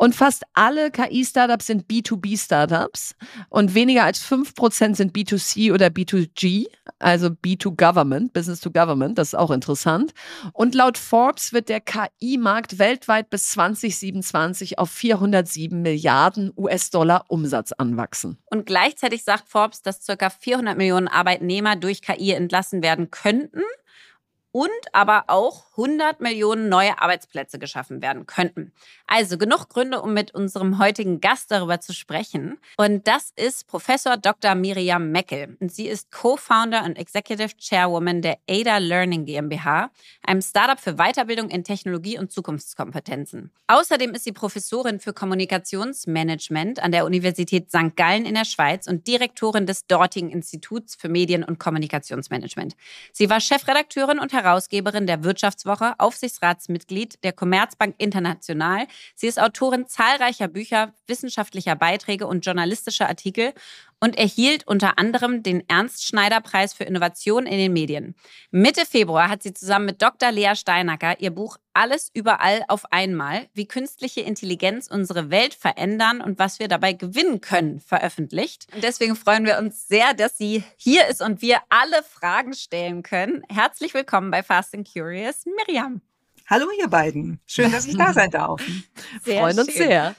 Und 0.00 0.14
fast 0.14 0.44
alle 0.54 0.90
KI-Startups 0.90 1.66
sind 1.66 1.86
B2B-Startups 1.86 3.16
und 3.50 3.74
weniger 3.74 4.04
als 4.04 4.24
5% 4.24 4.94
sind 4.94 5.14
B2C 5.14 5.74
oder 5.74 5.88
B2G, 5.88 6.68
also 6.98 7.26
B2Government, 7.26 8.32
Business 8.32 8.60
to 8.60 8.70
Government, 8.70 9.18
das 9.18 9.28
ist 9.28 9.34
auch 9.34 9.50
interessant. 9.50 10.14
Und 10.54 10.74
laut 10.74 10.96
Forbes 10.96 11.52
wird 11.52 11.68
der 11.68 11.82
KI-Markt 11.82 12.78
weltweit 12.78 13.28
bis 13.28 13.50
2027 13.50 14.78
auf 14.78 14.88
407 14.88 15.82
Milliarden 15.82 16.50
US-Dollar 16.56 17.26
Umsatz 17.28 17.72
anwachsen. 17.72 18.38
Und 18.46 18.64
gleichzeitig 18.64 19.22
sagt 19.22 19.50
Forbes, 19.50 19.82
dass 19.82 20.06
ca. 20.06 20.30
400 20.30 20.78
Millionen 20.78 21.08
Arbeitnehmer 21.08 21.76
durch 21.76 22.00
KI 22.00 22.32
entlassen 22.32 22.82
werden 22.82 23.10
könnten 23.10 23.60
und 24.52 24.70
aber 24.92 25.24
auch 25.28 25.66
100 25.72 26.20
Millionen 26.20 26.68
neue 26.68 27.00
Arbeitsplätze 27.00 27.58
geschaffen 27.58 28.02
werden 28.02 28.26
könnten. 28.26 28.72
Also 29.06 29.38
genug 29.38 29.68
Gründe, 29.68 30.02
um 30.02 30.12
mit 30.12 30.34
unserem 30.34 30.78
heutigen 30.78 31.20
Gast 31.20 31.50
darüber 31.50 31.80
zu 31.80 31.94
sprechen. 31.94 32.58
Und 32.76 33.06
das 33.06 33.32
ist 33.36 33.66
Professor 33.66 34.16
Dr. 34.16 34.54
Miriam 34.54 35.10
Meckel. 35.10 35.56
Und 35.60 35.72
sie 35.72 35.88
ist 35.88 36.10
Co-Founder 36.10 36.84
und 36.84 36.96
Executive 36.96 37.56
Chairwoman 37.58 38.22
der 38.22 38.38
ADA 38.48 38.78
Learning 38.78 39.24
GmbH, 39.24 39.90
einem 40.22 40.42
Startup 40.42 40.78
für 40.78 40.94
Weiterbildung 40.94 41.48
in 41.48 41.64
Technologie 41.64 42.18
und 42.18 42.32
Zukunftskompetenzen. 42.32 43.52
Außerdem 43.68 44.14
ist 44.14 44.24
sie 44.24 44.32
Professorin 44.32 45.00
für 45.00 45.12
Kommunikationsmanagement 45.12 46.82
an 46.82 46.92
der 46.92 47.04
Universität 47.04 47.70
St. 47.70 47.96
Gallen 47.96 48.26
in 48.26 48.34
der 48.34 48.44
Schweiz 48.44 48.86
und 48.86 49.06
Direktorin 49.06 49.66
des 49.66 49.86
dortigen 49.86 50.30
Instituts 50.30 50.96
für 50.96 51.08
Medien- 51.08 51.44
und 51.44 51.58
Kommunikationsmanagement. 51.58 52.76
Sie 53.12 53.30
war 53.30 53.40
Chefredakteurin 53.40 54.18
und 54.18 54.32
Herausgeberin 54.42 55.06
der 55.06 55.22
Wirtschaftswoche, 55.22 55.94
Aufsichtsratsmitglied 55.98 57.22
der 57.24 57.32
Commerzbank 57.32 57.94
International. 57.98 58.86
Sie 59.14 59.26
ist 59.26 59.40
Autorin 59.40 59.86
zahlreicher 59.86 60.48
Bücher, 60.48 60.94
wissenschaftlicher 61.06 61.76
Beiträge 61.76 62.26
und 62.26 62.44
journalistischer 62.44 63.08
Artikel 63.08 63.52
und 64.00 64.16
erhielt 64.16 64.66
unter 64.66 64.98
anderem 64.98 65.42
den 65.42 65.62
Ernst-Schneider-Preis 65.68 66.72
für 66.72 66.84
Innovation 66.84 67.46
in 67.46 67.58
den 67.58 67.72
Medien. 67.72 68.14
Mitte 68.50 68.86
Februar 68.86 69.28
hat 69.28 69.42
sie 69.42 69.52
zusammen 69.52 69.86
mit 69.86 70.02
Dr. 70.02 70.32
Lea 70.32 70.56
Steinacker 70.56 71.20
ihr 71.20 71.30
Buch 71.30 71.58
Alles 71.74 72.10
überall 72.14 72.64
auf 72.68 72.90
einmal, 72.92 73.46
wie 73.52 73.66
künstliche 73.66 74.22
Intelligenz 74.22 74.88
unsere 74.88 75.30
Welt 75.30 75.54
verändern 75.54 76.20
und 76.22 76.38
was 76.38 76.58
wir 76.58 76.68
dabei 76.68 76.94
gewinnen 76.94 77.40
können, 77.40 77.80
veröffentlicht. 77.80 78.66
Und 78.74 78.82
deswegen 78.82 79.16
freuen 79.16 79.44
wir 79.44 79.58
uns 79.58 79.86
sehr, 79.86 80.14
dass 80.14 80.38
sie 80.38 80.64
hier 80.76 81.06
ist 81.08 81.20
und 81.20 81.42
wir 81.42 81.58
alle 81.68 82.02
Fragen 82.02 82.54
stellen 82.54 83.02
können. 83.02 83.42
Herzlich 83.48 83.92
willkommen 83.92 84.30
bei 84.30 84.42
Fast 84.42 84.74
and 84.74 84.90
Curious, 84.90 85.44
Miriam. 85.66 86.00
Hallo 86.46 86.66
ihr 86.80 86.88
beiden. 86.88 87.38
Schön, 87.46 87.70
dass 87.70 87.86
ich 87.86 87.96
da 87.96 88.12
sein 88.12 88.30
darf. 88.30 88.60
Sehr 89.22 89.40
Freuen 89.40 89.58
uns 89.60 89.72
sehr. 89.72 90.16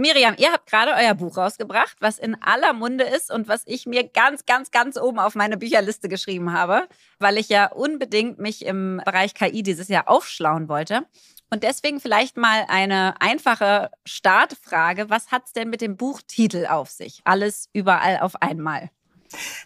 Miriam, 0.00 0.34
ihr 0.38 0.50
habt 0.50 0.66
gerade 0.66 0.92
euer 0.92 1.14
Buch 1.14 1.36
rausgebracht, 1.36 1.98
was 2.00 2.18
in 2.18 2.34
aller 2.42 2.72
Munde 2.72 3.04
ist 3.04 3.30
und 3.30 3.48
was 3.48 3.62
ich 3.66 3.84
mir 3.84 4.02
ganz, 4.08 4.46
ganz, 4.46 4.70
ganz 4.70 4.96
oben 4.96 5.18
auf 5.18 5.34
meine 5.34 5.58
Bücherliste 5.58 6.08
geschrieben 6.08 6.54
habe, 6.54 6.88
weil 7.18 7.36
ich 7.36 7.50
ja 7.50 7.70
unbedingt 7.70 8.38
mich 8.38 8.64
im 8.64 9.02
Bereich 9.04 9.34
KI 9.34 9.62
dieses 9.62 9.88
Jahr 9.88 10.08
aufschlauen 10.08 10.70
wollte. 10.70 11.06
Und 11.50 11.64
deswegen 11.64 12.00
vielleicht 12.00 12.38
mal 12.38 12.64
eine 12.68 13.20
einfache 13.20 13.90
Startfrage. 14.06 15.10
Was 15.10 15.32
hat 15.32 15.46
es 15.46 15.52
denn 15.52 15.68
mit 15.68 15.82
dem 15.82 15.98
Buchtitel 15.98 16.66
auf 16.66 16.88
sich? 16.88 17.20
Alles 17.24 17.68
überall 17.74 18.20
auf 18.20 18.40
einmal. 18.40 18.90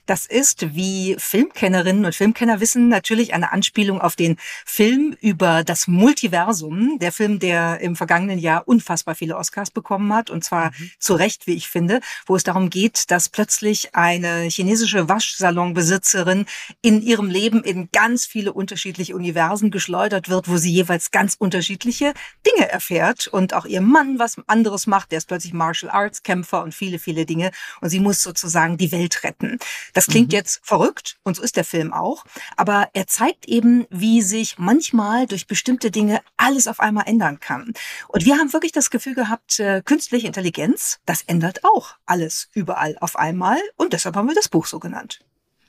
Das 0.07 0.27
ist, 0.27 0.75
wie 0.75 1.17
Filmkennerinnen 1.19 2.05
und 2.05 2.15
Filmkenner 2.15 2.61
wissen, 2.61 2.89
natürlich 2.89 3.33
eine 3.33 3.53
Anspielung 3.53 4.01
auf 4.01 4.17
den 4.17 4.37
Film 4.67 5.17
über 5.21 5.65
das 5.65 5.89
Multiversum. 5.89 6.99
Der 6.99 7.13
Film, 7.13 7.39
der 7.39 7.81
im 7.81 7.97
vergangenen 7.97 8.39
Jahr 8.39 8.69
unfassbar 8.69 9.15
viele 9.15 9.37
Oscars 9.37 9.71
bekommen 9.71 10.13
hat. 10.13 10.29
Und 10.29 10.45
zwar 10.45 10.73
mhm. 10.79 10.91
zu 10.99 11.15
Recht, 11.15 11.47
wie 11.47 11.55
ich 11.55 11.69
finde, 11.69 12.01
wo 12.27 12.37
es 12.37 12.45
darum 12.45 12.69
geht, 12.69 13.11
dass 13.11 13.29
plötzlich 13.31 13.95
eine 13.95 14.43
chinesische 14.43 15.09
Waschsalonbesitzerin 15.09 16.45
in 16.83 17.01
ihrem 17.01 17.31
Leben 17.31 17.65
in 17.65 17.89
ganz 17.91 18.27
viele 18.27 18.53
unterschiedliche 18.53 19.15
Universen 19.15 19.71
geschleudert 19.71 20.29
wird, 20.29 20.49
wo 20.49 20.59
sie 20.59 20.73
jeweils 20.73 21.11
ganz 21.11 21.35
unterschiedliche 21.39 22.13
Dinge 22.47 22.71
erfährt. 22.71 23.27
Und 23.29 23.55
auch 23.55 23.65
ihr 23.65 23.81
Mann 23.81 24.19
was 24.19 24.37
anderes 24.47 24.87
macht. 24.87 25.13
Der 25.13 25.19
ist 25.19 25.29
plötzlich 25.29 25.55
Martial 25.55 25.91
Arts 25.91 26.23
Kämpfer 26.23 26.63
und 26.63 26.75
viele, 26.75 26.99
viele 26.99 27.25
Dinge. 27.25 27.51
Und 27.81 27.89
sie 27.89 28.01
muss 28.01 28.23
sozusagen 28.23 28.77
die 28.77 28.93
Welt 28.93 29.25
retten. 29.25 29.54
Das 29.93 30.07
klingt 30.07 30.29
mhm. 30.29 30.37
jetzt 30.37 30.61
verrückt 30.63 31.17
und 31.23 31.37
so 31.37 31.43
ist 31.43 31.57
der 31.57 31.65
Film 31.65 31.93
auch, 31.93 32.25
aber 32.57 32.89
er 32.93 33.07
zeigt 33.07 33.47
eben, 33.47 33.87
wie 33.91 34.23
sich 34.23 34.59
manchmal 34.59 35.27
durch 35.27 35.47
bestimmte 35.47 35.91
Dinge 35.91 36.21
alles 36.37 36.69
auf 36.69 36.81
einmal 36.81 37.05
ändern 37.07 37.41
kann. 37.41 37.73
Und 38.09 38.25
wir 38.25 38.37
haben 38.39 38.53
wirklich 38.53 38.73
das 38.73 38.91
Gefühl 38.91 39.15
gehabt, 39.15 39.59
äh, 39.61 39.83
künstliche 39.85 40.27
Intelligenz, 40.27 41.01
das 41.07 41.23
ändert 41.23 41.65
auch 41.65 41.97
alles 42.07 42.49
überall 42.53 42.97
auf 43.01 43.17
einmal 43.17 43.59
und 43.77 43.93
deshalb 43.93 44.17
haben 44.17 44.29
wir 44.29 44.35
das 44.35 44.49
Buch 44.49 44.67
so 44.67 44.79
genannt. 44.79 45.21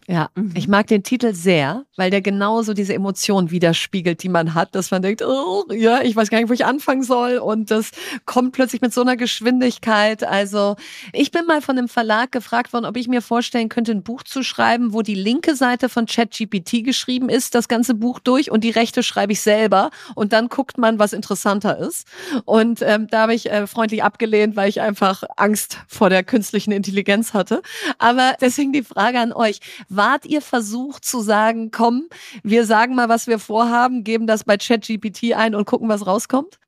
Ja, 0.07 0.29
mhm. 0.35 0.53
ich 0.55 0.67
mag 0.67 0.85
den 0.85 1.01
Titel 1.01 1.33
sehr, 1.33 1.85
weil 1.95 2.11
der 2.11 2.21
genauso 2.21 2.75
diese 2.75 2.93
Emotionen 2.93 3.49
widerspiegelt, 3.49 4.21
die 4.21 4.29
man 4.29 4.53
hat, 4.53 4.75
dass 4.75 4.91
man 4.91 5.01
denkt, 5.01 5.23
oh, 5.23 5.63
ja, 5.71 6.01
ich 6.03 6.15
weiß 6.15 6.29
gar 6.29 6.37
nicht, 6.37 6.49
wo 6.49 6.53
ich 6.53 6.63
anfangen 6.63 7.01
soll 7.01 7.37
und 7.37 7.71
das 7.71 7.89
kommt 8.25 8.51
plötzlich 8.51 8.81
mit 8.81 8.93
so 8.93 9.01
einer 9.01 9.17
Geschwindigkeit. 9.17 10.23
Also, 10.23 10.75
ich 11.11 11.31
bin 11.31 11.45
mal 11.47 11.61
von 11.61 11.77
einem 11.77 11.87
Verlag 11.87 12.31
gefragt 12.31 12.71
worden, 12.71 12.85
ob 12.85 12.97
ich 12.97 13.07
mir 13.07 13.23
vorstellen 13.23 13.67
könnte, 13.67 13.93
ein 13.93 14.03
Buch 14.03 14.21
zu 14.21 14.43
schreiben, 14.43 14.93
wo 14.93 15.01
die 15.01 15.15
linke 15.15 15.55
Seite 15.55 15.89
von 15.89 16.05
ChatGPT 16.05 16.83
geschrieben 16.83 17.27
ist, 17.27 17.55
das 17.55 17.67
ganze 17.67 17.95
Buch 17.95 18.19
durch 18.19 18.51
und 18.51 18.63
die 18.63 18.69
rechte 18.69 19.01
schreibe 19.01 19.33
ich 19.33 19.41
selber 19.41 19.89
und 20.13 20.33
dann 20.33 20.49
guckt 20.49 20.77
man, 20.77 20.99
was 20.99 21.13
interessanter 21.13 21.79
ist. 21.79 22.07
Und 22.45 22.83
ähm, 22.83 23.07
da 23.09 23.21
habe 23.21 23.33
ich 23.33 23.49
äh, 23.49 23.65
freundlich 23.65 24.03
abgelehnt, 24.03 24.55
weil 24.55 24.69
ich 24.69 24.81
einfach 24.81 25.23
Angst 25.35 25.79
vor 25.87 26.11
der 26.11 26.23
künstlichen 26.23 26.71
Intelligenz 26.71 27.33
hatte. 27.33 27.63
Aber 27.97 28.35
deswegen 28.39 28.71
die 28.71 28.83
Frage 28.83 29.19
an 29.19 29.33
euch 29.33 29.61
Wart 29.95 30.25
ihr 30.25 30.41
versucht 30.41 31.05
zu 31.05 31.21
sagen, 31.21 31.71
komm, 31.71 32.07
wir 32.43 32.65
sagen 32.65 32.95
mal, 32.95 33.09
was 33.09 33.27
wir 33.27 33.39
vorhaben, 33.39 34.03
geben 34.03 34.27
das 34.27 34.43
bei 34.43 34.57
ChatGPT 34.57 35.33
ein 35.33 35.55
und 35.55 35.65
gucken, 35.65 35.89
was 35.89 36.05
rauskommt? 36.05 36.59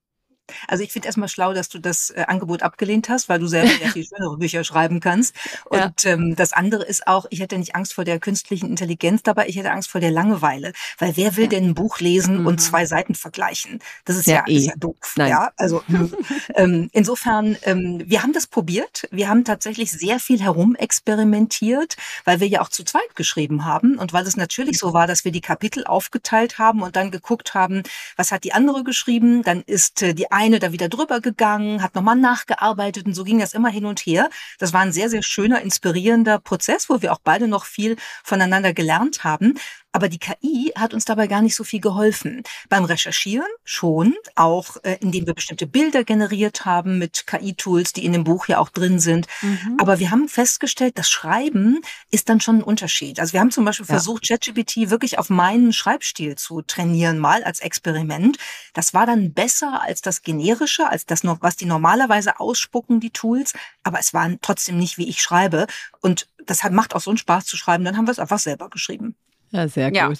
Also 0.66 0.84
ich 0.84 0.92
finde 0.92 1.06
erstmal 1.06 1.28
schlau, 1.28 1.52
dass 1.52 1.68
du 1.68 1.78
das 1.78 2.10
äh, 2.10 2.24
Angebot 2.26 2.62
abgelehnt 2.62 3.08
hast, 3.08 3.28
weil 3.28 3.38
du 3.38 3.46
selber 3.46 3.70
ja 3.82 3.88
viel 3.92 4.04
schönere 4.04 4.36
Bücher 4.36 4.64
schreiben 4.64 5.00
kannst. 5.00 5.34
Und 5.66 6.04
ja. 6.04 6.12
ähm, 6.12 6.36
das 6.36 6.52
andere 6.52 6.84
ist 6.84 7.06
auch, 7.06 7.26
ich 7.30 7.40
hätte 7.40 7.58
nicht 7.58 7.74
Angst 7.74 7.94
vor 7.94 8.04
der 8.04 8.18
künstlichen 8.18 8.68
Intelligenz 8.68 9.22
dabei, 9.22 9.46
ich 9.48 9.56
hätte 9.56 9.70
Angst 9.70 9.90
vor 9.90 10.00
der 10.00 10.10
Langeweile. 10.10 10.72
Weil 10.98 11.16
wer 11.16 11.36
will 11.36 11.48
denn 11.48 11.64
ein 11.64 11.74
Buch 11.74 12.00
lesen 12.00 12.40
mhm. 12.40 12.46
und 12.46 12.58
zwei 12.58 12.86
Seiten 12.86 13.14
vergleichen? 13.14 13.80
Das 14.04 14.16
ist 14.16 14.26
ja, 14.26 14.36
ja, 14.36 14.44
eh. 14.46 14.56
ist 14.56 14.66
ja 14.66 14.74
doof. 14.76 15.14
Nein. 15.16 15.30
Ja, 15.30 15.50
also 15.56 15.82
ähm, 16.54 16.88
insofern, 16.92 17.56
ähm, 17.62 18.02
wir 18.04 18.22
haben 18.22 18.32
das 18.32 18.46
probiert. 18.46 19.08
Wir 19.10 19.28
haben 19.28 19.44
tatsächlich 19.44 19.92
sehr 19.92 20.18
viel 20.20 20.40
herumexperimentiert, 20.40 21.96
weil 22.24 22.40
wir 22.40 22.48
ja 22.48 22.60
auch 22.60 22.68
zu 22.68 22.84
zweit 22.84 23.14
geschrieben 23.14 23.64
haben 23.64 23.98
und 23.98 24.12
weil 24.12 24.26
es 24.26 24.36
natürlich 24.36 24.78
so 24.78 24.92
war, 24.92 25.06
dass 25.06 25.24
wir 25.24 25.32
die 25.32 25.40
Kapitel 25.40 25.84
aufgeteilt 25.84 26.58
haben 26.58 26.82
und 26.82 26.96
dann 26.96 27.10
geguckt 27.10 27.54
haben, 27.54 27.82
was 28.16 28.32
hat 28.32 28.44
die 28.44 28.52
andere 28.52 28.84
geschrieben. 28.84 29.42
Dann 29.42 29.62
ist 29.62 30.02
äh, 30.02 30.14
die 30.14 30.30
eine 30.38 30.60
da 30.60 30.70
wieder 30.70 30.88
drüber 30.88 31.20
gegangen, 31.20 31.82
hat 31.82 31.96
nochmal 31.96 32.14
nachgearbeitet 32.14 33.06
und 33.06 33.14
so 33.14 33.24
ging 33.24 33.40
das 33.40 33.54
immer 33.54 33.70
hin 33.70 33.86
und 33.86 33.98
her. 33.98 34.30
Das 34.60 34.72
war 34.72 34.82
ein 34.82 34.92
sehr, 34.92 35.10
sehr 35.10 35.22
schöner, 35.24 35.62
inspirierender 35.62 36.38
Prozess, 36.38 36.88
wo 36.88 37.02
wir 37.02 37.12
auch 37.12 37.18
beide 37.24 37.48
noch 37.48 37.64
viel 37.64 37.96
voneinander 38.22 38.72
gelernt 38.72 39.24
haben. 39.24 39.54
Aber 39.92 40.08
die 40.08 40.18
KI 40.18 40.72
hat 40.76 40.92
uns 40.92 41.06
dabei 41.06 41.26
gar 41.28 41.40
nicht 41.40 41.54
so 41.54 41.64
viel 41.64 41.80
geholfen. 41.80 42.42
Beim 42.68 42.84
Recherchieren 42.84 43.48
schon, 43.64 44.14
auch 44.34 44.76
äh, 44.82 44.98
indem 45.00 45.26
wir 45.26 45.34
bestimmte 45.34 45.66
Bilder 45.66 46.04
generiert 46.04 46.66
haben 46.66 46.98
mit 46.98 47.26
KI-Tools, 47.26 47.94
die 47.94 48.04
in 48.04 48.12
dem 48.12 48.24
Buch 48.24 48.48
ja 48.48 48.58
auch 48.58 48.68
drin 48.68 49.00
sind. 49.00 49.26
Mhm. 49.40 49.76
Aber 49.80 49.98
wir 49.98 50.10
haben 50.10 50.28
festgestellt, 50.28 50.98
das 50.98 51.08
Schreiben 51.08 51.80
ist 52.10 52.28
dann 52.28 52.40
schon 52.40 52.58
ein 52.58 52.62
Unterschied. 52.62 53.18
Also 53.18 53.32
wir 53.32 53.40
haben 53.40 53.50
zum 53.50 53.64
Beispiel 53.64 53.86
ja. 53.86 53.94
versucht, 53.94 54.28
ChatGPT 54.28 54.90
wirklich 54.90 55.18
auf 55.18 55.30
meinen 55.30 55.72
Schreibstil 55.72 56.36
zu 56.36 56.60
trainieren, 56.60 57.18
mal 57.18 57.42
als 57.42 57.60
Experiment. 57.60 58.36
Das 58.74 58.92
war 58.92 59.06
dann 59.06 59.32
besser 59.32 59.80
als 59.80 60.02
das 60.02 60.22
generische, 60.22 60.86
als 60.86 61.06
das 61.06 61.24
noch, 61.24 61.38
was 61.40 61.56
die 61.56 61.66
normalerweise 61.66 62.40
ausspucken, 62.40 63.00
die 63.00 63.10
Tools. 63.10 63.54
Aber 63.82 63.98
es 63.98 64.12
war 64.12 64.30
trotzdem 64.42 64.76
nicht, 64.76 64.98
wie 64.98 65.08
ich 65.08 65.22
schreibe. 65.22 65.66
Und 66.02 66.28
das 66.44 66.62
macht 66.70 66.94
auch 66.94 67.00
so 67.00 67.10
einen 67.10 67.18
Spaß 67.18 67.46
zu 67.46 67.56
schreiben. 67.56 67.84
Dann 67.84 67.96
haben 67.96 68.06
wir 68.06 68.12
es 68.12 68.18
einfach 68.18 68.38
selber 68.38 68.68
geschrieben. 68.68 69.16
Ja, 69.50 69.68
sehr 69.68 69.92
ja. 69.92 70.08
gut. 70.08 70.18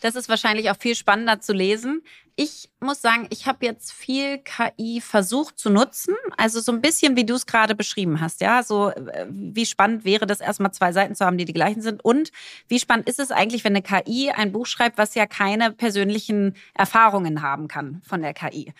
Das 0.00 0.14
ist 0.14 0.28
wahrscheinlich 0.28 0.70
auch 0.70 0.76
viel 0.78 0.94
spannender 0.94 1.40
zu 1.40 1.52
lesen. 1.52 2.02
Ich 2.36 2.68
muss 2.80 3.00
sagen, 3.00 3.26
ich 3.30 3.46
habe 3.46 3.64
jetzt 3.64 3.92
viel 3.92 4.38
KI 4.38 5.00
versucht 5.00 5.58
zu 5.58 5.70
nutzen. 5.70 6.14
Also 6.36 6.60
so 6.60 6.70
ein 6.70 6.82
bisschen, 6.82 7.16
wie 7.16 7.24
du 7.24 7.34
es 7.34 7.46
gerade 7.46 7.74
beschrieben 7.74 8.20
hast. 8.20 8.42
Ja, 8.42 8.62
so 8.62 8.90
äh, 8.90 9.26
wie 9.30 9.64
spannend 9.64 10.04
wäre 10.04 10.26
das 10.26 10.40
erstmal 10.40 10.72
zwei 10.72 10.92
Seiten 10.92 11.14
zu 11.14 11.24
haben, 11.24 11.38
die 11.38 11.46
die 11.46 11.54
gleichen 11.54 11.80
sind. 11.80 12.04
Und 12.04 12.30
wie 12.68 12.78
spannend 12.78 13.08
ist 13.08 13.18
es 13.18 13.30
eigentlich, 13.30 13.64
wenn 13.64 13.74
eine 13.74 13.82
KI 13.82 14.30
ein 14.30 14.52
Buch 14.52 14.66
schreibt, 14.66 14.98
was 14.98 15.14
ja 15.14 15.26
keine 15.26 15.72
persönlichen 15.72 16.54
Erfahrungen 16.74 17.40
haben 17.40 17.66
kann 17.66 18.02
von 18.04 18.20
der 18.20 18.34
KI. 18.34 18.74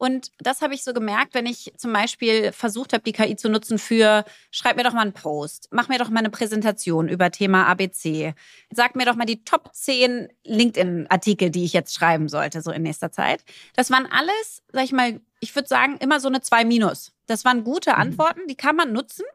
Und 0.00 0.32
das 0.38 0.62
habe 0.62 0.72
ich 0.72 0.82
so 0.82 0.94
gemerkt, 0.94 1.34
wenn 1.34 1.44
ich 1.44 1.74
zum 1.76 1.92
Beispiel 1.92 2.52
versucht 2.52 2.94
habe, 2.94 3.02
die 3.02 3.12
KI 3.12 3.36
zu 3.36 3.50
nutzen 3.50 3.78
für, 3.78 4.24
schreib 4.50 4.76
mir 4.76 4.82
doch 4.82 4.94
mal 4.94 5.02
einen 5.02 5.12
Post, 5.12 5.68
mach 5.72 5.88
mir 5.88 5.98
doch 5.98 6.08
mal 6.08 6.20
eine 6.20 6.30
Präsentation 6.30 7.06
über 7.06 7.30
Thema 7.30 7.66
ABC, 7.66 8.32
sag 8.70 8.96
mir 8.96 9.04
doch 9.04 9.14
mal 9.14 9.26
die 9.26 9.44
Top 9.44 9.74
10 9.74 10.28
LinkedIn-Artikel, 10.44 11.50
die 11.50 11.64
ich 11.64 11.74
jetzt 11.74 11.94
schreiben 11.94 12.30
sollte, 12.30 12.62
so 12.62 12.70
in 12.70 12.80
nächster 12.80 13.12
Zeit. 13.12 13.44
Das 13.76 13.90
waren 13.90 14.06
alles, 14.10 14.62
sag 14.72 14.84
ich 14.84 14.92
mal, 14.92 15.20
ich 15.40 15.54
würde 15.54 15.68
sagen, 15.68 15.98
immer 15.98 16.18
so 16.18 16.28
eine 16.28 16.40
2 16.40 16.64
Minus. 16.64 17.12
Das 17.26 17.44
waren 17.44 17.62
gute 17.62 17.90
mhm. 17.90 17.96
Antworten, 17.96 18.40
die 18.48 18.56
kann 18.56 18.76
man 18.76 18.94
nutzen. 18.94 19.26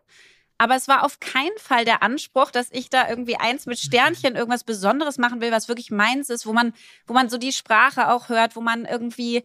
Aber 0.57 0.75
es 0.75 0.87
war 0.87 1.03
auf 1.03 1.19
keinen 1.19 1.57
Fall 1.59 1.85
der 1.85 2.01
Anspruch, 2.01 2.49
dass 2.49 2.69
ich 2.71 2.89
da 2.89 3.07
irgendwie 3.07 3.35
eins 3.35 3.67
mit 3.67 3.77
Sternchen 3.77 4.35
irgendwas 4.35 4.63
Besonderes 4.63 5.19
machen 5.19 5.41
will, 5.41 5.51
was 5.51 5.67
wirklich 5.67 5.91
meins 5.91 6.31
ist, 6.31 6.47
wo 6.47 6.53
man, 6.53 6.73
wo 7.05 7.13
man 7.13 7.29
so 7.29 7.37
die 7.37 7.51
Sprache 7.51 8.09
auch 8.09 8.29
hört, 8.29 8.55
wo 8.55 8.61
man 8.61 8.85
irgendwie 8.85 9.43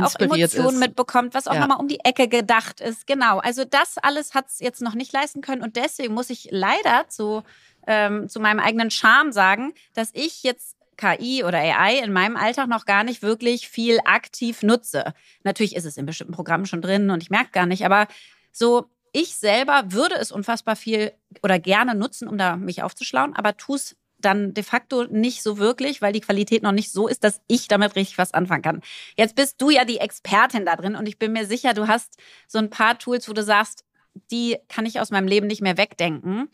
auch 0.00 0.14
Emotionen 0.18 0.74
ist. 0.74 0.80
mitbekommt, 0.80 1.34
was 1.34 1.46
auch 1.46 1.54
ja. 1.54 1.60
nochmal 1.60 1.78
um 1.78 1.88
die 1.88 2.00
Ecke 2.00 2.28
gedacht 2.28 2.80
ist. 2.80 3.06
Genau. 3.06 3.38
Also 3.38 3.64
das 3.64 3.98
alles 3.98 4.34
hat 4.34 4.48
es 4.48 4.60
jetzt 4.60 4.82
noch 4.82 4.94
nicht 4.94 5.12
leisten 5.12 5.40
können. 5.40 5.62
Und 5.62 5.76
deswegen 5.76 6.14
muss 6.14 6.30
ich 6.30 6.48
leider 6.50 7.08
zu, 7.08 7.42
ähm, 7.86 8.28
zu 8.28 8.40
meinem 8.40 8.58
eigenen 8.58 8.90
Charme 8.90 9.32
sagen, 9.32 9.72
dass 9.94 10.10
ich 10.12 10.42
jetzt 10.42 10.76
KI 10.96 11.44
oder 11.44 11.58
AI 11.58 11.98
in 11.98 12.12
meinem 12.12 12.36
Alltag 12.36 12.68
noch 12.68 12.86
gar 12.86 13.04
nicht 13.04 13.22
wirklich 13.22 13.68
viel 13.68 13.98
aktiv 14.04 14.62
nutze. 14.62 15.14
Natürlich 15.42 15.76
ist 15.76 15.84
es 15.84 15.96
in 15.96 16.06
bestimmten 16.06 16.34
Programmen 16.34 16.66
schon 16.66 16.82
drin 16.82 17.10
und 17.10 17.22
ich 17.22 17.30
merke 17.30 17.50
gar 17.50 17.66
nicht, 17.66 17.84
aber 17.84 18.06
so 18.52 18.88
ich 19.12 19.36
selber 19.36 19.84
würde 19.92 20.16
es 20.16 20.32
unfassbar 20.32 20.74
viel 20.74 21.12
oder 21.42 21.58
gerne 21.60 21.94
nutzen, 21.94 22.26
um 22.26 22.36
da 22.36 22.56
mich 22.56 22.82
aufzuschlauen, 22.82 23.34
aber 23.34 23.56
tue 23.56 23.76
es 23.76 23.96
dann 24.24 24.54
de 24.54 24.64
facto 24.64 25.04
nicht 25.04 25.42
so 25.42 25.58
wirklich, 25.58 26.02
weil 26.02 26.12
die 26.12 26.20
Qualität 26.20 26.62
noch 26.62 26.72
nicht 26.72 26.92
so 26.92 27.08
ist, 27.08 27.24
dass 27.24 27.40
ich 27.46 27.68
damit 27.68 27.96
richtig 27.96 28.18
was 28.18 28.34
anfangen 28.34 28.62
kann. 28.62 28.82
Jetzt 29.16 29.36
bist 29.36 29.60
du 29.60 29.70
ja 29.70 29.84
die 29.84 29.98
Expertin 29.98 30.64
da 30.64 30.76
drin 30.76 30.96
und 30.96 31.06
ich 31.06 31.18
bin 31.18 31.32
mir 31.32 31.46
sicher, 31.46 31.74
du 31.74 31.88
hast 31.88 32.16
so 32.46 32.58
ein 32.58 32.70
paar 32.70 32.98
Tools, 32.98 33.28
wo 33.28 33.32
du 33.32 33.42
sagst, 33.42 33.84
die 34.30 34.56
kann 34.68 34.86
ich 34.86 35.00
aus 35.00 35.10
meinem 35.10 35.28
Leben 35.28 35.46
nicht 35.46 35.62
mehr 35.62 35.76
wegdenken. 35.76 36.48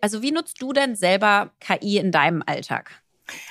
Also 0.00 0.22
wie 0.22 0.32
nutzt 0.32 0.60
du 0.60 0.72
denn 0.72 0.94
selber 0.94 1.52
KI 1.60 1.98
in 1.98 2.12
deinem 2.12 2.42
Alltag? 2.44 3.02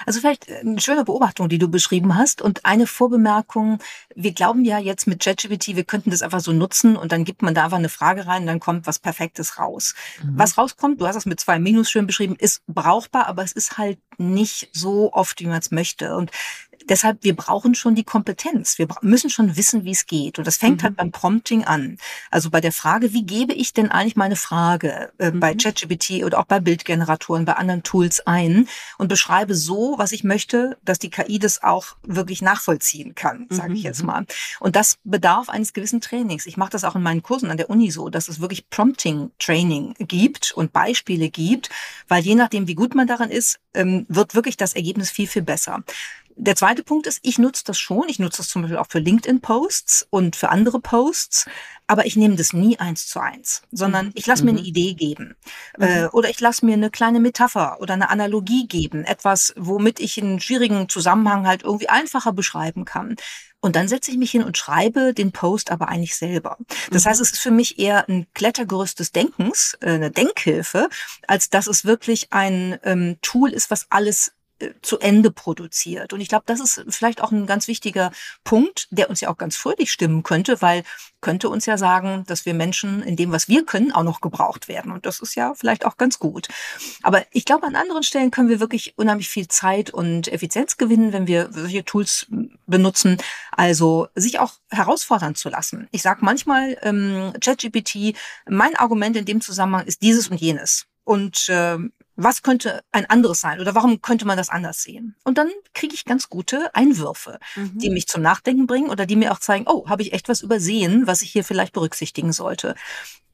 Also 0.06 0.20
vielleicht 0.20 0.50
äh, 0.50 0.60
eine 0.60 0.80
schöne 0.80 1.04
Beobachtung, 1.04 1.50
die 1.50 1.58
du 1.58 1.68
beschrieben 1.68 2.16
hast. 2.16 2.42
Und 2.42 2.66
eine 2.66 2.88
Vorbemerkung. 2.88 3.80
Wir 4.16 4.34
glauben 4.34 4.66
ja 4.66 4.80
jetzt 4.80 5.08
mit 5.08 5.22
ChatGPT, 5.22 5.76
wir 5.76 5.84
könnten 5.84 6.12
das 6.12 6.22
einfach 6.22 6.40
so 6.40 6.52
nutzen 6.52 6.96
und 6.96 7.12
dann 7.12 7.24
gibt 7.24 7.42
man 7.42 7.54
da 7.54 7.66
einfach 7.66 7.78
eine 7.78 7.90
Frage 7.90 8.28
rein 8.28 8.44
und 8.44 8.48
dann 8.48 8.60
kommt 8.60 8.88
was 8.88 9.00
Perfektes 9.00 9.60
raus. 9.60 9.96
Mhm. 10.24 10.38
Was 10.38 10.58
rauskommt, 10.58 11.02
du 11.02 11.08
hast 11.08 11.16
es 11.16 11.26
mit 11.26 11.40
zwei 11.40 11.60
Minus 11.60 11.90
schön 11.90 12.08
beschrieben, 12.08 12.36
ist 12.38 12.62
brauchbar, 12.68 13.28
aber 13.28 13.44
es 13.44 13.52
ist 13.52 13.78
halt 13.78 14.00
nicht 14.18 14.70
so 14.72 15.12
oft, 15.14 15.40
wie 15.40 15.48
man 15.48 15.60
es 15.60 15.72
möchte. 15.72 16.16
Und 16.16 16.32
deshalb, 16.86 17.24
wir 17.24 17.36
brauchen 17.36 17.76
schon 17.76 17.96
die 17.96 18.04
Kompetenz. 18.04 18.78
Wir 18.78 18.88
müssen 19.02 19.30
schon 19.30 19.56
wissen, 19.56 19.86
wie 19.86 19.92
es 19.92 20.06
geht. 20.06 20.38
Und 20.38 20.46
das 20.46 20.58
fängt 20.58 20.84
halt 20.84 20.94
mhm. 20.94 20.98
halt 21.02 21.12
beim 21.12 21.12
Prompting 21.12 21.64
an. 21.64 21.98
Also 22.32 22.50
bei 22.50 22.62
der 22.62 22.72
Frage, 22.72 23.14
wie 23.14 23.24
gebe 23.24 23.54
ich 23.54 23.74
denn 23.74 23.92
eigentlich 23.92 24.16
meine 24.16 24.36
Frage 24.36 25.12
äh, 25.18 25.32
mhm. 25.32 25.40
bei 25.40 25.56
ChatGPT 25.56 26.24
oder 26.24 26.40
auch 26.40 26.46
bei 26.46 26.60
Bildgeneratoren, 26.60 27.46
bei 27.46 27.54
anderen 27.54 27.84
Tools 27.84 28.26
ein 28.26 28.68
und 28.98 29.08
beschreibe 29.08 29.56
so, 29.56 29.96
was 29.98 30.12
ich 30.12 30.24
möchte, 30.24 30.78
dass 30.84 31.00
die 31.00 31.10
KI 31.10 31.40
das 31.40 31.64
auch 31.64 31.96
wirklich 32.04 32.42
nachvollziehen 32.42 33.16
kann, 33.16 33.48
sage 33.50 33.74
ich 33.74 33.84
jetzt 33.84 34.02
mhm. 34.02 34.08
mal. 34.08 34.26
Und 34.60 34.76
das 34.76 34.98
bedarf 35.04 35.50
eines 35.50 35.74
gewissen 35.74 36.02
Trainings. 36.02 36.46
Ich 36.46 36.58
mache 36.58 36.72
das 36.72 36.84
auch 36.84 36.96
in 36.96 37.04
meinen 37.04 37.24
Kursen 37.24 37.50
an 37.52 37.58
der 37.58 37.70
Uni 37.70 37.92
so, 37.92 38.10
dass 38.10 38.28
es 38.28 38.40
wirklich 38.40 38.70
Prompting-Training 38.70 39.96
gibt 40.00 40.52
und 40.52 40.74
Beispiele 40.74 41.30
gibt, 41.30 41.70
weil 42.08 42.24
je 42.24 42.36
nachdem, 42.36 42.68
wie 42.68 42.76
gut 42.76 42.96
man 42.96 43.08
daran 43.08 43.30
ist, 43.30 43.60
ähm, 43.74 44.06
wird 44.10 44.36
wirklich 44.36 44.58
das 44.58 44.74
Ergebnis 44.74 45.10
viel, 45.10 45.28
viel 45.28 45.42
besser. 45.42 45.84
Der 46.38 46.56
zweite 46.56 46.84
Punkt 46.84 47.08
ist, 47.08 47.20
ich 47.22 47.38
nutze 47.38 47.64
das 47.66 47.80
schon. 47.80 48.10
Ich 48.10 48.20
nutze 48.20 48.38
das 48.38 48.50
zum 48.50 48.64
Beispiel 48.64 48.78
auch 48.78 48.90
für 48.90 49.00
LinkedIn-Posts 49.00 50.08
und 50.10 50.36
für 50.36 50.50
andere 50.50 50.80
Posts. 50.80 51.46
Aber 51.88 52.06
ich 52.06 52.16
nehme 52.16 52.36
das 52.36 52.52
nie 52.52 52.78
eins 52.78 53.08
zu 53.08 53.20
eins, 53.20 53.62
sondern 53.72 54.08
mhm. 54.08 54.12
ich 54.16 54.26
lasse 54.26 54.44
mir 54.44 54.52
eine 54.52 54.60
mhm. 54.60 54.66
Idee 54.66 54.94
geben. 54.96 55.36
Äh, 55.80 56.04
mhm. 56.04 56.10
oder 56.12 56.30
ich 56.30 56.40
lasse 56.40 56.66
mir 56.66 56.74
eine 56.74 56.90
kleine 56.90 57.20
Metapher 57.20 57.78
oder 57.80 57.94
eine 57.94 58.10
Analogie 58.10 58.68
geben. 58.68 59.06
Etwas, 59.06 59.54
womit 59.56 60.00
ich 60.00 60.22
einen 60.22 60.40
schwierigen 60.40 60.90
Zusammenhang 60.90 61.48
halt 61.48 61.64
irgendwie 61.64 61.90
einfacher 61.90 62.34
beschreiben 62.34 62.86
kann. 62.86 63.16
Und 63.62 63.76
dann 63.76 63.88
setze 63.88 64.12
ich 64.12 64.18
mich 64.18 64.30
hin 64.30 64.44
und 64.44 64.58
schreibe 64.58 65.14
den 65.14 65.32
Post 65.32 65.72
aber 65.72 65.88
eigentlich 65.88 66.16
selber. 66.16 66.58
Das 66.92 67.06
heißt, 67.06 67.20
es 67.20 67.32
ist 67.32 67.40
für 67.40 67.50
mich 67.50 67.80
eher 67.80 68.08
ein 68.08 68.28
Klettergerüst 68.34 69.00
des 69.00 69.12
Denkens, 69.12 69.76
äh, 69.82 69.92
eine 69.92 70.12
Denkhilfe, 70.12 70.90
als 71.28 71.50
dass 71.50 71.66
es 71.66 71.86
wirklich 71.86 72.32
ein 72.32 72.78
ähm, 72.84 73.18
Tool 73.22 73.52
ist, 73.52 73.72
was 73.72 73.88
alles 73.90 74.28
äh, 74.28 74.32
zu 74.82 75.00
Ende 75.00 75.32
produziert. 75.32 76.14
Und 76.14 76.22
ich 76.22 76.30
glaube, 76.30 76.44
das 76.46 76.60
ist 76.60 76.86
vielleicht 76.90 77.22
auch 77.22 77.32
ein 77.32 77.46
ganz 77.46 77.68
wichtiger 77.68 78.12
Punkt, 78.44 78.88
der 78.90 79.10
uns 79.10 79.20
ja 79.20 79.30
auch 79.30 79.38
ganz 79.38 79.58
fröhlich 79.58 79.92
stimmen 79.92 80.24
könnte, 80.24 80.62
weil 80.62 80.84
könnte 81.20 81.50
uns 81.50 81.66
ja 81.66 81.78
sagen, 81.78 82.24
dass 82.28 82.46
wir 82.46 82.54
Menschen 82.54 83.02
in 83.02 83.16
dem, 83.16 83.32
was 83.32 83.50
wir 83.50 83.66
können, 83.66 83.92
auch 83.92 84.04
noch 84.04 84.22
gebraucht 84.22 84.68
werden. 84.68 84.92
Und 84.92 85.08
das 85.08 85.20
ist 85.20 85.36
ja 85.36 85.56
vielleicht 85.56 85.86
auch 85.86 85.98
ganz 85.98 86.20
gut. 86.20 86.48
Aber 87.02 87.26
ich 87.32 87.46
glaube, 87.46 87.66
an 87.66 87.76
anderen 87.76 88.04
Stellen 88.04 88.32
können 88.32 88.48
wir 88.48 88.60
wirklich 88.60 88.94
unheimlich 88.96 89.28
viel 89.28 89.48
Zeit 89.48 89.90
und 89.90 90.28
Effizienz 90.28 90.78
gewinnen, 90.78 91.14
wenn 91.14 91.26
wir 91.26 91.50
solche 91.52 91.84
Tools 91.84 92.28
benutzen. 92.68 93.18
Also 93.52 94.08
sich 94.14 94.40
auch 94.40 94.54
herausfordern 94.70 95.36
zu 95.36 95.50
lassen. 95.50 95.88
Ich 95.92 96.04
sage 96.04 96.20
manchmal, 96.24 96.78
ähm, 96.84 97.34
ChatGPT, 97.42 98.16
mein 98.48 98.76
Argument 98.76 99.18
in 99.18 99.26
dem 99.26 99.42
Zusammenhang 99.42 99.88
ist 99.88 100.04
dieses 100.04 100.28
und 100.28 100.40
jenes. 100.40 100.86
Und 101.04 101.50
äh, 101.50 101.78
Was 102.16 102.44
könnte 102.44 102.82
ein 102.92 103.06
anderes 103.10 103.42
sein 103.42 103.60
oder 103.60 103.76
warum 103.76 104.02
könnte 104.02 104.26
man 104.26 104.38
das 104.38 104.50
anders 104.50 104.82
sehen? 104.82 105.16
Und 105.24 105.38
dann 105.38 105.50
kriege 105.74 105.94
ich 105.94 106.06
ganz 106.06 106.30
gute 106.30 106.74
Einwürfe, 106.74 107.40
mhm. 107.56 107.78
die 107.78 107.90
mich 107.90 108.08
zum 108.08 108.22
Nachdenken 108.22 108.68
bringen 108.68 108.90
oder 108.90 109.06
die 109.06 109.18
mir 109.18 109.34
auch 109.34 109.40
zeigen, 109.40 109.66
oh, 109.68 109.90
habe 109.90 110.02
ich 110.02 110.14
echt 110.14 110.30
was 110.30 110.42
übersehen, 110.42 111.08
was 111.08 111.22
ich 111.22 111.32
hier 111.32 111.44
vielleicht 111.44 111.74
berücksichtigen 111.74 112.32
sollte. 112.32 112.76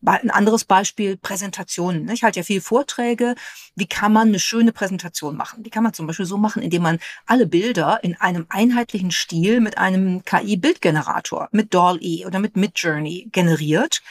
Ein 0.04 0.32
anderes 0.32 0.66
Beispiel, 0.66 1.16
Präsentationen. 1.16 2.10
Ich 2.10 2.24
halte 2.24 2.40
ja 2.40 2.44
viel 2.44 2.60
Vorträge. 2.60 3.36
Wie 3.76 3.86
kann 3.86 4.12
man 4.12 4.30
eine 4.30 4.40
schöne 4.40 4.72
Präsentation 4.72 5.38
machen? 5.38 5.62
Die 5.62 5.70
kann 5.70 5.84
man 5.84 5.94
zum 5.94 6.08
Beispiel 6.08 6.26
so 6.26 6.38
machen, 6.38 6.64
indem 6.64 6.82
man 6.82 6.98
alle 7.28 7.46
Bilder 7.46 8.04
in 8.04 8.16
einem 8.20 8.48
einheitlichen 8.50 9.12
Stil 9.12 9.62
mit 9.62 9.78
einem 9.78 10.26
KI-Bildgenerator, 10.26 11.50
mit 11.52 11.76
DALL-E 11.76 12.26
oder 12.26 12.40
mit 12.40 12.58
Midjourney 12.58 13.30
generiert 13.32 14.02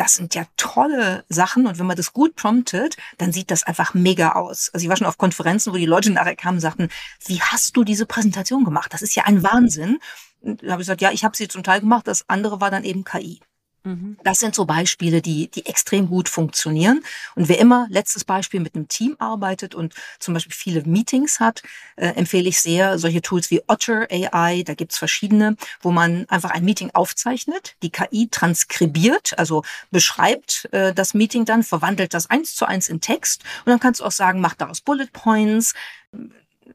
das 0.00 0.14
sind 0.14 0.34
ja 0.34 0.46
tolle 0.56 1.24
Sachen. 1.28 1.66
Und 1.66 1.78
wenn 1.78 1.84
man 1.84 1.96
das 1.96 2.14
gut 2.14 2.34
promptet, 2.34 2.96
dann 3.18 3.32
sieht 3.32 3.50
das 3.50 3.64
einfach 3.64 3.92
mega 3.92 4.32
aus. 4.32 4.70
Also 4.72 4.84
ich 4.84 4.88
war 4.88 4.96
schon 4.96 5.06
auf 5.06 5.18
Konferenzen, 5.18 5.74
wo 5.74 5.76
die 5.76 5.84
Leute 5.84 6.10
nachher 6.10 6.36
kamen 6.36 6.56
und 6.56 6.62
sagten, 6.62 6.88
wie 7.26 7.42
hast 7.42 7.76
du 7.76 7.84
diese 7.84 8.06
Präsentation 8.06 8.64
gemacht? 8.64 8.94
Das 8.94 9.02
ist 9.02 9.14
ja 9.14 9.24
ein 9.24 9.42
Wahnsinn. 9.42 9.98
Und 10.40 10.62
da 10.62 10.72
habe 10.72 10.80
ich 10.80 10.86
gesagt, 10.86 11.02
ja, 11.02 11.12
ich 11.12 11.22
habe 11.22 11.36
sie 11.36 11.48
zum 11.48 11.62
Teil 11.62 11.80
gemacht, 11.80 12.08
das 12.08 12.24
andere 12.28 12.62
war 12.62 12.70
dann 12.70 12.84
eben 12.84 13.04
KI. 13.04 13.40
Mhm. 13.82 14.18
Das 14.24 14.40
sind 14.40 14.54
so 14.54 14.66
Beispiele, 14.66 15.22
die, 15.22 15.50
die 15.50 15.64
extrem 15.66 16.08
gut 16.08 16.28
funktionieren. 16.28 17.02
Und 17.34 17.48
wer 17.48 17.58
immer, 17.58 17.86
letztes 17.88 18.24
Beispiel, 18.24 18.60
mit 18.60 18.74
einem 18.74 18.88
Team 18.88 19.16
arbeitet 19.18 19.74
und 19.74 19.94
zum 20.18 20.34
Beispiel 20.34 20.54
viele 20.54 20.82
Meetings 20.82 21.40
hat, 21.40 21.62
äh, 21.96 22.08
empfehle 22.08 22.48
ich 22.48 22.60
sehr 22.60 22.98
solche 22.98 23.22
Tools 23.22 23.50
wie 23.50 23.62
Otter 23.68 24.06
AI. 24.10 24.62
Da 24.64 24.74
gibt's 24.74 24.98
verschiedene, 24.98 25.56
wo 25.80 25.90
man 25.90 26.28
einfach 26.28 26.50
ein 26.50 26.64
Meeting 26.64 26.90
aufzeichnet, 26.92 27.76
die 27.82 27.90
KI 27.90 28.28
transkribiert, 28.30 29.38
also 29.38 29.62
beschreibt 29.90 30.68
äh, 30.72 30.92
das 30.92 31.14
Meeting 31.14 31.46
dann, 31.46 31.62
verwandelt 31.62 32.12
das 32.12 32.28
eins 32.28 32.54
zu 32.54 32.66
eins 32.66 32.88
in 32.90 33.00
Text. 33.00 33.42
Und 33.64 33.70
dann 33.70 33.80
kannst 33.80 34.00
du 34.00 34.04
auch 34.04 34.12
sagen, 34.12 34.40
mach 34.40 34.54
daraus 34.54 34.82
Bullet 34.82 35.08
Points, 35.12 35.74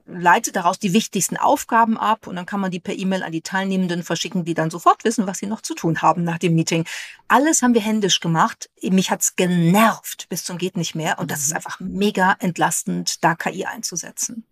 leitet 0.05 0.55
daraus 0.55 0.79
die 0.79 0.93
wichtigsten 0.93 1.38
Aufgaben 1.38 1.97
ab 1.97 2.27
und 2.27 2.36
dann 2.36 2.45
kann 2.45 2.60
man 2.60 2.71
die 2.71 2.79
per 2.79 2.95
E-Mail 2.95 3.23
an 3.23 3.31
die 3.31 3.41
Teilnehmenden 3.41 4.03
verschicken, 4.03 4.45
die 4.45 4.53
dann 4.53 4.69
sofort 4.69 5.03
wissen, 5.03 5.27
was 5.27 5.39
sie 5.39 5.47
noch 5.47 5.62
zu 5.62 5.75
tun 5.75 6.01
haben 6.01 6.23
nach 6.23 6.38
dem 6.38 6.55
Meeting. 6.55 6.86
Alles 7.27 7.62
haben 7.62 7.73
wir 7.73 7.81
händisch 7.81 8.19
gemacht. 8.19 8.69
Mich 8.81 9.12
hat's 9.12 9.36
genervt 9.36 10.27
bis 10.29 10.43
zum 10.43 10.58
geht 10.58 10.77
nicht 10.77 10.95
mehr 10.95 11.19
und 11.19 11.31
das 11.31 11.39
ist 11.41 11.49
mhm. 11.49 11.55
einfach 11.58 11.79
mega 11.79 12.36
entlastend, 12.39 13.23
da 13.23 13.36
KI 13.36 13.65
einzusetzen. 13.65 14.45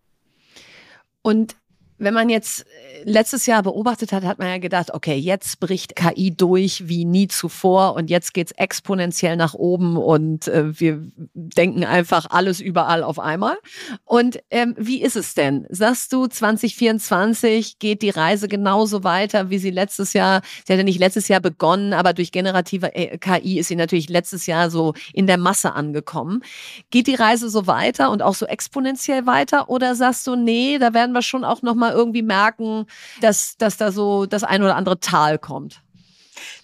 Und 1.22 1.56
wenn 2.04 2.14
man 2.14 2.30
jetzt 2.30 2.62
äh, 2.62 3.04
letztes 3.04 3.46
Jahr 3.46 3.64
beobachtet 3.64 4.12
hat, 4.12 4.24
hat 4.24 4.40
man 4.40 4.48
ja 4.48 4.58
gedacht, 4.58 4.94
okay, 4.94 5.16
jetzt 5.16 5.60
bricht 5.60 5.96
KI 5.96 6.36
durch 6.36 6.88
wie 6.88 7.06
nie 7.06 7.28
zuvor 7.28 7.96
und 7.96 8.10
jetzt 8.10 8.34
geht's 8.34 8.52
exponentiell 8.52 9.36
nach 9.36 9.54
oben 9.54 9.98
und 9.98 10.48
äh, 10.48 10.80
wir 10.80 11.04
denken 11.34 11.84
einfach 11.84 12.28
alles 12.30 12.60
überall 12.60 13.04
auf 13.04 13.20
einmal. 13.20 13.58
Und 14.04 14.40
ähm, 14.52 14.76
wie 14.78 15.02
ist 15.02 15.16
es 15.16 15.34
denn? 15.34 15.66
Sagst 15.70 16.14
du, 16.14 16.28
2024 16.28 17.80
geht 17.80 18.02
die 18.02 18.10
Reise 18.10 18.48
genauso 18.48 19.04
weiter, 19.04 19.50
wie 19.50 19.58
sie 19.58 19.72
letztes 19.72 20.14
Jahr, 20.14 20.42
sie 20.66 20.74
hat 20.74 20.78
ja 20.78 20.84
nicht 20.84 21.00
letztes 21.00 21.28
Jahr 21.28 21.40
begonnen, 21.40 21.94
aber 21.94 22.14
durch 22.14 22.32
generative 22.32 22.94
äh, 22.96 23.18
KI 23.18 23.60
ist 23.60 23.68
sie 23.68 23.76
natürlich 23.76 24.10
letztes 24.10 24.46
Jahr 24.46 24.70
so 24.70 24.94
in 25.14 25.28
der 25.28 25.38
Masse 25.38 25.74
angekommen. 25.74 26.44
Geht 26.92 27.08
die 27.08 27.16
Reise 27.16 27.50
so 27.50 27.68
weiter 27.68 28.12
und 28.12 28.22
auch 28.22 28.36
so 28.36 28.46
exponentiell 28.46 29.26
weiter 29.26 29.70
oder 29.70 29.96
sagst 29.96 30.28
du, 30.28 30.36
nee, 30.36 30.78
da 30.80 30.94
werden 30.94 31.14
wir 31.14 31.22
schon 31.22 31.44
auch 31.44 31.62
noch 31.62 31.76
mal 31.76 31.93
irgendwie 31.94 32.24
merken, 32.24 32.86
dass, 33.22 33.58
dass 33.58 33.78
da 33.78 33.92
so 33.92 34.26
das 34.26 34.44
ein 34.44 34.62
oder 34.62 34.76
andere 34.76 35.00
Tal 35.00 35.38
kommt. 35.38 35.82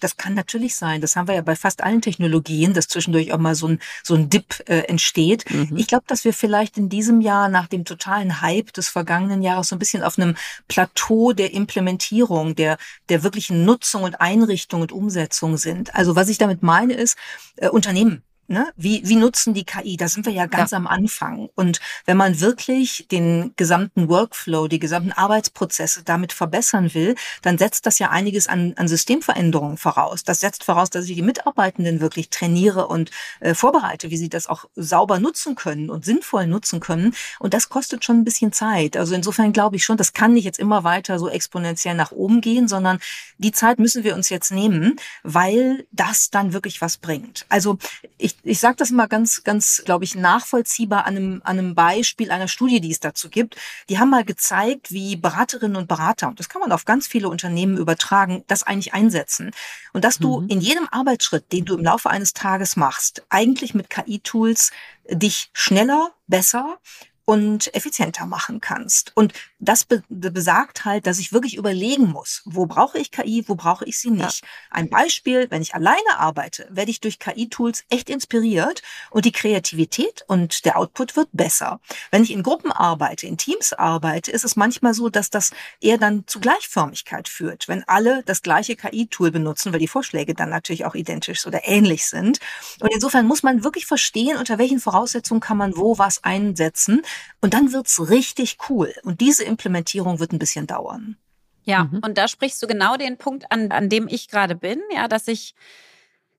Das 0.00 0.16
kann 0.16 0.34
natürlich 0.34 0.76
sein. 0.76 1.00
Das 1.00 1.16
haben 1.16 1.28
wir 1.28 1.34
ja 1.34 1.42
bei 1.42 1.56
fast 1.56 1.82
allen 1.82 2.02
Technologien, 2.02 2.74
dass 2.74 2.88
zwischendurch 2.88 3.32
auch 3.32 3.38
mal 3.38 3.54
so 3.54 3.68
ein, 3.68 3.78
so 4.02 4.14
ein 4.14 4.28
Dip 4.28 4.62
äh, 4.68 4.80
entsteht. 4.88 5.50
Mhm. 5.50 5.76
Ich 5.76 5.86
glaube, 5.86 6.04
dass 6.06 6.24
wir 6.24 6.32
vielleicht 6.32 6.78
in 6.78 6.88
diesem 6.88 7.20
Jahr 7.20 7.48
nach 7.48 7.66
dem 7.66 7.84
totalen 7.84 8.40
Hype 8.40 8.72
des 8.72 8.88
vergangenen 8.88 9.42
Jahres 9.42 9.68
so 9.68 9.76
ein 9.76 9.78
bisschen 9.78 10.02
auf 10.02 10.18
einem 10.18 10.36
Plateau 10.68 11.32
der 11.32 11.52
Implementierung, 11.52 12.54
der, 12.54 12.78
der 13.08 13.22
wirklichen 13.22 13.64
Nutzung 13.64 14.02
und 14.02 14.20
Einrichtung 14.20 14.82
und 14.82 14.92
Umsetzung 14.92 15.56
sind. 15.56 15.94
Also 15.94 16.16
was 16.16 16.28
ich 16.28 16.38
damit 16.38 16.62
meine 16.62 16.94
ist, 16.94 17.16
äh, 17.56 17.68
Unternehmen 17.68 18.22
Ne? 18.50 18.66
Wie, 18.76 19.00
wie 19.04 19.14
nutzen 19.14 19.54
die 19.54 19.62
KI? 19.62 19.96
Da 19.96 20.08
sind 20.08 20.26
wir 20.26 20.32
ja 20.32 20.46
ganz 20.46 20.72
ja. 20.72 20.76
am 20.76 20.88
Anfang. 20.88 21.50
Und 21.54 21.78
wenn 22.04 22.16
man 22.16 22.40
wirklich 22.40 23.06
den 23.08 23.52
gesamten 23.54 24.08
Workflow, 24.08 24.66
die 24.66 24.80
gesamten 24.80 25.12
Arbeitsprozesse 25.12 26.02
damit 26.02 26.32
verbessern 26.32 26.92
will, 26.92 27.14
dann 27.42 27.58
setzt 27.58 27.86
das 27.86 28.00
ja 28.00 28.10
einiges 28.10 28.48
an, 28.48 28.74
an 28.74 28.88
Systemveränderungen 28.88 29.76
voraus. 29.76 30.24
Das 30.24 30.40
setzt 30.40 30.64
voraus, 30.64 30.90
dass 30.90 31.04
ich 31.04 31.14
die 31.14 31.22
Mitarbeitenden 31.22 32.00
wirklich 32.00 32.28
trainiere 32.28 32.88
und 32.88 33.12
äh, 33.38 33.54
vorbereite, 33.54 34.10
wie 34.10 34.16
sie 34.16 34.28
das 34.28 34.48
auch 34.48 34.64
sauber 34.74 35.20
nutzen 35.20 35.54
können 35.54 35.88
und 35.88 36.04
sinnvoll 36.04 36.48
nutzen 36.48 36.80
können. 36.80 37.14
Und 37.38 37.54
das 37.54 37.68
kostet 37.68 38.04
schon 38.04 38.16
ein 38.16 38.24
bisschen 38.24 38.52
Zeit. 38.52 38.96
Also 38.96 39.14
insofern 39.14 39.52
glaube 39.52 39.76
ich 39.76 39.84
schon, 39.84 39.96
das 39.96 40.12
kann 40.12 40.32
nicht 40.32 40.44
jetzt 40.44 40.58
immer 40.58 40.82
weiter 40.82 41.20
so 41.20 41.28
exponentiell 41.28 41.94
nach 41.94 42.10
oben 42.10 42.40
gehen, 42.40 42.66
sondern 42.66 42.98
die 43.38 43.52
Zeit 43.52 43.78
müssen 43.78 44.02
wir 44.02 44.16
uns 44.16 44.28
jetzt 44.28 44.50
nehmen, 44.50 44.96
weil 45.22 45.86
das 45.92 46.30
dann 46.30 46.52
wirklich 46.52 46.80
was 46.80 46.96
bringt. 46.96 47.46
Also 47.48 47.78
ich 48.18 48.39
ich 48.42 48.60
sage 48.60 48.76
das 48.76 48.90
mal 48.90 49.06
ganz, 49.06 49.44
ganz, 49.44 49.82
glaube 49.84 50.04
ich, 50.04 50.14
nachvollziehbar 50.14 51.06
an 51.06 51.16
einem, 51.16 51.42
an 51.44 51.58
einem 51.58 51.74
Beispiel 51.74 52.30
einer 52.30 52.48
Studie, 52.48 52.80
die 52.80 52.90
es 52.90 53.00
dazu 53.00 53.28
gibt. 53.28 53.56
Die 53.88 53.98
haben 53.98 54.10
mal 54.10 54.24
gezeigt, 54.24 54.92
wie 54.92 55.16
Beraterinnen 55.16 55.76
und 55.76 55.88
Berater, 55.88 56.28
und 56.28 56.38
das 56.38 56.48
kann 56.48 56.60
man 56.60 56.72
auf 56.72 56.84
ganz 56.84 57.06
viele 57.06 57.28
Unternehmen 57.28 57.76
übertragen, 57.76 58.44
das 58.46 58.62
eigentlich 58.62 58.94
einsetzen. 58.94 59.50
Und 59.92 60.04
dass 60.04 60.18
du 60.18 60.40
mhm. 60.40 60.48
in 60.48 60.60
jedem 60.60 60.88
Arbeitsschritt, 60.90 61.52
den 61.52 61.64
du 61.64 61.76
im 61.76 61.84
Laufe 61.84 62.10
eines 62.10 62.32
Tages 62.32 62.76
machst, 62.76 63.24
eigentlich 63.28 63.74
mit 63.74 63.90
KI-Tools 63.90 64.70
dich 65.08 65.50
schneller, 65.52 66.12
besser 66.26 66.78
und 67.24 67.72
effizienter 67.74 68.26
machen 68.26 68.60
kannst. 68.60 69.12
Und 69.16 69.32
das 69.60 69.84
be 69.84 70.02
besagt 70.08 70.84
halt, 70.84 71.06
dass 71.06 71.18
ich 71.18 71.32
wirklich 71.32 71.56
überlegen 71.56 72.08
muss, 72.08 72.42
wo 72.46 72.66
brauche 72.66 72.98
ich 72.98 73.10
KI, 73.10 73.44
wo 73.46 73.54
brauche 73.54 73.84
ich 73.84 73.98
sie 73.98 74.10
nicht. 74.10 74.42
Ja. 74.42 74.48
Ein 74.70 74.88
Beispiel, 74.88 75.50
wenn 75.50 75.62
ich 75.62 75.74
alleine 75.74 76.18
arbeite, 76.18 76.66
werde 76.70 76.90
ich 76.90 77.00
durch 77.00 77.18
KI-Tools 77.18 77.84
echt 77.90 78.08
inspiriert 78.08 78.82
und 79.10 79.24
die 79.26 79.32
Kreativität 79.32 80.24
und 80.26 80.64
der 80.64 80.78
Output 80.78 81.16
wird 81.16 81.28
besser. 81.32 81.80
Wenn 82.10 82.22
ich 82.22 82.32
in 82.32 82.42
Gruppen 82.42 82.72
arbeite, 82.72 83.26
in 83.26 83.36
Teams 83.36 83.72
arbeite, 83.72 84.30
ist 84.30 84.44
es 84.44 84.56
manchmal 84.56 84.94
so, 84.94 85.10
dass 85.10 85.28
das 85.28 85.50
eher 85.80 85.98
dann 85.98 86.26
zu 86.26 86.40
Gleichförmigkeit 86.40 87.28
führt, 87.28 87.68
wenn 87.68 87.84
alle 87.86 88.22
das 88.24 88.42
gleiche 88.42 88.76
KI-Tool 88.76 89.30
benutzen, 89.30 89.72
weil 89.72 89.80
die 89.80 89.88
Vorschläge 89.88 90.34
dann 90.34 90.48
natürlich 90.48 90.86
auch 90.86 90.94
identisch 90.94 91.46
oder 91.46 91.68
ähnlich 91.68 92.06
sind. 92.06 92.40
Und 92.80 92.92
insofern 92.92 93.26
muss 93.26 93.42
man 93.42 93.62
wirklich 93.62 93.84
verstehen, 93.84 94.38
unter 94.38 94.58
welchen 94.58 94.80
Voraussetzungen 94.80 95.40
kann 95.40 95.58
man 95.58 95.76
wo 95.76 95.98
was 95.98 96.24
einsetzen. 96.24 97.02
Und 97.40 97.52
dann 97.52 97.72
wird's 97.72 98.08
richtig 98.08 98.56
cool. 98.68 98.94
Und 99.02 99.20
diese 99.20 99.49
Implementierung 99.50 100.20
wird 100.20 100.32
ein 100.32 100.38
bisschen 100.38 100.66
dauern. 100.66 101.16
Ja, 101.64 101.84
mhm. 101.84 102.00
und 102.04 102.16
da 102.16 102.26
sprichst 102.26 102.62
du 102.62 102.66
genau 102.66 102.96
den 102.96 103.18
Punkt 103.18 103.44
an, 103.50 103.70
an 103.70 103.88
dem 103.88 104.08
ich 104.08 104.28
gerade 104.28 104.54
bin, 104.54 104.80
ja, 104.94 105.08
dass 105.08 105.28
ich 105.28 105.54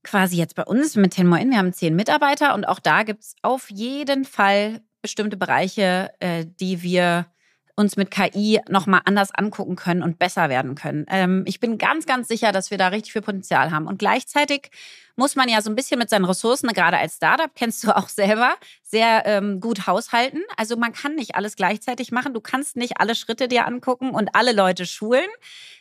quasi 0.04 0.36
jetzt 0.38 0.56
bei 0.56 0.64
uns 0.64 0.96
mit 0.96 1.14
Tenmoin, 1.14 1.52
wir 1.52 1.58
haben 1.58 1.74
zehn 1.74 1.96
Mitarbeiter 1.96 2.56
und 2.56 2.68
auch 2.68 2.80
da 2.80 3.04
gibt 3.04 3.22
es 3.22 3.36
auf 3.44 3.70
jeden 3.70 4.26
Fall 4.26 4.82
bestimmte 5.02 5.38
Bereiche, 5.38 6.12
äh, 6.20 6.46
die 6.60 6.82
wir 6.82 7.28
uns 7.76 7.98
mit 7.98 8.12
KI 8.12 8.60
nochmal 8.70 9.02
anders 9.06 9.34
angucken 9.34 9.76
können 9.76 10.04
und 10.04 10.20
besser 10.20 10.50
werden 10.50 10.76
können. 10.76 11.06
Ähm, 11.10 11.44
ich 11.48 11.60
bin 11.60 11.78
ganz, 11.78 12.06
ganz 12.06 12.28
sicher, 12.28 12.52
dass 12.52 12.72
wir 12.72 12.78
da 12.78 12.90
richtig 12.90 13.14
viel 13.14 13.22
Potenzial 13.22 13.72
haben. 13.72 13.88
Und 13.88 14.00
gleichzeitig 14.00 14.70
muss 15.16 15.36
man 15.36 15.50
ja 15.50 15.62
so 15.62 15.70
ein 15.70 15.76
bisschen 15.76 16.00
mit 16.00 16.10
seinen 16.10 16.26
Ressourcen, 16.26 16.70
gerade 16.70 16.98
als 16.98 17.16
Startup, 17.16 17.52
kennst 17.56 17.84
du 17.84 17.96
auch 17.96 18.10
selber, 18.10 18.56
sehr 18.84 19.24
ähm, 19.26 19.60
gut 19.60 19.88
haushalten. 19.88 20.42
Also 20.58 20.76
man 20.76 20.92
kann 20.94 21.16
nicht 21.16 21.36
alles 21.36 21.56
gleichzeitig 21.56 22.12
machen. 22.12 22.34
Du 22.34 22.42
kannst 22.42 22.76
nicht 22.76 23.00
alle 23.00 23.16
Schritte 23.16 23.48
dir 23.48 23.66
angucken 23.66 24.12
und 24.12 24.36
alle 24.36 24.52
Leute 24.52 24.86
schulen. 24.86 25.30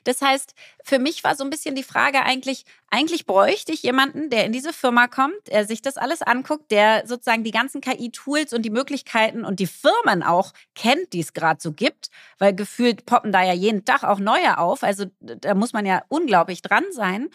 Das 0.05 0.23
heißt, 0.23 0.55
für 0.85 0.99
mich 0.99 1.25
war 1.25 1.35
so 1.35 1.45
ein 1.45 1.51
bisschen 1.51 1.75
die 1.75 1.83
Frage 1.83 2.23
eigentlich, 2.23 2.65
eigentlich 2.91 3.27
bräuchte 3.27 3.73
ich 3.73 3.83
jemanden, 3.83 4.31
der 4.31 4.47
in 4.47 4.53
diese 4.53 4.73
Firma 4.73 5.09
kommt, 5.09 5.49
der 5.49 5.67
sich 5.67 5.83
das 5.83 5.97
alles 5.97 6.23
anguckt, 6.23 6.71
der 6.71 7.07
sozusagen 7.07 7.45
die 7.45 7.51
ganzen 7.51 7.81
KI-Tools 7.81 8.53
und 8.53 8.63
die 8.63 8.71
Möglichkeiten 8.71 9.45
und 9.45 9.61
die 9.61 9.67
Firmen 9.67 10.23
auch 10.23 10.53
kennt, 10.75 11.13
die 11.13 11.21
es 11.21 11.33
gerade 11.33 11.61
so 11.61 11.73
gibt, 11.73 12.11
weil 12.39 12.55
gefühlt 12.55 13.07
poppen 13.07 13.33
da 13.33 13.43
ja 13.43 13.53
jeden 13.53 13.85
Tag 13.85 14.05
auch 14.05 14.21
neue 14.21 14.59
auf. 14.59 14.83
Also 14.83 15.07
da 15.21 15.55
muss 15.55 15.73
man 15.73 15.85
ja 15.85 16.03
unglaublich 16.09 16.63
dran 16.63 16.85
sein 16.93 17.29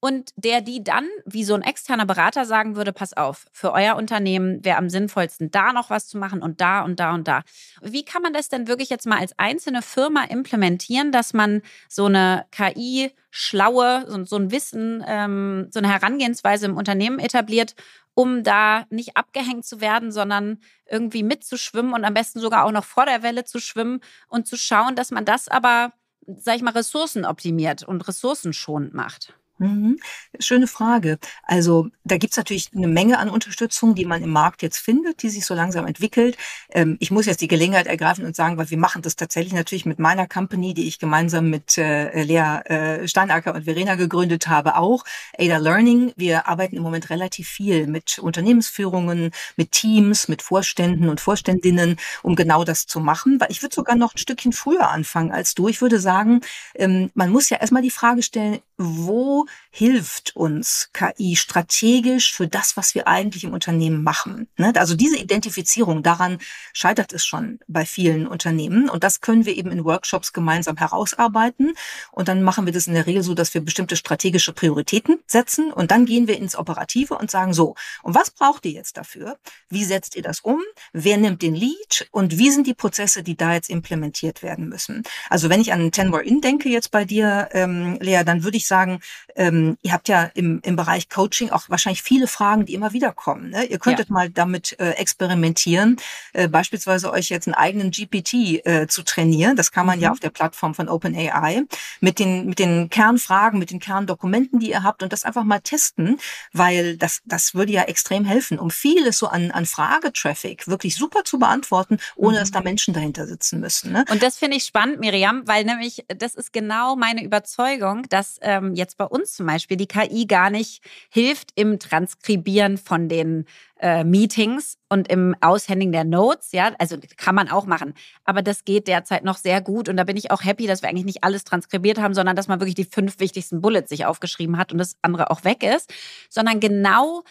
und 0.00 0.30
der 0.36 0.60
die 0.60 0.84
dann, 0.84 1.08
wie 1.24 1.42
so 1.44 1.54
ein 1.54 1.62
externer 1.62 2.06
Berater 2.06 2.44
sagen 2.44 2.76
würde, 2.76 2.92
pass 2.92 3.16
auf, 3.16 3.46
für 3.52 3.72
euer 3.72 3.96
Unternehmen 3.96 4.64
wäre 4.64 4.78
am 4.78 4.90
sinnvollsten, 4.90 5.50
da 5.50 5.72
noch 5.72 5.90
was 5.90 6.06
zu 6.06 6.18
machen 6.18 6.40
und 6.40 6.60
da 6.60 6.82
und 6.82 7.00
da 7.00 7.14
und 7.14 7.26
da. 7.26 7.42
Wie 7.82 8.04
kann 8.04 8.22
man 8.22 8.32
das 8.32 8.48
denn 8.48 8.68
wirklich 8.68 8.90
jetzt 8.90 9.06
mal 9.06 9.18
als 9.18 9.36
einzelne 9.38 9.82
Firma 9.82 10.24
implementieren, 10.24 11.10
dass 11.10 11.34
man 11.34 11.62
so 11.88 12.06
eine 12.06 12.46
KI 12.52 13.10
schlaue, 13.30 14.04
so, 14.08 14.24
so 14.24 14.36
ein 14.36 14.52
Wissen, 14.52 15.04
ähm, 15.06 15.68
so 15.70 15.80
eine 15.80 15.92
Herangehensweise 15.92 16.66
im 16.66 16.76
Unternehmen 16.76 17.18
etabliert, 17.18 17.74
um 18.14 18.42
da 18.42 18.84
nicht 18.90 19.16
abgehängt 19.16 19.64
zu 19.64 19.80
werden, 19.80 20.12
sondern 20.12 20.58
irgendwie 20.90 21.22
mitzuschwimmen 21.22 21.92
und 21.92 22.04
am 22.04 22.14
besten 22.14 22.40
sogar 22.40 22.64
auch 22.64 22.72
noch 22.72 22.84
vor 22.84 23.04
der 23.04 23.22
Welle 23.22 23.44
zu 23.44 23.58
schwimmen 23.60 24.00
und 24.28 24.46
zu 24.46 24.56
schauen, 24.56 24.96
dass 24.96 25.10
man 25.10 25.24
das 25.24 25.48
aber, 25.48 25.92
sag 26.26 26.56
ich 26.56 26.62
mal, 26.62 26.72
ressourcenoptimiert 26.72 27.82
und 27.82 28.06
ressourcenschonend 28.06 28.94
macht? 28.94 29.34
Mhm. 29.58 29.98
Schöne 30.38 30.68
Frage. 30.68 31.18
Also 31.42 31.88
da 32.04 32.16
gibt's 32.16 32.36
natürlich 32.36 32.70
eine 32.74 32.86
Menge 32.86 33.18
an 33.18 33.28
Unterstützung, 33.28 33.94
die 33.94 34.04
man 34.04 34.22
im 34.22 34.30
Markt 34.30 34.62
jetzt 34.62 34.78
findet, 34.78 35.22
die 35.22 35.30
sich 35.30 35.44
so 35.44 35.54
langsam 35.54 35.86
entwickelt. 35.86 36.36
Ähm, 36.70 36.96
ich 37.00 37.10
muss 37.10 37.26
jetzt 37.26 37.40
die 37.40 37.48
Gelegenheit 37.48 37.86
ergreifen 37.86 38.24
und 38.24 38.36
sagen, 38.36 38.56
weil 38.56 38.70
wir 38.70 38.78
machen 38.78 39.02
das 39.02 39.16
tatsächlich 39.16 39.52
natürlich 39.52 39.84
mit 39.84 39.98
meiner 39.98 40.28
Company, 40.28 40.74
die 40.74 40.86
ich 40.86 40.98
gemeinsam 41.00 41.50
mit 41.50 41.76
äh, 41.76 42.22
Lea 42.22 42.60
äh, 42.66 43.08
Steinacker 43.08 43.54
und 43.54 43.64
Verena 43.64 43.96
gegründet 43.96 44.46
habe, 44.48 44.76
auch. 44.76 45.04
Ada 45.36 45.58
Learning. 45.58 46.12
Wir 46.16 46.46
arbeiten 46.46 46.76
im 46.76 46.82
Moment 46.82 47.10
relativ 47.10 47.48
viel 47.48 47.88
mit 47.88 48.18
Unternehmensführungen, 48.20 49.32
mit 49.56 49.72
Teams, 49.72 50.28
mit 50.28 50.42
Vorständen 50.42 51.08
und 51.08 51.20
Vorständinnen, 51.20 51.96
um 52.22 52.36
genau 52.36 52.62
das 52.64 52.86
zu 52.86 53.00
machen. 53.00 53.40
Weil 53.40 53.50
ich 53.50 53.62
würde 53.62 53.74
sogar 53.74 53.96
noch 53.96 54.14
ein 54.14 54.18
Stückchen 54.18 54.52
früher 54.52 54.88
anfangen 54.88 55.32
als 55.32 55.54
du. 55.54 55.66
Ich 55.68 55.80
würde 55.82 55.98
sagen, 55.98 56.42
ähm, 56.76 57.10
man 57.14 57.30
muss 57.30 57.50
ja 57.50 57.58
erstmal 57.58 57.82
die 57.82 57.90
Frage 57.90 58.22
stellen, 58.22 58.60
wo 58.78 59.46
hilft 59.70 60.36
uns 60.36 60.90
KI 60.92 61.36
strategisch 61.36 62.32
für 62.32 62.46
das, 62.46 62.76
was 62.76 62.94
wir 62.94 63.08
eigentlich 63.08 63.44
im 63.44 63.52
Unternehmen 63.52 64.02
machen. 64.02 64.48
Ne? 64.56 64.72
Also 64.76 64.94
diese 64.94 65.18
Identifizierung, 65.18 66.02
daran 66.02 66.38
scheitert 66.72 67.12
es 67.12 67.26
schon 67.26 67.58
bei 67.66 67.84
vielen 67.84 68.26
Unternehmen. 68.26 68.88
Und 68.88 69.02
das 69.02 69.20
können 69.20 69.44
wir 69.44 69.56
eben 69.56 69.72
in 69.72 69.84
Workshops 69.84 70.32
gemeinsam 70.32 70.76
herausarbeiten. 70.76 71.72
Und 72.12 72.28
dann 72.28 72.42
machen 72.42 72.66
wir 72.66 72.72
das 72.72 72.86
in 72.86 72.94
der 72.94 73.06
Regel 73.06 73.22
so, 73.22 73.34
dass 73.34 73.52
wir 73.52 73.60
bestimmte 73.60 73.96
strategische 73.96 74.52
Prioritäten 74.52 75.18
setzen. 75.26 75.72
Und 75.72 75.90
dann 75.90 76.06
gehen 76.06 76.28
wir 76.28 76.38
ins 76.38 76.56
Operative 76.56 77.18
und 77.18 77.30
sagen 77.30 77.52
so, 77.52 77.74
und 78.02 78.14
was 78.14 78.30
braucht 78.30 78.64
ihr 78.64 78.72
jetzt 78.72 78.96
dafür? 78.96 79.38
Wie 79.68 79.84
setzt 79.84 80.14
ihr 80.14 80.22
das 80.22 80.40
um? 80.40 80.62
Wer 80.92 81.16
nimmt 81.16 81.42
den 81.42 81.54
Lead? 81.54 82.08
Und 82.12 82.38
wie 82.38 82.50
sind 82.50 82.66
die 82.66 82.74
Prozesse, 82.74 83.24
die 83.24 83.36
da 83.36 83.54
jetzt 83.54 83.70
implementiert 83.70 84.42
werden 84.44 84.68
müssen? 84.68 85.02
Also 85.28 85.50
wenn 85.50 85.60
ich 85.60 85.72
an 85.72 85.90
Tenwar 85.90 86.22
In 86.22 86.40
denke 86.40 86.68
jetzt 86.68 86.92
bei 86.92 87.04
dir, 87.04 87.48
ähm, 87.52 87.98
Lea, 88.00 88.22
dann 88.24 88.44
würde 88.44 88.56
ich 88.56 88.67
sagen, 88.68 89.00
ähm, 89.36 89.78
ihr 89.82 89.92
habt 89.92 90.08
ja 90.08 90.24
im, 90.34 90.60
im 90.62 90.76
Bereich 90.76 91.08
Coaching 91.08 91.50
auch 91.50 91.68
wahrscheinlich 91.68 92.02
viele 92.02 92.26
Fragen, 92.26 92.66
die 92.66 92.74
immer 92.74 92.92
wieder 92.92 93.12
kommen. 93.12 93.50
Ne? 93.50 93.64
Ihr 93.64 93.78
könntet 93.78 94.08
ja. 94.08 94.12
mal 94.12 94.30
damit 94.30 94.78
äh, 94.78 94.90
experimentieren, 94.92 95.96
äh, 96.32 96.48
beispielsweise 96.48 97.10
euch 97.12 97.28
jetzt 97.28 97.46
einen 97.46 97.54
eigenen 97.54 97.90
GPT 97.90 98.64
äh, 98.64 98.86
zu 98.88 99.02
trainieren. 99.02 99.56
Das 99.56 99.72
kann 99.72 99.86
man 99.86 99.98
mhm. 99.98 100.04
ja 100.04 100.10
auf 100.12 100.20
der 100.20 100.30
Plattform 100.30 100.74
von 100.74 100.88
OpenAI 100.88 101.64
mit 102.00 102.18
den, 102.18 102.46
mit 102.46 102.58
den 102.58 102.90
Kernfragen, 102.90 103.58
mit 103.58 103.70
den 103.70 103.80
Kerndokumenten, 103.80 104.60
die 104.60 104.70
ihr 104.70 104.82
habt 104.82 105.02
und 105.02 105.12
das 105.12 105.24
einfach 105.24 105.44
mal 105.44 105.60
testen, 105.60 106.18
weil 106.52 106.96
das, 106.96 107.22
das 107.24 107.54
würde 107.54 107.72
ja 107.72 107.82
extrem 107.82 108.24
helfen, 108.24 108.58
um 108.58 108.70
vieles 108.70 109.18
so 109.18 109.28
an, 109.28 109.50
an 109.50 109.66
Fragetraffic 109.66 110.68
wirklich 110.68 110.94
super 110.94 111.24
zu 111.24 111.38
beantworten, 111.38 111.98
ohne 112.16 112.36
mhm. 112.36 112.40
dass 112.40 112.50
da 112.50 112.60
Menschen 112.60 112.94
dahinter 112.94 113.26
sitzen 113.26 113.60
müssen. 113.60 113.92
Ne? 113.92 114.04
Und 114.10 114.22
das 114.22 114.36
finde 114.36 114.56
ich 114.56 114.64
spannend, 114.64 115.00
Miriam, 115.00 115.46
weil 115.46 115.64
nämlich 115.64 116.04
das 116.08 116.34
ist 116.34 116.52
genau 116.52 116.96
meine 116.96 117.22
Überzeugung, 117.22 118.02
dass 118.08 118.38
ähm, 118.58 118.74
jetzt 118.74 118.96
bei 118.96 119.04
uns 119.04 119.32
zum 119.32 119.46
Beispiel 119.46 119.76
die 119.76 119.86
KI 119.86 120.26
gar 120.26 120.50
nicht 120.50 120.82
hilft 121.10 121.50
im 121.54 121.78
Transkribieren 121.78 122.78
von 122.78 123.08
den 123.08 123.46
äh, 123.80 124.04
Meetings 124.04 124.76
und 124.88 125.08
im 125.08 125.34
Aushändigen 125.40 125.92
der 125.92 126.04
Notes, 126.04 126.52
ja, 126.52 126.72
also 126.78 126.96
kann 127.16 127.34
man 127.34 127.48
auch 127.48 127.66
machen. 127.66 127.94
Aber 128.24 128.42
das 128.42 128.64
geht 128.64 128.88
derzeit 128.88 129.24
noch 129.24 129.36
sehr 129.36 129.60
gut 129.60 129.88
und 129.88 129.96
da 129.96 130.04
bin 130.04 130.16
ich 130.16 130.30
auch 130.30 130.44
happy, 130.44 130.66
dass 130.66 130.82
wir 130.82 130.88
eigentlich 130.88 131.04
nicht 131.04 131.24
alles 131.24 131.44
transkribiert 131.44 131.98
haben, 131.98 132.14
sondern 132.14 132.36
dass 132.36 132.48
man 132.48 132.60
wirklich 132.60 132.74
die 132.74 132.84
fünf 132.84 133.20
wichtigsten 133.20 133.60
Bullets 133.60 133.88
sich 133.88 134.06
aufgeschrieben 134.06 134.58
hat 134.58 134.72
und 134.72 134.78
das 134.78 134.96
andere 135.02 135.30
auch 135.30 135.44
weg 135.44 135.62
ist, 135.62 135.92
sondern 136.28 136.60
genau 136.60 137.22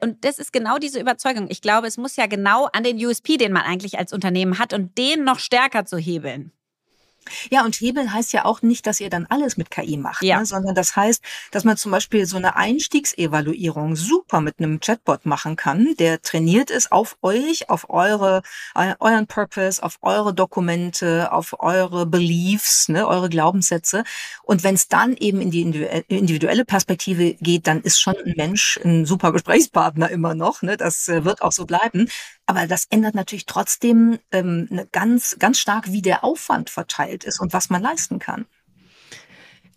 und 0.00 0.24
das 0.24 0.40
ist 0.40 0.52
genau 0.52 0.78
diese 0.78 0.98
Überzeugung. 0.98 1.46
Ich 1.48 1.62
glaube, 1.62 1.86
es 1.86 1.96
muss 1.96 2.16
ja 2.16 2.26
genau 2.26 2.68
an 2.72 2.82
den 2.82 2.96
USP, 2.96 3.36
den 3.36 3.52
man 3.52 3.62
eigentlich 3.62 3.98
als 3.98 4.12
Unternehmen 4.12 4.58
hat 4.58 4.72
und 4.72 4.98
den 4.98 5.22
noch 5.22 5.38
stärker 5.38 5.84
zu 5.84 5.96
hebeln. 5.96 6.50
Ja, 7.50 7.64
und 7.64 7.74
Hebel 7.76 8.12
heißt 8.12 8.32
ja 8.32 8.44
auch 8.44 8.62
nicht, 8.62 8.86
dass 8.86 9.00
ihr 9.00 9.10
dann 9.10 9.26
alles 9.26 9.56
mit 9.56 9.70
KI 9.70 9.96
macht, 9.96 10.22
ja. 10.22 10.38
ne, 10.38 10.46
sondern 10.46 10.74
das 10.74 10.96
heißt, 10.96 11.22
dass 11.50 11.64
man 11.64 11.76
zum 11.76 11.92
Beispiel 11.92 12.26
so 12.26 12.36
eine 12.36 12.56
Einstiegsevaluierung 12.56 13.96
super 13.96 14.40
mit 14.40 14.58
einem 14.58 14.80
Chatbot 14.80 15.26
machen 15.26 15.56
kann, 15.56 15.94
der 15.98 16.22
trainiert 16.22 16.70
ist 16.70 16.92
auf 16.92 17.16
euch, 17.22 17.68
auf 17.70 17.90
eure, 17.90 18.42
äh, 18.74 18.94
euren 19.00 19.26
Purpose, 19.26 19.82
auf 19.82 19.98
eure 20.02 20.34
Dokumente, 20.34 21.32
auf 21.32 21.56
eure 21.60 22.06
Beliefs, 22.06 22.88
ne, 22.88 23.06
eure 23.06 23.28
Glaubenssätze. 23.28 24.04
Und 24.42 24.64
wenn 24.64 24.74
es 24.74 24.88
dann 24.88 25.16
eben 25.16 25.40
in 25.40 25.50
die 25.50 25.62
individuelle 26.08 26.64
Perspektive 26.64 27.34
geht, 27.34 27.66
dann 27.66 27.82
ist 27.82 28.00
schon 28.00 28.16
ein 28.24 28.34
Mensch 28.36 28.78
ein 28.84 29.06
super 29.06 29.32
Gesprächspartner 29.32 30.10
immer 30.10 30.34
noch. 30.34 30.62
Ne, 30.62 30.76
das 30.76 31.08
äh, 31.08 31.24
wird 31.24 31.42
auch 31.42 31.52
so 31.52 31.66
bleiben. 31.66 32.08
Aber 32.46 32.66
das 32.66 32.86
ändert 32.90 33.14
natürlich 33.14 33.46
trotzdem 33.46 34.18
ähm, 34.30 34.68
ne, 34.70 34.88
ganz, 34.92 35.36
ganz 35.38 35.58
stark, 35.58 35.90
wie 35.90 36.02
der 36.02 36.22
Aufwand 36.22 36.70
verteilt 36.70 37.24
ist 37.24 37.40
und 37.40 37.52
was 37.52 37.70
man 37.70 37.82
leisten 37.82 38.20
kann. 38.20 38.46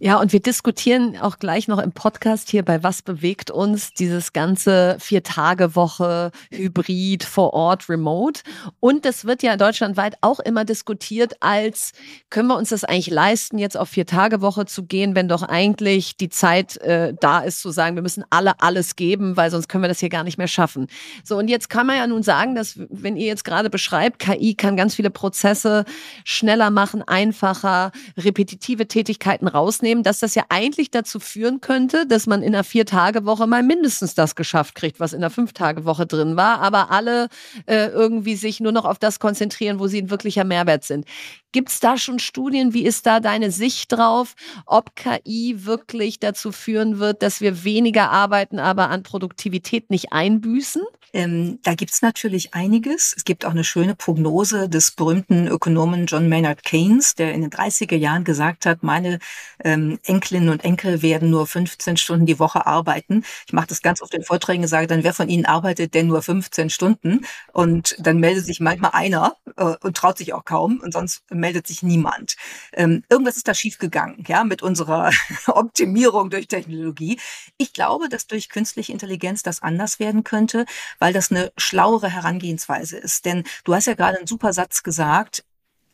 Ja, 0.02 0.18
und 0.18 0.32
wir 0.32 0.40
diskutieren 0.40 1.18
auch 1.18 1.40
gleich 1.40 1.68
noch 1.68 1.78
im 1.78 1.92
Podcast 1.92 2.50
hier 2.50 2.64
bei 2.64 2.84
Was 2.84 3.02
bewegt 3.02 3.52
uns 3.52 3.92
dieses 3.92 4.32
ganze 4.32 4.96
Vier-Tage-Woche, 4.98 6.32
Hybrid, 6.52 7.26
vor 7.26 7.54
Ort, 7.54 7.90
Remote. 7.90 8.40
Und 8.80 9.04
das 9.04 9.26
wird 9.26 9.44
ja 9.44 9.58
deutschlandweit 9.58 10.16
auch 10.22 10.40
immer 10.40 10.64
diskutiert 10.64 11.34
als, 11.42 11.92
können 12.30 12.48
wir 12.48 12.56
uns 12.56 12.70
das 12.70 12.86
eigentlich 12.86 13.10
leisten, 13.10 13.58
jetzt 13.58 13.76
auf 13.76 13.90
Vier-Tage-Woche 13.90 14.66
zu 14.68 14.84
gehen, 14.86 15.16
wenn 15.16 15.28
doch 15.28 15.44
eigentlich 15.44 16.16
die 16.16 16.30
Zeit 16.30 16.78
äh, 16.78 17.14
da 17.20 17.40
ist 17.40 17.60
zu 17.60 17.70
sagen, 17.72 17.98
wir 17.98 18.02
müssen 18.02 18.24
alle 18.30 18.62
alles 18.62 18.96
geben, 18.96 19.36
weil 19.36 19.52
sonst 19.52 19.68
können 19.68 19.84
wir 19.84 19.90
das 19.90 20.00
hier 20.00 20.08
gar 20.08 20.24
nicht 20.24 20.38
mehr 20.38 20.48
schaffen. 20.48 20.88
So, 21.26 21.38
und 21.38 21.50
jetzt 21.50 21.70
kann 21.70 21.86
man 21.86 21.98
ja 21.98 22.08
nun 22.08 22.24
sagen, 22.24 22.56
dass, 22.56 22.80
wenn 22.90 23.18
ihr 23.18 23.28
jetzt 23.28 23.44
gerade 23.44 23.70
beschreibt, 23.70 24.20
KI 24.20 24.56
kann 24.56 24.78
ganz 24.78 24.96
viele 24.96 25.10
Prozesse 25.10 25.84
schneller 26.24 26.70
machen, 26.70 27.06
einfacher, 27.06 27.92
repetitive 28.16 28.88
Tätigkeiten 28.88 29.50
rausnehmen 29.50 29.89
nehmen, 29.90 30.04
dass 30.04 30.20
das 30.20 30.36
ja 30.36 30.44
eigentlich 30.50 30.92
dazu 30.92 31.20
führen 31.20 31.62
könnte, 31.62 32.06
dass 32.06 32.28
man 32.28 32.44
in 32.44 32.54
einer 32.54 32.64
Vier-Tage-Woche 32.64 33.48
mal 33.48 33.64
mindestens 33.64 34.14
das 34.14 34.36
geschafft 34.36 34.76
kriegt, 34.76 35.00
was 35.00 35.14
in 35.14 35.22
der 35.22 35.32
Fünf-Tage-Woche 35.32 36.06
drin 36.06 36.36
war, 36.36 36.62
aber 36.62 36.92
alle 36.92 37.28
äh, 37.66 37.88
irgendwie 37.88 38.36
sich 38.36 38.60
nur 38.60 38.72
noch 38.72 38.86
auf 38.86 39.00
das 39.00 39.20
konzentrieren, 39.20 39.80
wo 39.80 39.88
sie 39.88 40.02
ein 40.02 40.12
wirklicher 40.12 40.44
Mehrwert 40.44 40.84
sind. 40.84 41.06
Gibt 41.52 41.70
es 41.70 41.80
da 41.80 41.98
schon 41.98 42.20
Studien? 42.20 42.74
Wie 42.74 42.86
ist 42.86 43.08
da 43.08 43.20
deine 43.20 43.52
Sicht 43.52 43.92
drauf, 43.92 44.36
ob 44.68 44.96
KI 44.96 45.66
wirklich 45.66 46.20
dazu 46.20 46.52
führen 46.52 47.00
wird, 47.00 47.24
dass 47.24 47.42
wir 47.42 47.64
weniger 47.64 48.12
arbeiten, 48.12 48.60
aber 48.60 48.90
an 48.90 49.02
Produktivität 49.02 49.90
nicht 49.90 50.14
einbüßen? 50.14 50.84
Ähm, 51.14 51.60
da 51.64 51.74
gibt's 51.74 52.02
natürlich 52.02 52.54
einiges. 52.54 53.14
Es 53.18 53.24
gibt 53.24 53.46
auch 53.46 53.52
eine 53.52 53.64
schöne 53.64 53.96
Prognose 53.96 54.70
des 54.70 54.92
berühmten 54.92 55.48
Ökonomen 55.48 56.06
John 56.06 56.30
Maynard 56.30 56.64
Keynes, 56.64 57.16
der 57.16 57.34
in 57.34 57.42
den 57.42 57.50
30er 57.50 57.96
Jahren 57.96 58.24
gesagt 58.24 58.66
hat, 58.66 58.84
meine 58.84 59.20
ähm, 59.64 60.00
Enkelinnen 60.04 60.50
und 60.50 60.64
Enkel 60.64 61.02
werden 61.02 61.30
nur 61.32 61.48
15 61.48 61.98
Stunden 61.98 62.26
die 62.26 62.40
Woche 62.40 62.68
arbeiten. 62.68 63.24
Ich 63.48 63.54
mache 63.54 63.68
das 63.68 63.82
ganz 63.82 64.02
oft 64.02 64.14
in 64.14 64.24
Vorträgen 64.24 64.62
gesagt, 64.62 64.92
dann 64.92 65.04
wer 65.04 65.14
von 65.14 65.30
ihnen 65.30 65.46
arbeitet 65.46 65.94
denn 65.96 66.08
nur 66.08 66.22
15 66.22 66.70
Stunden? 66.70 67.26
Und 67.54 67.96
dann 68.00 68.20
meldet 68.20 68.46
sich 68.46 68.60
manchmal 68.60 68.92
einer 68.94 69.36
äh, 69.58 69.76
und 69.82 69.98
traut 69.98 70.18
sich 70.18 70.34
auch 70.34 70.46
kaum 70.46 70.80
und 70.84 70.94
sonst 70.94 71.24
meldet 71.40 71.68
sich 71.68 71.84
niemand. 71.84 72.36
Ähm, 72.74 73.04
irgendwas 73.10 73.38
ist 73.38 73.48
da 73.48 73.54
schiefgegangen, 73.54 74.24
ja, 74.28 74.44
mit 74.44 74.62
unserer 74.62 75.12
Optimierung 75.48 76.30
durch 76.30 76.48
Technologie. 76.48 77.20
Ich 77.58 77.74
glaube, 77.74 78.10
dass 78.10 78.28
durch 78.28 78.50
künstliche 78.50 78.92
Intelligenz 78.92 79.44
das 79.44 79.62
anders 79.62 80.00
werden 80.00 80.24
könnte 80.24 80.66
weil 81.00 81.14
das 81.14 81.32
eine 81.32 81.52
schlauere 81.58 82.10
Herangehensweise 82.10 82.98
ist. 82.98 83.26
Denn 83.26 83.44
du 83.64 83.74
hast 83.74 83.88
ja 83.88 83.94
gerade 83.94 84.18
einen 84.18 84.28
super 84.28 84.54
Satz 84.54 84.84
gesagt, 84.84 85.44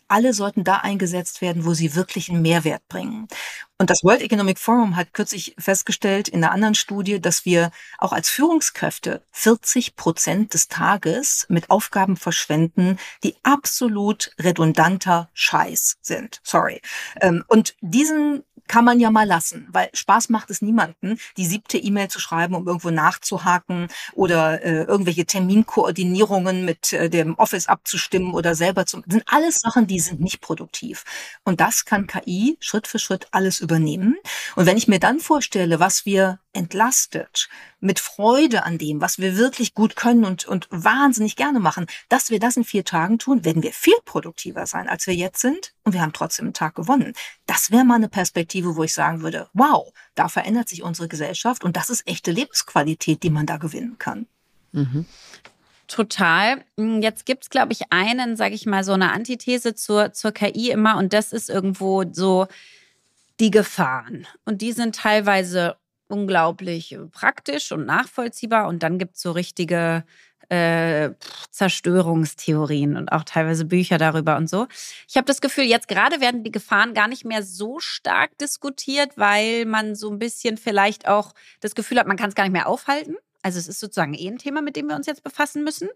alle 0.08 0.34
sollten 0.34 0.63
da 0.63 0.77
eingesetzt 0.77 1.41
werden, 1.41 1.65
wo 1.65 1.73
sie 1.73 1.95
wirklich 1.95 2.29
einen 2.29 2.43
Mehrwert 2.43 2.88
bringen. 2.88 3.27
Und 3.77 3.89
das 3.89 4.05
World 4.05 4.21
Economic 4.21 4.57
Forum 4.57 4.95
hat 4.95 5.13
kürzlich 5.13 5.53
festgestellt 5.59 6.29
in 6.29 6.41
einer 6.41 6.53
anderen 6.53 6.75
Studie, 6.75 7.19
dass 7.19 7.43
wir 7.43 7.71
auch 7.97 8.13
als 8.13 8.29
Führungskräfte 8.29 9.21
40 9.31 9.97
Prozent 9.97 10.53
des 10.53 10.69
Tages 10.69 11.45
mit 11.49 11.69
Aufgaben 11.69 12.15
verschwenden, 12.15 12.97
die 13.25 13.35
absolut 13.43 14.31
redundanter 14.39 15.29
Scheiß 15.33 15.97
sind. 16.01 16.39
Sorry. 16.43 16.81
Ähm, 17.19 17.43
und 17.49 17.75
diesen 17.81 18.43
kann 18.67 18.85
man 18.85 18.99
ja 18.99 19.11
mal 19.11 19.27
lassen, 19.27 19.67
weil 19.71 19.89
Spaß 19.93 20.29
macht 20.29 20.49
es 20.49 20.61
niemanden, 20.61 21.17
die 21.38 21.45
siebte 21.45 21.77
E-Mail 21.77 22.07
zu 22.07 22.19
schreiben, 22.19 22.55
um 22.55 22.67
irgendwo 22.67 22.89
nachzuhaken 22.89 23.88
oder 24.13 24.63
äh, 24.63 24.83
irgendwelche 24.83 25.25
Terminkoordinierungen 25.25 26.65
mit 26.65 26.93
äh, 26.93 27.09
dem 27.09 27.35
Office 27.35 27.67
abzustimmen 27.67 28.33
oder 28.33 28.55
selber 28.55 28.85
zu. 28.85 29.01
Das 29.01 29.13
sind 29.13 29.23
alles 29.27 29.59
Sachen, 29.59 29.88
die 29.88 29.99
sind 29.99 30.19
nicht 30.19 30.41
produktiv. 30.41 31.03
Und 31.43 31.61
das 31.61 31.85
kann 31.85 32.07
KI 32.07 32.57
Schritt 32.59 32.88
für 32.88 32.99
Schritt 32.99 33.27
alles 33.31 33.59
übernehmen. 33.65 34.15
Und 34.56 34.65
wenn 34.65 34.78
ich 34.78 34.88
mir 34.88 34.99
dann 34.99 35.19
vorstelle, 35.19 35.80
was 35.80 36.06
wir 36.06 36.39
entlastet, 36.54 37.49
mit 37.80 37.99
Freude 37.99 38.63
an 38.63 38.78
dem, 38.78 39.01
was 39.01 39.19
wir 39.19 39.38
wirklich 39.38 39.73
gut 39.73 39.95
können 39.95 40.23
und, 40.23 40.45
und 40.45 40.67
wahnsinnig 40.71 41.36
gerne 41.36 41.60
machen, 41.60 41.88
dass 42.08 42.30
wir 42.30 42.39
das 42.39 42.56
in 42.56 42.63
vier 42.63 42.86
Tagen 42.86 43.19
tun, 43.19 43.43
werden 43.43 43.63
wir 43.63 43.73
viel 43.73 43.97
produktiver 44.06 44.65
sein, 44.65 44.88
als 44.88 45.08
wir 45.08 45.15
jetzt 45.15 45.41
sind. 45.41 45.73
Und 45.84 45.93
wir 45.93 46.01
haben 46.01 46.13
trotzdem 46.13 46.45
einen 46.45 46.54
Tag 46.54 46.75
gewonnen. 46.75 47.13
Das 47.45 47.71
wäre 47.71 47.84
mal 47.84 47.95
eine 47.95 48.10
Perspektive, 48.10 48.76
wo 48.76 48.84
ich 48.84 48.93
sagen 48.93 49.22
würde, 49.22 49.49
wow, 49.53 49.91
da 50.13 50.30
verändert 50.30 50.70
sich 50.70 50.84
unsere 50.84 51.07
Gesellschaft 51.07 51.63
und 51.63 51.76
das 51.76 51.89
ist 51.89 52.07
echte 52.07 52.32
Lebensqualität, 52.32 53.24
die 53.24 53.30
man 53.30 53.45
da 53.45 53.57
gewinnen 53.57 53.97
kann. 53.97 54.28
Mhm. 54.72 55.05
Total. 55.88 56.63
Jetzt 56.78 57.26
gibt's, 57.26 57.49
glaube 57.49 57.74
ich, 57.74 57.91
einen, 57.91 58.36
sage 58.38 58.55
ich 58.55 58.66
mal, 58.66 58.84
so 58.84 58.93
eine 58.93 59.11
Antithese 59.11 59.76
zur, 59.76 60.13
zur 60.13 60.32
KI 60.32 60.72
immer 60.72 60.97
und 60.97 61.13
das 61.13 61.32
ist 61.32 61.49
irgendwo 61.49 62.03
so 62.11 62.47
die 63.39 63.51
Gefahren. 63.51 64.27
Und 64.45 64.61
die 64.61 64.71
sind 64.71 64.95
teilweise 64.95 65.77
unglaublich 66.07 66.97
praktisch 67.11 67.71
und 67.71 67.86
nachvollziehbar. 67.86 68.67
Und 68.67 68.83
dann 68.83 68.97
gibt 68.97 69.15
es 69.15 69.21
so 69.21 69.31
richtige 69.31 70.03
äh, 70.49 71.11
Zerstörungstheorien 71.49 72.95
und 72.97 73.11
auch 73.11 73.23
teilweise 73.23 73.65
Bücher 73.65 73.97
darüber 73.97 74.38
und 74.38 74.49
so. 74.49 74.67
Ich 75.07 75.17
habe 75.17 75.25
das 75.25 75.41
Gefühl, 75.41 75.63
jetzt 75.63 75.88
gerade 75.88 76.21
werden 76.21 76.43
die 76.43 76.51
Gefahren 76.51 76.93
gar 76.93 77.07
nicht 77.07 77.25
mehr 77.25 77.43
so 77.43 77.79
stark 77.79 78.38
diskutiert, 78.38 79.17
weil 79.17 79.65
man 79.65 79.95
so 79.95 80.11
ein 80.11 80.19
bisschen 80.19 80.57
vielleicht 80.57 81.07
auch 81.07 81.33
das 81.61 81.73
Gefühl 81.75 81.99
hat, 81.99 82.07
man 82.07 82.17
kann 82.17 82.29
es 82.29 82.36
gar 82.36 82.43
nicht 82.43 82.53
mehr 82.53 82.67
aufhalten. 82.67 83.15
Also 83.46 83.60
es 83.60 83.68
ist 83.68 83.80
sozusagen 83.80 84.16
eh 84.16 84.28
ein 84.28 84.39
Thema, 84.39 84.64
mit 84.64 84.76
dem 84.76 84.88
wir 84.88 84.96
uns 84.96 85.06
jetzt 85.06 85.24
befassen 85.24 85.64
müssen. 85.64 85.88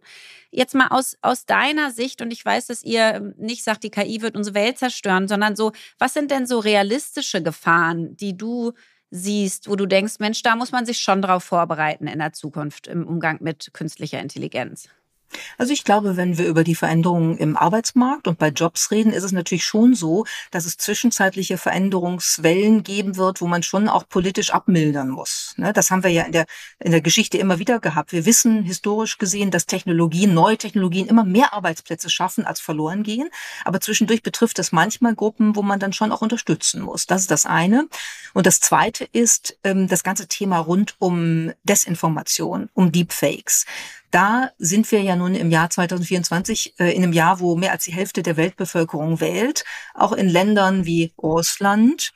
Jetzt 0.51 0.75
mal 0.75 0.89
aus, 0.89 1.17
aus 1.23 1.47
deiner 1.47 1.89
Sicht, 1.89 2.21
und 2.21 2.29
ich 2.29 2.45
weiß, 2.45 2.67
dass 2.67 2.83
ihr 2.83 3.33
nicht 3.37 3.63
sagt, 3.63 3.83
die 3.83 3.89
KI 3.89 4.21
wird 4.21 4.37
unsere 4.37 4.53
Welt 4.53 4.77
zerstören, 4.77 5.27
sondern 5.27 5.55
so, 5.55 5.71
was 5.97 6.13
sind 6.13 6.29
denn 6.29 6.45
so 6.45 6.59
realistische 6.59 7.41
Gefahren, 7.41 8.15
die 8.15 8.37
du 8.37 8.73
siehst, 9.09 9.67
wo 9.67 9.75
du 9.75 9.87
denkst, 9.87 10.19
Mensch, 10.19 10.43
da 10.43 10.55
muss 10.55 10.71
man 10.71 10.85
sich 10.85 10.99
schon 10.99 11.23
drauf 11.23 11.43
vorbereiten 11.43 12.05
in 12.05 12.19
der 12.19 12.33
Zukunft 12.33 12.85
im 12.85 13.07
Umgang 13.07 13.39
mit 13.41 13.73
künstlicher 13.73 14.19
Intelligenz? 14.19 14.87
Also 15.57 15.73
ich 15.73 15.83
glaube, 15.83 16.17
wenn 16.17 16.37
wir 16.37 16.47
über 16.47 16.63
die 16.63 16.75
Veränderungen 16.75 17.37
im 17.37 17.57
Arbeitsmarkt 17.57 18.27
und 18.27 18.37
bei 18.39 18.49
Jobs 18.49 18.91
reden, 18.91 19.13
ist 19.13 19.23
es 19.23 19.31
natürlich 19.31 19.65
schon 19.65 19.93
so, 19.95 20.25
dass 20.51 20.65
es 20.65 20.77
zwischenzeitliche 20.77 21.57
Veränderungswellen 21.57 22.83
geben 22.83 23.17
wird, 23.17 23.41
wo 23.41 23.47
man 23.47 23.63
schon 23.63 23.89
auch 23.89 24.07
politisch 24.07 24.51
abmildern 24.51 25.09
muss. 25.09 25.53
Ne, 25.57 25.73
das 25.73 25.91
haben 25.91 26.03
wir 26.03 26.11
ja 26.11 26.23
in 26.23 26.31
der, 26.31 26.45
in 26.79 26.91
der 26.91 27.01
Geschichte 27.01 27.37
immer 27.37 27.59
wieder 27.59 27.79
gehabt. 27.79 28.11
Wir 28.11 28.25
wissen 28.25 28.63
historisch 28.63 29.17
gesehen, 29.17 29.51
dass 29.51 29.65
Technologien, 29.65 30.33
neue 30.33 30.57
Technologien 30.57 31.07
immer 31.07 31.23
mehr 31.23 31.53
Arbeitsplätze 31.53 32.09
schaffen, 32.09 32.45
als 32.45 32.59
verloren 32.59 33.03
gehen. 33.03 33.29
Aber 33.65 33.81
zwischendurch 33.81 34.23
betrifft 34.23 34.59
das 34.59 34.71
manchmal 34.71 35.15
Gruppen, 35.15 35.55
wo 35.55 35.61
man 35.61 35.79
dann 35.79 35.93
schon 35.93 36.11
auch 36.11 36.21
unterstützen 36.21 36.81
muss. 36.81 37.05
Das 37.05 37.21
ist 37.21 37.31
das 37.31 37.45
eine. 37.45 37.87
Und 38.33 38.45
das 38.45 38.59
zweite 38.59 39.05
ist 39.11 39.57
ähm, 39.63 39.87
das 39.87 40.03
ganze 40.03 40.27
Thema 40.27 40.59
rund 40.59 40.95
um 40.99 41.51
Desinformation, 41.63 42.69
um 42.73 42.91
Deepfakes. 42.91 43.65
Da 44.11 44.51
sind 44.57 44.91
wir 44.91 45.01
ja 45.01 45.15
nun 45.15 45.35
im 45.35 45.51
Jahr 45.51 45.69
2024, 45.69 46.79
äh, 46.79 46.91
in 46.91 47.03
einem 47.03 47.13
Jahr, 47.13 47.39
wo 47.39 47.55
mehr 47.55 47.71
als 47.71 47.85
die 47.85 47.93
Hälfte 47.93 48.23
der 48.23 48.37
Weltbevölkerung 48.37 49.19
wählt, 49.19 49.65
auch 49.93 50.13
in 50.13 50.27
Ländern 50.27 50.85
wie 50.85 51.13
Russland, 51.17 52.11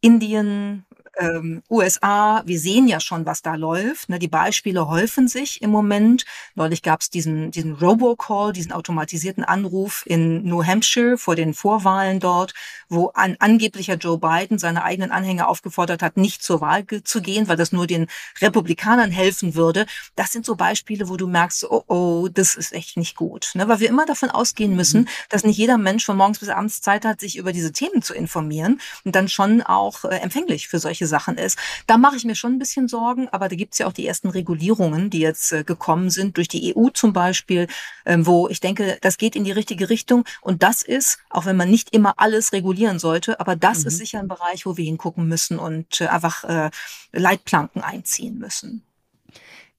Indien, 0.00 0.84
ähm, 1.18 1.62
USA, 1.68 2.42
wir 2.46 2.58
sehen 2.58 2.86
ja 2.86 3.00
schon, 3.00 3.26
was 3.26 3.42
da 3.42 3.54
läuft. 3.56 4.08
Ne? 4.08 4.18
Die 4.18 4.28
Beispiele 4.28 4.88
häufen 4.88 5.28
sich 5.28 5.60
im 5.62 5.70
Moment. 5.70 6.24
Neulich 6.54 6.82
gab 6.82 7.00
es 7.00 7.10
diesen, 7.10 7.50
diesen 7.50 7.74
Robocall, 7.74 8.52
diesen 8.52 8.72
automatisierten 8.72 9.44
Anruf 9.44 10.04
in 10.06 10.44
New 10.44 10.64
Hampshire 10.64 11.18
vor 11.18 11.34
den 11.34 11.54
Vorwahlen 11.54 12.20
dort, 12.20 12.54
wo 12.88 13.10
ein 13.14 13.36
angeblicher 13.40 13.94
Joe 13.94 14.18
Biden 14.18 14.58
seine 14.58 14.84
eigenen 14.84 15.10
Anhänger 15.10 15.48
aufgefordert 15.48 16.02
hat, 16.02 16.16
nicht 16.16 16.42
zur 16.42 16.60
Wahl 16.60 16.84
zu 17.04 17.20
gehen, 17.20 17.48
weil 17.48 17.56
das 17.56 17.72
nur 17.72 17.86
den 17.86 18.06
Republikanern 18.40 19.10
helfen 19.10 19.54
würde. 19.54 19.86
Das 20.14 20.32
sind 20.32 20.46
so 20.46 20.54
Beispiele, 20.54 21.08
wo 21.08 21.16
du 21.16 21.26
merkst, 21.26 21.64
oh, 21.68 21.84
oh, 21.88 22.28
das 22.32 22.54
ist 22.54 22.72
echt 22.72 22.96
nicht 22.96 23.16
gut. 23.16 23.50
Ne? 23.54 23.68
Weil 23.68 23.80
wir 23.80 23.88
immer 23.88 24.06
davon 24.06 24.30
ausgehen 24.30 24.76
müssen, 24.76 25.02
mhm. 25.02 25.08
dass 25.28 25.44
nicht 25.44 25.58
jeder 25.58 25.78
Mensch 25.78 26.04
von 26.04 26.16
morgens 26.16 26.38
bis 26.38 26.48
abends 26.48 26.80
Zeit 26.80 27.04
hat, 27.04 27.20
sich 27.20 27.36
über 27.36 27.52
diese 27.52 27.72
Themen 27.72 28.02
zu 28.02 28.14
informieren 28.14 28.80
und 29.04 29.16
dann 29.16 29.28
schon 29.28 29.62
auch 29.62 30.04
äh, 30.04 30.16
empfänglich 30.16 30.68
für 30.68 30.78
solche 30.78 31.07
Sachen 31.08 31.36
ist. 31.36 31.58
Da 31.86 31.98
mache 31.98 32.16
ich 32.16 32.24
mir 32.24 32.34
schon 32.34 32.52
ein 32.52 32.58
bisschen 32.58 32.88
Sorgen, 32.88 33.28
aber 33.30 33.48
da 33.48 33.56
gibt 33.56 33.74
es 33.74 33.78
ja 33.78 33.86
auch 33.86 33.92
die 33.92 34.06
ersten 34.06 34.28
Regulierungen, 34.28 35.10
die 35.10 35.20
jetzt 35.20 35.52
äh, 35.52 35.64
gekommen 35.64 36.10
sind, 36.10 36.36
durch 36.36 36.48
die 36.48 36.76
EU 36.76 36.88
zum 36.90 37.12
Beispiel, 37.12 37.66
ähm, 38.06 38.26
wo 38.26 38.48
ich 38.48 38.60
denke, 38.60 38.98
das 39.00 39.18
geht 39.18 39.36
in 39.36 39.44
die 39.44 39.52
richtige 39.52 39.90
Richtung. 39.90 40.24
Und 40.40 40.62
das 40.62 40.82
ist, 40.82 41.18
auch 41.30 41.46
wenn 41.46 41.56
man 41.56 41.70
nicht 41.70 41.94
immer 41.94 42.14
alles 42.18 42.52
regulieren 42.52 42.98
sollte, 42.98 43.40
aber 43.40 43.56
das 43.56 43.80
mhm. 43.80 43.88
ist 43.88 43.98
sicher 43.98 44.18
ein 44.20 44.28
Bereich, 44.28 44.66
wo 44.66 44.76
wir 44.76 44.84
hingucken 44.84 45.26
müssen 45.26 45.58
und 45.58 46.00
äh, 46.00 46.06
einfach 46.06 46.44
äh, 46.44 46.70
Leitplanken 47.12 47.82
einziehen 47.82 48.38
müssen. 48.38 48.87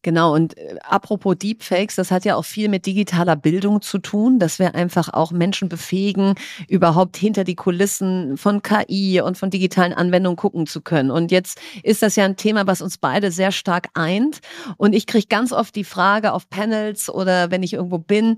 Genau, 0.02 0.34
und 0.34 0.58
äh, 0.58 0.78
apropos 0.82 1.38
Deepfakes, 1.38 1.96
das 1.96 2.10
hat 2.10 2.24
ja 2.24 2.36
auch 2.36 2.46
viel 2.46 2.70
mit 2.70 2.86
digitaler 2.86 3.36
Bildung 3.36 3.82
zu 3.82 3.98
tun, 3.98 4.40
dass 4.40 4.58
wir 4.58 4.74
einfach 4.74 5.10
auch 5.10 5.32
Menschen 5.32 5.68
befähigen, 5.68 6.36
überhaupt 6.70 7.18
hinter 7.18 7.44
die 7.44 7.56
Kulissen 7.56 8.38
von 8.38 8.62
KI 8.62 9.20
und 9.20 9.38
von 9.38 9.50
digitalen 9.50 9.92
Anwendungen 9.92 10.38
gucken 10.38 10.68
zu 10.68 10.80
können. 10.82 11.12
Und 11.12 11.32
jetzt 11.32 11.60
ist 11.84 12.02
das 12.02 12.16
ja 12.16 12.24
ein 12.24 12.38
Thema, 12.38 12.66
was 12.66 12.82
uns 12.82 12.98
beide 12.98 13.30
sehr 13.30 13.52
stark 13.52 13.90
eint. 13.94 14.40
Und 14.78 14.94
ich 14.94 15.06
kriege 15.06 15.28
ganz 15.28 15.52
oft 15.52 15.76
die 15.76 15.84
Frage 15.84 16.32
auf 16.32 16.50
Panels 16.50 17.10
oder 17.10 17.52
wenn 17.52 17.62
ich 17.62 17.74
irgendwo 17.74 17.98
bin, 17.98 18.38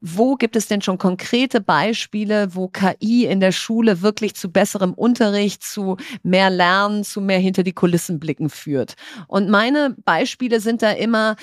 wo 0.00 0.36
gibt 0.36 0.56
es 0.56 0.68
denn 0.68 0.80
schon 0.80 0.98
konkrete 0.98 1.60
Beispiele, 1.60 2.54
wo 2.54 2.68
KI 2.68 3.26
in 3.26 3.40
der 3.40 3.52
Schule 3.52 4.02
wirklich 4.02 4.34
zu 4.34 4.50
besserem 4.50 4.94
Unterricht, 4.94 5.62
zu 5.62 5.96
mehr 6.22 6.50
Lernen, 6.50 7.04
zu 7.04 7.20
mehr 7.20 7.38
hinter 7.38 7.62
die 7.62 7.72
Kulissen 7.72 8.20
blicken 8.20 8.48
führt? 8.50 8.94
Und 9.26 9.48
meine 9.48 9.96
Beispiele 10.04 10.60
sind 10.60 10.82
da 10.82 10.90
immer, 10.90 11.36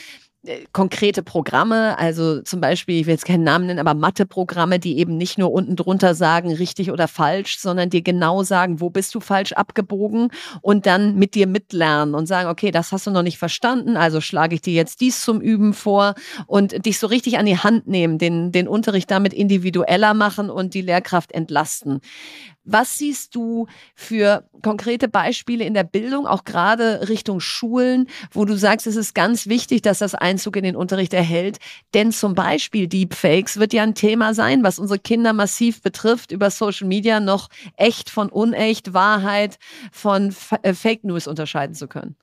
konkrete 0.74 1.24
Programme, 1.24 1.98
also 1.98 2.41
zum 2.41 2.62
Beispiel, 2.62 3.00
ich 3.00 3.06
will 3.06 3.14
jetzt 3.14 3.26
keinen 3.26 3.43
Namen 3.43 3.68
nennen, 3.68 3.80
aber 3.80 3.93
Matheprogramme, 3.93 4.80
die 4.80 4.98
eben 4.98 5.18
nicht 5.18 5.38
nur 5.38 5.52
unten 5.52 5.76
drunter 5.76 6.16
sagen, 6.16 6.54
richtig 6.54 6.91
oder 6.91 7.08
falsch, 7.08 7.60
sondern 7.60 7.89
dir 7.89 8.02
genau 8.02 8.43
sagen, 8.43 8.82
wo 8.82 8.89
bist 8.89 9.14
du 9.16 9.20
falsch 9.20 9.54
abgebogen 9.54 10.30
und 10.62 10.86
dann 10.86 11.16
mit 11.16 11.36
dir 11.36 11.48
mitlernen 11.48 12.16
und 12.16 12.28
sagen, 12.28 12.50
okay, 12.50 12.72
das 12.72 12.91
hast 12.91 13.08
du 13.08 13.12
noch 13.12 13.24
nicht 13.24 13.38
verstanden, 13.38 13.98
also 13.98 14.22
schlage 14.22 14.56
ich 14.56 14.62
dir 14.62 14.74
jetzt 14.74 15.02
dies 15.02 15.22
zum 15.22 15.41
Üben 15.41 15.74
vor 15.74 16.16
und 16.48 16.86
dich 16.86 17.00
so 17.00 17.08
richtig 17.08 17.38
an 17.38 17.46
die 17.46 17.58
Hand 17.58 17.88
nehmen, 17.88 18.18
den, 18.18 18.52
den 18.52 18.68
Unterricht 18.68 19.10
damit 19.12 19.34
individueller 19.34 20.14
machen 20.14 20.50
und 20.50 20.74
die 20.74 20.82
Lehrkraft 20.82 21.32
entlasten. 21.32 22.02
Was 22.66 22.97
siehst 22.97 23.36
du 23.36 23.68
für 23.95 24.49
konkrete 24.61 25.07
Beispiele 25.07 25.63
in 25.63 25.74
der 25.74 25.84
Bildung, 25.84 26.26
auch 26.26 26.43
gerade 26.43 27.07
Richtung 27.07 27.39
Schulen, 27.39 28.07
wo 28.32 28.45
du 28.45 28.57
sagst, 28.57 28.88
es 28.88 28.95
ist 28.95 29.13
ganz 29.13 29.47
wichtig, 29.47 29.84
dass 29.84 29.99
das 29.99 30.16
Einzug 30.16 30.55
in 30.55 30.63
den 30.63 30.76
Unterricht 30.76 31.13
erhält? 31.13 31.59
Denn 31.93 32.11
zum 32.11 32.34
Beispiel 32.34 32.88
Deepfakes 32.88 33.57
wird 33.57 33.74
ja 33.74 33.84
ein 33.84 33.95
Thema 33.95 34.34
sein, 34.34 34.63
was 34.63 34.80
unsere 34.80 34.99
Kinder 34.99 35.34
massiv 35.34 35.82
betrifft, 35.82 36.32
über 36.32 36.49
Social 36.49 36.88
Media 36.88 37.20
noch 37.20 37.49
echt 37.78 38.09
von 38.09 38.30
unecht, 38.30 38.93
Wahrheit 38.93 39.59
von 39.91 40.36
äh, 40.63 40.74
Fake 40.74 41.03
News 41.03 41.28
unterscheiden 41.28 41.76
zu 41.76 41.88
können. 41.88 42.16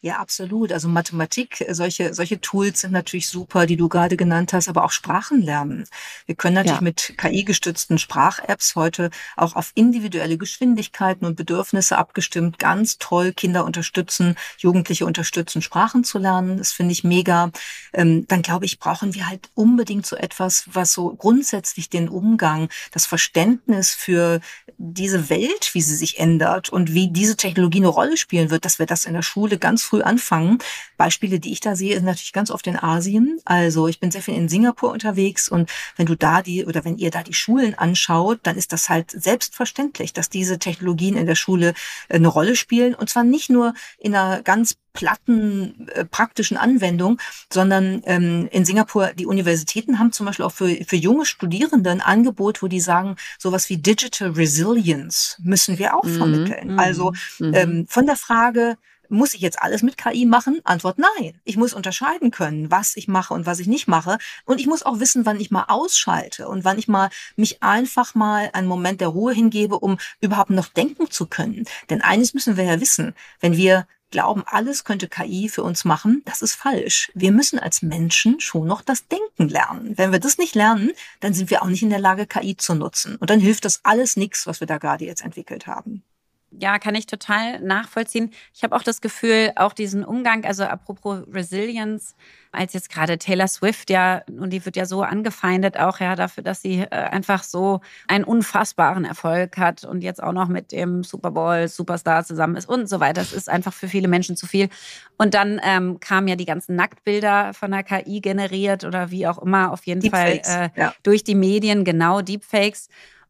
Ja, 0.00 0.16
absolut. 0.16 0.72
Also 0.72 0.88
Mathematik, 0.88 1.64
solche, 1.70 2.14
solche 2.14 2.40
Tools 2.40 2.80
sind 2.80 2.92
natürlich 2.92 3.28
super, 3.28 3.66
die 3.66 3.76
du 3.76 3.88
gerade 3.88 4.16
genannt 4.16 4.52
hast, 4.52 4.68
aber 4.68 4.84
auch 4.84 4.90
Sprachen 4.90 5.42
lernen. 5.42 5.84
Wir 6.26 6.34
können 6.34 6.54
natürlich 6.54 6.78
ja. 6.78 6.82
mit 6.82 7.14
KI-gestützten 7.16 7.98
Sprach-Apps 7.98 8.76
heute 8.76 9.10
auch 9.36 9.56
auf 9.56 9.72
individuelle 9.74 10.38
Geschwindigkeiten 10.38 11.26
und 11.26 11.36
Bedürfnisse 11.36 11.98
abgestimmt 11.98 12.58
ganz 12.58 12.98
toll 12.98 13.32
Kinder 13.32 13.64
unterstützen, 13.64 14.36
Jugendliche 14.58 15.06
unterstützen, 15.06 15.62
Sprachen 15.62 16.04
zu 16.04 16.18
lernen. 16.18 16.58
Das 16.58 16.72
finde 16.72 16.92
ich 16.92 17.04
mega. 17.04 17.50
Ähm, 17.92 18.26
dann 18.28 18.42
glaube 18.42 18.64
ich, 18.64 18.78
brauchen 18.78 19.14
wir 19.14 19.28
halt 19.28 19.50
unbedingt 19.54 20.06
so 20.06 20.16
etwas, 20.16 20.64
was 20.72 20.92
so 20.92 21.14
grundsätzlich 21.14 21.90
den 21.90 22.08
Umgang, 22.08 22.68
das 22.92 23.06
Verständnis 23.06 23.94
für 23.94 24.40
diese 24.76 25.28
Welt, 25.28 25.70
wie 25.72 25.82
sie 25.82 25.96
sich 25.96 26.18
ändert 26.18 26.68
und 26.68 26.94
wie 26.94 27.08
diese 27.08 27.36
Technologie 27.36 27.78
eine 27.78 27.88
Rolle 27.88 28.16
spielen 28.16 28.50
wird, 28.50 28.64
dass 28.64 28.78
wir 28.78 28.86
das 28.86 29.04
in 29.04 29.14
der 29.14 29.22
Schule 29.22 29.58
ganz 29.68 29.82
früh 29.82 30.00
anfangen. 30.00 30.58
Beispiele, 30.96 31.40
die 31.40 31.52
ich 31.52 31.60
da 31.60 31.76
sehe, 31.76 31.94
sind 31.94 32.06
natürlich 32.06 32.32
ganz 32.32 32.50
oft 32.50 32.66
in 32.66 32.78
Asien. 32.78 33.38
Also 33.44 33.86
ich 33.86 34.00
bin 34.00 34.10
sehr 34.10 34.22
viel 34.22 34.34
in 34.34 34.48
Singapur 34.48 34.90
unterwegs 34.90 35.48
und 35.50 35.70
wenn 35.96 36.06
du 36.06 36.14
da 36.14 36.40
die 36.40 36.64
oder 36.64 36.86
wenn 36.86 36.96
ihr 36.96 37.10
da 37.10 37.22
die 37.22 37.34
Schulen 37.34 37.74
anschaut, 37.74 38.40
dann 38.44 38.56
ist 38.56 38.72
das 38.72 38.88
halt 38.88 39.10
selbstverständlich, 39.10 40.14
dass 40.14 40.30
diese 40.30 40.58
Technologien 40.58 41.18
in 41.18 41.26
der 41.26 41.34
Schule 41.34 41.74
äh, 42.08 42.14
eine 42.14 42.28
Rolle 42.28 42.56
spielen 42.56 42.94
und 42.94 43.10
zwar 43.10 43.24
nicht 43.24 43.50
nur 43.50 43.74
in 43.98 44.14
einer 44.14 44.40
ganz 44.42 44.76
platten 44.94 45.86
äh, 45.94 46.04
praktischen 46.06 46.56
Anwendung, 46.56 47.20
sondern 47.52 48.02
ähm, 48.06 48.48
in 48.50 48.64
Singapur, 48.64 49.12
die 49.16 49.26
Universitäten 49.26 49.98
haben 49.98 50.12
zum 50.12 50.26
Beispiel 50.26 50.46
auch 50.46 50.52
für, 50.52 50.68
für 50.86 50.96
junge 50.96 51.26
Studierende 51.26 51.90
ein 51.90 52.00
Angebot, 52.00 52.62
wo 52.62 52.68
die 52.68 52.80
sagen, 52.80 53.16
sowas 53.38 53.68
wie 53.68 53.76
Digital 53.76 54.30
Resilience 54.30 55.36
müssen 55.40 55.78
wir 55.78 55.94
auch 55.94 56.04
mhm. 56.04 56.16
vermitteln. 56.16 56.80
Also 56.80 57.12
mhm. 57.38 57.54
ähm, 57.54 57.86
von 57.88 58.06
der 58.06 58.16
Frage, 58.16 58.78
muss 59.08 59.34
ich 59.34 59.40
jetzt 59.40 59.60
alles 59.60 59.82
mit 59.82 59.96
KI 59.96 60.26
machen? 60.26 60.60
Antwort 60.64 60.98
nein. 60.98 61.40
Ich 61.44 61.56
muss 61.56 61.74
unterscheiden 61.74 62.30
können, 62.30 62.70
was 62.70 62.96
ich 62.96 63.08
mache 63.08 63.34
und 63.34 63.46
was 63.46 63.58
ich 63.58 63.66
nicht 63.66 63.88
mache. 63.88 64.18
Und 64.44 64.60
ich 64.60 64.66
muss 64.66 64.82
auch 64.82 65.00
wissen, 65.00 65.26
wann 65.26 65.40
ich 65.40 65.50
mal 65.50 65.64
ausschalte 65.68 66.48
und 66.48 66.64
wann 66.64 66.78
ich 66.78 66.88
mal 66.88 67.10
mich 67.36 67.62
einfach 67.62 68.14
mal 68.14 68.50
einen 68.52 68.68
Moment 68.68 69.00
der 69.00 69.08
Ruhe 69.08 69.32
hingebe, 69.32 69.78
um 69.78 69.98
überhaupt 70.20 70.50
noch 70.50 70.68
denken 70.68 71.10
zu 71.10 71.26
können. 71.26 71.64
Denn 71.90 72.02
eines 72.02 72.34
müssen 72.34 72.56
wir 72.56 72.64
ja 72.64 72.80
wissen. 72.80 73.14
Wenn 73.40 73.56
wir 73.56 73.86
glauben, 74.10 74.42
alles 74.46 74.84
könnte 74.84 75.08
KI 75.08 75.48
für 75.48 75.62
uns 75.62 75.84
machen, 75.84 76.22
das 76.24 76.42
ist 76.42 76.54
falsch. 76.54 77.10
Wir 77.14 77.32
müssen 77.32 77.58
als 77.58 77.82
Menschen 77.82 78.40
schon 78.40 78.66
noch 78.66 78.82
das 78.82 79.06
Denken 79.08 79.48
lernen. 79.48 79.96
Wenn 79.96 80.12
wir 80.12 80.18
das 80.18 80.38
nicht 80.38 80.54
lernen, 80.54 80.92
dann 81.20 81.34
sind 81.34 81.50
wir 81.50 81.62
auch 81.62 81.68
nicht 81.68 81.82
in 81.82 81.90
der 81.90 81.98
Lage, 81.98 82.26
KI 82.26 82.56
zu 82.56 82.74
nutzen. 82.74 83.16
Und 83.16 83.30
dann 83.30 83.40
hilft 83.40 83.64
das 83.64 83.80
alles 83.84 84.16
nichts, 84.16 84.46
was 84.46 84.60
wir 84.60 84.66
da 84.66 84.78
gerade 84.78 85.04
jetzt 85.04 85.24
entwickelt 85.24 85.66
haben. 85.66 86.02
Ja, 86.50 86.78
kann 86.78 86.94
ich 86.94 87.06
total 87.06 87.60
nachvollziehen. 87.60 88.30
Ich 88.54 88.62
habe 88.62 88.74
auch 88.74 88.82
das 88.82 89.02
Gefühl, 89.02 89.52
auch 89.56 89.74
diesen 89.74 90.02
Umgang, 90.02 90.46
also 90.46 90.64
apropos 90.64 91.22
Resilience, 91.30 92.14
als 92.52 92.72
jetzt 92.72 92.88
gerade 92.88 93.18
Taylor 93.18 93.48
Swift 93.48 93.90
ja, 93.90 94.22
und 94.26 94.50
die 94.50 94.64
wird 94.64 94.74
ja 94.74 94.86
so 94.86 95.02
angefeindet 95.02 95.78
auch 95.78 96.00
ja 96.00 96.16
dafür, 96.16 96.42
dass 96.42 96.62
sie 96.62 96.80
äh, 96.80 96.88
einfach 96.88 97.42
so 97.42 97.80
einen 98.06 98.24
unfassbaren 98.24 99.04
Erfolg 99.04 99.58
hat 99.58 99.84
und 99.84 100.02
jetzt 100.02 100.22
auch 100.22 100.32
noch 100.32 100.48
mit 100.48 100.72
dem 100.72 101.04
Super 101.04 101.32
Bowl 101.32 101.68
Superstar 101.68 102.24
zusammen 102.24 102.56
ist 102.56 102.66
und 102.66 102.88
so 102.88 102.98
weiter. 102.98 103.20
Das 103.20 103.34
ist 103.34 103.50
einfach 103.50 103.74
für 103.74 103.88
viele 103.88 104.08
Menschen 104.08 104.34
zu 104.34 104.46
viel. 104.46 104.70
Und 105.18 105.34
dann 105.34 105.60
ähm, 105.62 106.00
kamen 106.00 106.28
ja 106.28 106.36
die 106.36 106.46
ganzen 106.46 106.76
Nacktbilder 106.76 107.52
von 107.52 107.70
der 107.70 107.82
KI 107.82 108.20
generiert 108.20 108.84
oder 108.84 109.10
wie 109.10 109.26
auch 109.26 109.38
immer, 109.38 109.70
auf 109.72 109.86
jeden 109.86 110.00
Deepfakes, 110.00 110.48
Fall 110.48 110.72
äh, 110.74 110.80
ja. 110.80 110.94
durch 111.02 111.24
die 111.24 111.34
Medien, 111.34 111.84
genau, 111.84 112.22
Deepfakes 112.22 112.88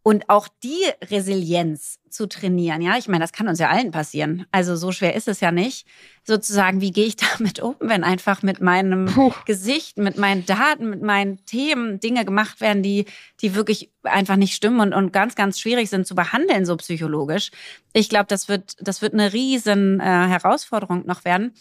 und 0.09 0.31
auch 0.31 0.49
die 0.63 0.87
Resilienz 1.11 1.99
zu 2.09 2.27
trainieren. 2.27 2.81
Ja, 2.81 2.97
ich 2.97 3.09
meine, 3.09 3.23
das 3.23 3.33
kann 3.33 3.47
uns 3.47 3.59
ja 3.59 3.69
allen 3.69 3.91
passieren. 3.91 4.47
Also 4.51 4.75
so 4.75 4.91
schwer 4.91 5.15
ist 5.15 5.29
es 5.29 5.41
ja 5.41 5.53
nicht. 5.53 5.87
Sozusagen, 6.25 6.81
wie 6.81 6.93
gehe 6.93 7.05
ich 7.05 7.17
damit 7.37 7.61
um, 7.61 7.75
wenn 7.79 8.05
einfach 8.05 8.43
mit 8.43 8.63
meinem 8.63 9.05
Puh. 9.05 9.35
Gesicht, 9.45 9.99
mit 9.99 10.17
meinen 10.17 10.47
Daten, 10.47 10.89
mit 10.89 11.03
meinen 11.03 11.45
Themen 11.45 12.01
Dinge 12.01 12.25
gemacht 12.25 12.63
werden, 12.63 12.83
die, 12.83 13.05
die 13.43 13.55
wirklich 13.55 13.91
einfach 14.03 14.37
nicht 14.37 14.55
stimmen 14.55 14.81
und, 14.81 14.95
und 14.95 15.13
ganz, 15.13 15.35
ganz 15.35 15.61
schwierig 15.61 15.91
sind 15.91 16.07
zu 16.07 16.15
behandeln, 16.15 16.65
so 16.65 16.75
psychologisch. 16.79 17.51
Ich 17.93 18.09
glaube, 18.09 18.29
das 18.29 18.49
wird, 18.49 18.77
das 18.81 19.03
wird 19.03 19.13
eine 19.13 19.35
riesen 19.35 20.01
äh, 20.01 20.05
Herausforderung 20.05 21.05
noch 21.05 21.27
werden. 21.27 21.53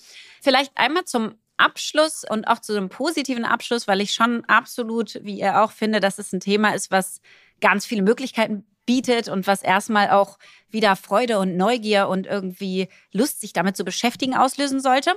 Vielleicht 0.42 0.72
einmal 0.78 1.04
zum 1.04 1.34
Abschluss 1.58 2.24
und 2.24 2.48
auch 2.48 2.60
zu 2.60 2.78
einem 2.78 2.88
positiven 2.88 3.44
Abschluss, 3.44 3.90
weil 3.90 4.00
ich 4.00 4.14
schon 4.14 4.46
absolut, 4.46 5.20
wie 5.24 5.40
ihr 5.40 5.62
auch 5.62 5.72
finde, 5.72 6.00
dass 6.00 6.18
es 6.18 6.32
ein 6.32 6.40
Thema 6.40 6.74
ist, 6.74 6.92
was 6.92 7.20
ganz 7.62 7.86
viele 7.86 8.02
Möglichkeiten 8.02 8.66
bietet 8.86 9.28
und 9.28 9.48
was 9.48 9.62
erstmal 9.62 10.10
auch 10.10 10.40
wieder 10.70 10.96
Freude 10.96 11.40
und 11.40 11.58
Neugier 11.58 12.08
und 12.08 12.26
irgendwie 12.26 12.88
Lust, 13.12 13.42
sich 13.42 13.54
damit 13.54 13.78
zu 13.78 13.84
beschäftigen, 13.84 14.36
auslösen 14.36 14.80
sollte. 14.80 15.14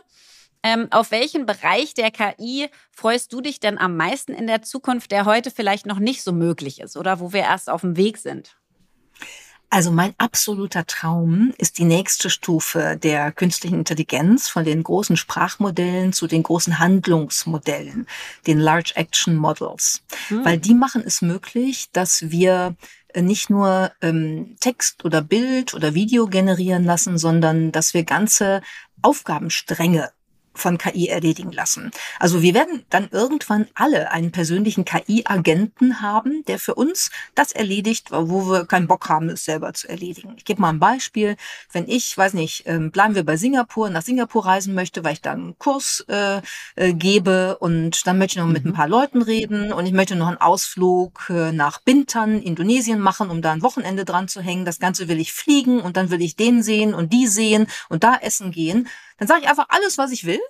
Ähm, 0.63 0.89
auf 0.91 1.11
welchen 1.11 1.47
Bereich 1.47 1.95
der 1.95 2.11
KI 2.11 2.69
freust 2.91 3.33
du 3.33 3.41
dich 3.41 3.61
denn 3.61 3.79
am 3.79 3.97
meisten 3.97 4.35
in 4.35 4.47
der 4.47 4.61
Zukunft, 4.61 5.11
der 5.11 5.25
heute 5.25 5.51
vielleicht 5.51 5.87
noch 5.87 5.99
nicht 5.99 6.23
so 6.23 6.33
möglich 6.33 6.81
ist 6.81 6.99
oder 6.99 7.19
wo 7.21 7.33
wir 7.33 7.41
erst 7.41 7.71
auf 7.71 7.81
dem 7.81 7.97
Weg 7.97 8.19
sind? 8.19 8.60
Also 9.71 9.93
mein 9.93 10.15
absoluter 10.19 10.85
Traum 10.85 11.55
ist 11.57 11.79
die 11.79 11.85
nächste 11.85 12.29
Stufe 12.29 12.99
der 13.01 13.31
künstlichen 13.31 13.79
Intelligenz 13.79 14.49
von 14.49 14.65
den 14.65 14.83
großen 14.83 15.17
Sprachmodellen 15.17 16.13
zu 16.13 16.27
den 16.27 16.43
großen 16.43 16.81
Handlungsmodellen, 16.81 18.09
den 18.49 18.59
Large 18.59 18.93
Action 18.97 19.37
Models. 19.37 20.03
Hm. 20.29 20.45
Weil 20.45 20.59
die 20.59 20.75
machen 20.75 21.05
es 21.07 21.23
möglich, 21.23 21.89
dass 21.93 22.31
wir 22.31 22.75
nicht 23.15 23.49
nur 23.49 23.93
ähm, 24.03 24.57
Text 24.59 25.05
oder 25.05 25.23
Bild 25.23 25.73
oder 25.75 25.95
Video 25.95 26.27
generieren 26.27 26.85
lassen, 26.85 27.17
sondern 27.17 27.71
dass 27.71 27.95
wir 27.95 28.03
ganze 28.03 28.63
Aufgabenstränge 29.03 30.11
von 30.55 30.79
KI 30.79 31.09
erledigen 31.09 31.53
lassen. 31.53 31.91
Also 32.19 32.43
wir 32.43 32.55
werden 32.55 32.85
dann 32.91 33.09
irgendwann 33.11 33.69
alle 33.75 34.11
einen 34.11 34.33
persönlichen 34.33 34.85
KI-Agenten 34.85 36.01
haben, 36.01 36.45
der 36.47 36.59
für 36.59 36.75
uns 36.75 37.11
das 37.35 37.53
erledigt, 37.53 38.09
wo 38.11 38.51
wir 38.51 38.67
keinen 38.67 38.89
Bock 38.89 39.09
haben, 39.09 39.29
es 39.29 39.45
selber 39.45 39.73
zu 39.73 39.89
erledigen. 39.89 40.35
Ich 40.37 40.45
gebe 40.45 40.61
mal 40.61 40.71
ein 40.71 40.81
Beispiel. 40.81 41.37
Wenn 41.73 41.89
ich, 41.89 42.17
weiß 42.17 42.35
nicht, 42.35 42.65
ähm, 42.67 42.91
bleiben 42.91 43.15
wir 43.15 43.25
bei 43.25 43.37
Singapur, 43.37 43.91
nach 43.91 44.03
Singapur 44.03 44.45
reisen 44.47 44.75
möchte, 44.75 45.05
weil 45.05 45.15
ich 45.15 45.23
dann 45.23 45.41
einen 45.41 45.59
Kurs 45.59 46.05
äh, 46.09 46.41
äh, 46.77 46.93
gebe 46.93 47.59
und 47.59 48.07
dann 48.07 48.19
möchte 48.19 48.39
ich 48.39 48.45
noch 48.45 48.53
mit 48.53 48.65
ein 48.65 48.71
mhm. 48.71 48.75
paar 48.75 48.89
Leuten 48.89 49.23
reden 49.23 49.73
und 49.73 49.87
ich 49.87 49.93
möchte 49.93 50.17
noch 50.17 50.29
einen 50.29 50.39
Ausflug 50.39 51.31
äh, 51.31 51.53
nach 51.53 51.81
Bintan, 51.81 52.43
Indonesien 52.43 53.01
machen, 53.01 53.31
um 53.31 53.41
da 53.41 53.53
ein 53.53 53.63
Wochenende 53.63 54.05
dran 54.05 54.29
zu 54.29 54.41
hängen. 54.41 54.65
Das 54.65 54.79
Ganze 54.79 55.09
will 55.09 55.21
ich 55.21 55.33
fliegen 55.33 55.81
und 55.81 55.97
dann 55.97 56.11
will 56.11 56.23
ich 56.23 56.37
den 56.37 56.63
sehen 56.63 56.95
und 56.95 57.13
die 57.13 57.27
sehen 57.27 57.67
und 57.89 58.05
da 58.05 58.17
essen 58.17 58.51
gehen 58.51 58.89
dann 59.21 59.29
sage 59.29 59.43
ich 59.43 59.49
einfach 59.49 59.67
alles, 59.69 59.99
was 59.99 60.11
ich 60.13 60.25
will 60.25 60.41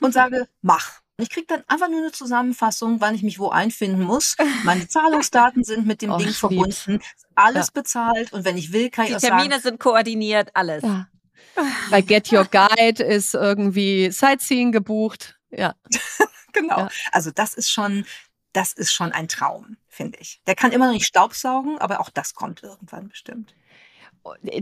und 0.00 0.14
sage, 0.14 0.48
mach. 0.62 1.00
Ich 1.18 1.30
kriege 1.30 1.46
dann 1.46 1.64
einfach 1.66 1.88
nur 1.88 2.00
eine 2.00 2.12
Zusammenfassung, 2.12 3.00
wann 3.00 3.14
ich 3.14 3.22
mich 3.22 3.38
wo 3.38 3.48
einfinden 3.48 4.02
muss. 4.02 4.36
Meine 4.64 4.86
Zahlungsdaten 4.88 5.64
sind 5.64 5.86
mit 5.86 6.02
dem 6.02 6.10
oh, 6.10 6.18
Ding 6.18 6.28
verbunden, 6.28 7.00
alles 7.34 7.68
ja. 7.68 7.70
bezahlt 7.74 8.32
und 8.32 8.44
wenn 8.44 8.56
ich 8.56 8.72
will, 8.72 8.90
kann 8.90 9.06
Die 9.06 9.12
ich 9.12 9.16
auch 9.16 9.20
Termine 9.20 9.54
sagen, 9.54 9.62
sind 9.62 9.80
koordiniert, 9.80 10.50
alles. 10.54 10.82
Ja. 10.84 11.08
Bei 11.90 12.00
Get 12.00 12.30
Your 12.32 12.44
Guide 12.44 13.02
ist 13.02 13.34
irgendwie 13.34 14.10
Sightseeing 14.10 14.70
gebucht. 14.70 15.36
Ja. 15.50 15.74
genau. 16.52 16.80
Ja. 16.80 16.88
Also 17.10 17.32
das 17.32 17.54
ist 17.54 17.70
schon, 17.70 18.04
das 18.52 18.72
ist 18.72 18.92
schon 18.92 19.10
ein 19.10 19.26
Traum, 19.26 19.78
finde 19.88 20.18
ich. 20.20 20.40
Der 20.46 20.54
kann 20.54 20.70
immer 20.70 20.86
noch 20.86 20.92
nicht 20.92 21.06
Staubsaugen, 21.06 21.78
aber 21.78 22.00
auch 22.00 22.10
das 22.10 22.34
kommt 22.34 22.62
irgendwann 22.62 23.08
bestimmt. 23.08 23.54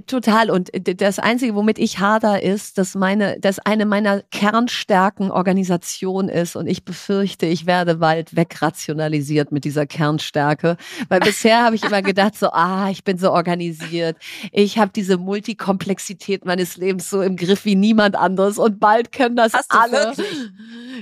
Total. 0.06 0.50
Und 0.50 0.70
das 1.00 1.18
Einzige, 1.18 1.54
womit 1.54 1.78
ich 1.78 1.98
hader, 1.98 2.42
ist, 2.42 2.78
dass 2.78 2.94
meine, 2.94 3.38
dass 3.40 3.58
eine 3.58 3.86
meiner 3.86 4.22
Kernstärken 4.30 5.30
Organisation 5.30 6.28
ist. 6.28 6.56
Und 6.56 6.66
ich 6.66 6.84
befürchte, 6.84 7.46
ich 7.46 7.66
werde 7.66 7.96
bald 7.96 8.36
wegrationalisiert 8.36 9.52
mit 9.52 9.64
dieser 9.64 9.86
Kernstärke. 9.86 10.76
Weil 11.08 11.20
bisher 11.20 11.64
habe 11.64 11.76
ich 11.76 11.84
immer 11.84 12.02
gedacht, 12.02 12.36
so, 12.36 12.50
ah, 12.50 12.88
ich 12.90 13.04
bin 13.04 13.18
so 13.18 13.32
organisiert. 13.32 14.16
Ich 14.52 14.78
habe 14.78 14.92
diese 14.94 15.16
Multikomplexität 15.18 16.44
meines 16.44 16.76
Lebens 16.76 17.10
so 17.10 17.22
im 17.22 17.36
Griff 17.36 17.64
wie 17.64 17.76
niemand 17.76 18.16
anderes. 18.16 18.58
Und 18.58 18.80
bald 18.80 19.12
können 19.12 19.36
das 19.36 19.52
hast 19.52 19.70
alle. 19.70 19.90
Du 19.90 20.18
wirklich? 20.18 20.50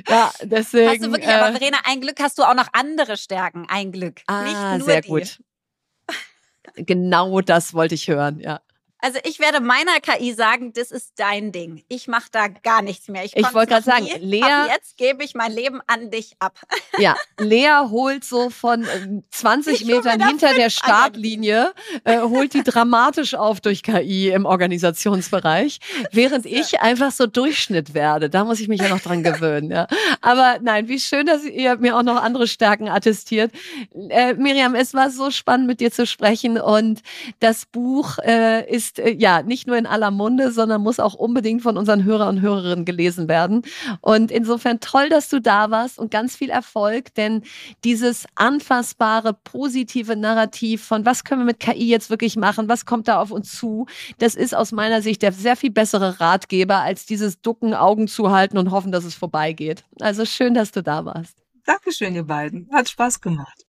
Ja, 0.08 0.32
deswegen. 0.42 0.90
Hast 0.90 1.04
du 1.04 1.10
wirklich, 1.12 1.28
äh, 1.28 1.34
aber 1.34 1.56
Verena, 1.56 1.78
ein 1.84 2.00
Glück 2.00 2.20
hast 2.20 2.38
du 2.38 2.42
auch 2.42 2.54
noch 2.54 2.68
andere 2.72 3.16
Stärken. 3.16 3.66
Ein 3.68 3.92
Glück. 3.92 4.22
Ah, 4.26 4.42
Nicht 4.42 4.78
nur 4.78 4.86
sehr 4.86 5.00
die. 5.00 5.08
gut. 5.08 5.38
Genau 6.76 7.40
das 7.40 7.74
wollte 7.74 7.94
ich 7.94 8.08
hören, 8.08 8.40
ja. 8.40 8.60
Also 9.02 9.18
ich 9.24 9.40
werde 9.40 9.60
meiner 9.60 9.98
KI 10.00 10.32
sagen, 10.32 10.72
das 10.72 10.92
ist 10.92 11.14
dein 11.16 11.50
Ding. 11.50 11.82
Ich 11.88 12.06
mache 12.06 12.28
da 12.30 12.46
gar 12.46 12.82
nichts 12.82 13.08
mehr. 13.08 13.24
Ich, 13.24 13.36
ich 13.36 13.52
wollte 13.52 13.72
gerade 13.72 13.84
sagen, 13.84 14.06
Lea, 14.20 14.68
jetzt 14.72 14.96
gebe 14.96 15.24
ich 15.24 15.34
mein 15.34 15.50
Leben 15.50 15.80
an 15.86 16.10
dich 16.10 16.36
ab. 16.38 16.58
Ja, 16.98 17.16
Lea 17.40 17.88
holt 17.88 18.22
so 18.22 18.50
von 18.50 18.86
20 19.30 19.80
ich 19.80 19.86
Metern 19.86 20.24
hinter 20.24 20.52
der 20.52 20.68
Startlinie, 20.68 21.72
äh, 22.04 22.20
holt 22.20 22.52
die 22.52 22.62
dramatisch 22.62 23.34
auf 23.34 23.62
durch 23.62 23.82
KI 23.82 24.28
im 24.28 24.44
Organisationsbereich, 24.44 25.80
während 26.12 26.44
ich 26.44 26.80
einfach 26.80 27.10
so 27.10 27.26
Durchschnitt 27.26 27.94
werde. 27.94 28.28
Da 28.28 28.44
muss 28.44 28.60
ich 28.60 28.68
mich 28.68 28.82
ja 28.82 28.88
noch 28.90 29.00
dran 29.00 29.22
gewöhnen. 29.22 29.70
Ja. 29.70 29.88
Aber 30.20 30.58
nein, 30.60 30.86
wie 30.88 31.00
schön, 31.00 31.24
dass 31.24 31.44
ihr 31.44 31.76
mir 31.78 31.96
auch 31.96 32.02
noch 32.02 32.22
andere 32.22 32.46
Stärken 32.46 32.88
attestiert. 32.88 33.52
Äh, 34.10 34.34
Miriam, 34.34 34.74
es 34.74 34.92
war 34.92 35.10
so 35.10 35.30
spannend 35.30 35.66
mit 35.66 35.80
dir 35.80 35.90
zu 35.90 36.06
sprechen 36.06 36.60
und 36.60 37.00
das 37.40 37.64
Buch 37.64 38.18
äh, 38.18 38.70
ist 38.70 38.91
ist 38.92 39.04
äh, 39.04 39.10
ja 39.12 39.42
nicht 39.42 39.66
nur 39.66 39.76
in 39.76 39.86
aller 39.86 40.10
Munde, 40.10 40.52
sondern 40.52 40.82
muss 40.82 41.00
auch 41.00 41.14
unbedingt 41.14 41.62
von 41.62 41.76
unseren 41.76 42.04
Hörern 42.04 42.36
und 42.36 42.42
Hörerinnen 42.42 42.84
gelesen 42.84 43.28
werden. 43.28 43.62
Und 44.00 44.30
insofern 44.30 44.80
toll, 44.80 45.08
dass 45.08 45.28
du 45.28 45.40
da 45.40 45.70
warst 45.70 45.98
und 45.98 46.10
ganz 46.10 46.36
viel 46.36 46.50
Erfolg, 46.50 47.14
denn 47.14 47.42
dieses 47.84 48.26
anfassbare, 48.34 49.34
positive 49.34 50.16
Narrativ 50.16 50.84
von 50.84 51.04
was 51.04 51.24
können 51.24 51.42
wir 51.42 51.46
mit 51.46 51.60
KI 51.60 51.88
jetzt 51.88 52.10
wirklich 52.10 52.36
machen, 52.36 52.68
was 52.68 52.86
kommt 52.86 53.08
da 53.08 53.20
auf 53.20 53.30
uns 53.30 53.52
zu, 53.56 53.86
das 54.18 54.34
ist 54.34 54.54
aus 54.54 54.72
meiner 54.72 55.02
Sicht 55.02 55.22
der 55.22 55.32
sehr 55.32 55.56
viel 55.56 55.70
bessere 55.70 56.20
Ratgeber 56.20 56.78
als 56.78 57.06
dieses 57.06 57.40
Ducken, 57.40 57.74
Augen 57.74 58.08
zu 58.08 58.30
halten 58.30 58.58
und 58.58 58.70
hoffen, 58.70 58.92
dass 58.92 59.04
es 59.04 59.14
vorbeigeht. 59.14 59.84
Also 60.00 60.24
schön, 60.24 60.54
dass 60.54 60.72
du 60.72 60.82
da 60.82 61.04
warst. 61.04 61.36
Dankeschön, 61.64 62.14
ihr 62.14 62.24
beiden. 62.24 62.68
Hat 62.72 62.88
Spaß 62.88 63.20
gemacht. 63.20 63.66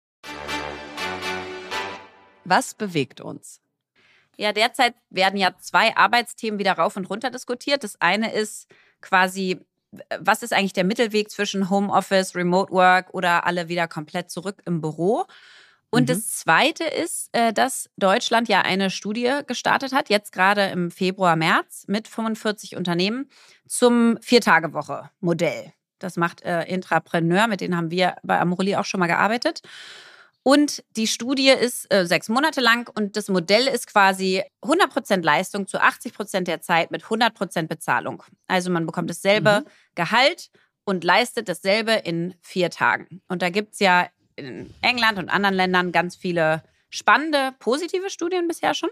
Was 2.44 2.74
bewegt 2.74 3.20
uns? 3.20 3.61
Ja, 4.42 4.52
derzeit 4.52 4.96
werden 5.08 5.38
ja 5.38 5.56
zwei 5.60 5.96
Arbeitsthemen 5.96 6.58
wieder 6.58 6.72
rauf 6.72 6.96
und 6.96 7.08
runter 7.08 7.30
diskutiert. 7.30 7.84
Das 7.84 8.00
eine 8.00 8.32
ist 8.32 8.66
quasi, 9.00 9.60
was 10.18 10.42
ist 10.42 10.52
eigentlich 10.52 10.72
der 10.72 10.82
Mittelweg 10.82 11.30
zwischen 11.30 11.70
Homeoffice, 11.70 12.34
Remote 12.34 12.72
Work 12.72 13.14
oder 13.14 13.46
alle 13.46 13.68
wieder 13.68 13.86
komplett 13.86 14.32
zurück 14.32 14.60
im 14.64 14.80
Büro? 14.80 15.26
Und 15.90 16.02
mhm. 16.02 16.06
das 16.06 16.30
Zweite 16.30 16.82
ist, 16.82 17.28
äh, 17.30 17.52
dass 17.52 17.88
Deutschland 17.98 18.48
ja 18.48 18.62
eine 18.62 18.90
Studie 18.90 19.32
gestartet 19.46 19.92
hat, 19.92 20.08
jetzt 20.08 20.32
gerade 20.32 20.64
im 20.70 20.90
Februar, 20.90 21.36
März, 21.36 21.84
mit 21.86 22.08
45 22.08 22.74
Unternehmen 22.74 23.30
zum 23.68 24.18
Viertagewoche-Modell. 24.22 25.72
Das 26.00 26.16
macht 26.16 26.42
äh, 26.42 26.64
Intrapreneur, 26.64 27.46
mit 27.46 27.60
denen 27.60 27.76
haben 27.76 27.92
wir 27.92 28.16
bei 28.24 28.40
Amorelli 28.40 28.74
auch 28.74 28.86
schon 28.86 28.98
mal 28.98 29.06
gearbeitet. 29.06 29.62
Und 30.44 30.82
die 30.96 31.06
Studie 31.06 31.50
ist 31.50 31.92
äh, 31.92 32.04
sechs 32.04 32.28
Monate 32.28 32.60
lang 32.60 32.90
und 32.92 33.16
das 33.16 33.28
Modell 33.28 33.68
ist 33.68 33.86
quasi 33.86 34.42
100% 34.62 35.22
Leistung 35.22 35.68
zu 35.68 35.80
80% 35.80 36.40
der 36.42 36.60
Zeit 36.60 36.90
mit 36.90 37.04
100% 37.04 37.68
Bezahlung. 37.68 38.24
Also 38.48 38.70
man 38.70 38.86
bekommt 38.86 39.08
dasselbe 39.08 39.60
mhm. 39.60 39.70
Gehalt 39.94 40.50
und 40.84 41.04
leistet 41.04 41.48
dasselbe 41.48 41.92
in 41.92 42.34
vier 42.40 42.70
Tagen. 42.70 43.22
Und 43.28 43.42
da 43.42 43.50
gibt 43.50 43.74
es 43.74 43.78
ja 43.78 44.08
in 44.34 44.74
England 44.82 45.18
und 45.18 45.28
anderen 45.28 45.54
Ländern 45.54 45.92
ganz 45.92 46.16
viele 46.16 46.64
spannende, 46.90 47.52
positive 47.60 48.10
Studien 48.10 48.48
bisher 48.48 48.74
schon. 48.74 48.90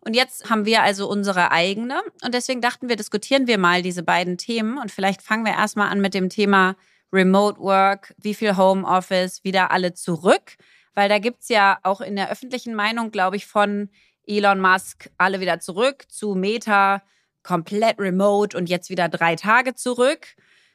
Und 0.00 0.14
jetzt 0.14 0.48
haben 0.50 0.64
wir 0.64 0.82
also 0.82 1.08
unsere 1.08 1.52
eigene. 1.52 2.00
Und 2.24 2.34
deswegen 2.34 2.60
dachten 2.60 2.88
wir, 2.88 2.96
diskutieren 2.96 3.46
wir 3.46 3.58
mal 3.58 3.82
diese 3.82 4.02
beiden 4.02 4.38
Themen. 4.38 4.78
Und 4.78 4.90
vielleicht 4.90 5.22
fangen 5.22 5.44
wir 5.44 5.52
erstmal 5.52 5.88
an 5.88 6.00
mit 6.00 6.14
dem 6.14 6.30
Thema 6.30 6.74
Remote 7.12 7.60
Work, 7.60 8.14
wie 8.18 8.34
viel 8.34 8.56
Homeoffice, 8.56 9.44
wieder 9.44 9.70
alle 9.70 9.94
zurück. 9.94 10.56
Weil 10.94 11.08
da 11.08 11.18
gibt 11.18 11.42
es 11.42 11.48
ja 11.48 11.78
auch 11.82 12.00
in 12.00 12.16
der 12.16 12.30
öffentlichen 12.30 12.74
Meinung, 12.74 13.10
glaube 13.10 13.36
ich, 13.36 13.46
von 13.46 13.90
Elon 14.26 14.60
Musk 14.60 15.10
alle 15.18 15.40
wieder 15.40 15.60
zurück 15.60 16.04
zu 16.08 16.34
Meta, 16.34 17.02
komplett 17.42 17.98
remote 17.98 18.56
und 18.56 18.68
jetzt 18.68 18.90
wieder 18.90 19.08
drei 19.08 19.36
Tage 19.36 19.74
zurück 19.74 20.26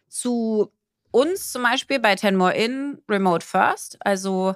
zu 0.07 0.71
uns 1.11 1.51
zum 1.51 1.63
Beispiel 1.63 1.99
bei 1.99 2.15
Ten 2.15 2.35
More 2.35 2.53
In 2.53 3.01
Remote 3.09 3.45
First. 3.45 3.97
Also 4.01 4.55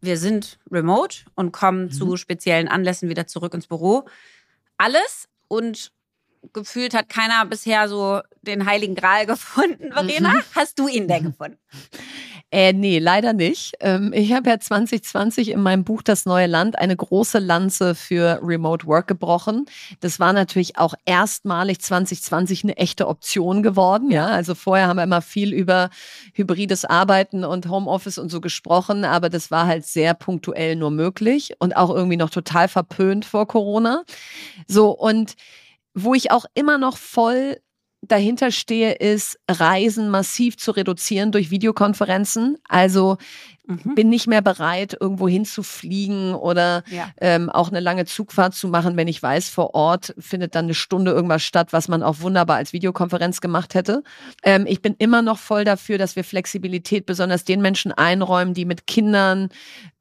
wir 0.00 0.16
sind 0.16 0.58
remote 0.70 1.24
und 1.34 1.52
kommen 1.52 1.84
mhm. 1.84 1.90
zu 1.90 2.16
speziellen 2.16 2.68
Anlässen 2.68 3.08
wieder 3.08 3.26
zurück 3.26 3.54
ins 3.54 3.66
Büro. 3.66 4.04
Alles 4.76 5.28
und 5.48 5.92
gefühlt 6.52 6.94
hat 6.94 7.08
keiner 7.08 7.44
bisher 7.46 7.88
so 7.88 8.20
den 8.42 8.64
heiligen 8.64 8.94
Gral 8.94 9.26
gefunden. 9.26 9.92
Verena, 9.92 10.34
mhm. 10.34 10.42
hast 10.54 10.78
du 10.78 10.88
ihn 10.88 11.08
denn 11.08 11.24
gefunden? 11.32 11.58
Äh, 12.50 12.72
nee, 12.72 12.98
leider 12.98 13.34
nicht. 13.34 13.74
Ähm, 13.80 14.10
ich 14.14 14.32
habe 14.32 14.48
ja 14.48 14.58
2020 14.58 15.50
in 15.50 15.60
meinem 15.60 15.84
Buch 15.84 16.00
Das 16.00 16.24
neue 16.24 16.46
Land 16.46 16.78
eine 16.78 16.96
große 16.96 17.38
Lanze 17.40 17.94
für 17.94 18.40
Remote 18.42 18.86
Work 18.86 19.06
gebrochen. 19.06 19.66
Das 20.00 20.18
war 20.18 20.32
natürlich 20.32 20.78
auch 20.78 20.94
erstmalig 21.04 21.80
2020 21.80 22.64
eine 22.64 22.78
echte 22.78 23.06
Option 23.06 23.62
geworden. 23.62 24.10
Ja, 24.10 24.28
also 24.28 24.54
vorher 24.54 24.88
haben 24.88 24.96
wir 24.96 25.02
immer 25.02 25.20
viel 25.20 25.52
über 25.52 25.90
hybrides 26.32 26.86
Arbeiten 26.86 27.44
und 27.44 27.68
Homeoffice 27.68 28.16
und 28.16 28.30
so 28.30 28.40
gesprochen, 28.40 29.04
aber 29.04 29.28
das 29.28 29.50
war 29.50 29.66
halt 29.66 29.84
sehr 29.84 30.14
punktuell 30.14 30.74
nur 30.74 30.90
möglich 30.90 31.52
und 31.58 31.76
auch 31.76 31.90
irgendwie 31.90 32.16
noch 32.16 32.30
total 32.30 32.68
verpönt 32.68 33.26
vor 33.26 33.46
Corona. 33.46 34.04
So 34.66 34.90
und 34.90 35.34
wo 35.92 36.14
ich 36.14 36.30
auch 36.30 36.46
immer 36.54 36.78
noch 36.78 36.96
voll 36.96 37.58
dahinter 38.08 38.50
stehe, 38.50 38.92
ist, 38.92 39.38
Reisen 39.48 40.10
massiv 40.10 40.56
zu 40.56 40.72
reduzieren 40.72 41.32
durch 41.32 41.50
Videokonferenzen. 41.50 42.58
Also 42.68 43.18
mhm. 43.68 43.94
bin 43.94 44.08
nicht 44.08 44.26
mehr 44.26 44.42
bereit, 44.42 44.96
irgendwo 44.98 45.28
hinzufliegen 45.28 46.34
oder 46.34 46.82
ja. 46.90 47.10
ähm, 47.20 47.50
auch 47.50 47.68
eine 47.68 47.80
lange 47.80 48.06
Zugfahrt 48.06 48.54
zu 48.54 48.68
machen, 48.68 48.96
wenn 48.96 49.08
ich 49.08 49.22
weiß, 49.22 49.48
vor 49.48 49.74
Ort 49.74 50.14
findet 50.18 50.54
dann 50.54 50.64
eine 50.64 50.74
Stunde 50.74 51.12
irgendwas 51.12 51.42
statt, 51.42 51.72
was 51.72 51.88
man 51.88 52.02
auch 52.02 52.20
wunderbar 52.20 52.56
als 52.56 52.72
Videokonferenz 52.72 53.40
gemacht 53.40 53.74
hätte. 53.74 54.02
Ähm, 54.42 54.64
ich 54.66 54.82
bin 54.82 54.96
immer 54.98 55.22
noch 55.22 55.38
voll 55.38 55.64
dafür, 55.64 55.98
dass 55.98 56.16
wir 56.16 56.24
Flexibilität 56.24 57.06
besonders 57.06 57.44
den 57.44 57.60
Menschen 57.60 57.92
einräumen, 57.92 58.54
die 58.54 58.64
mit 58.64 58.86
Kindern, 58.86 59.50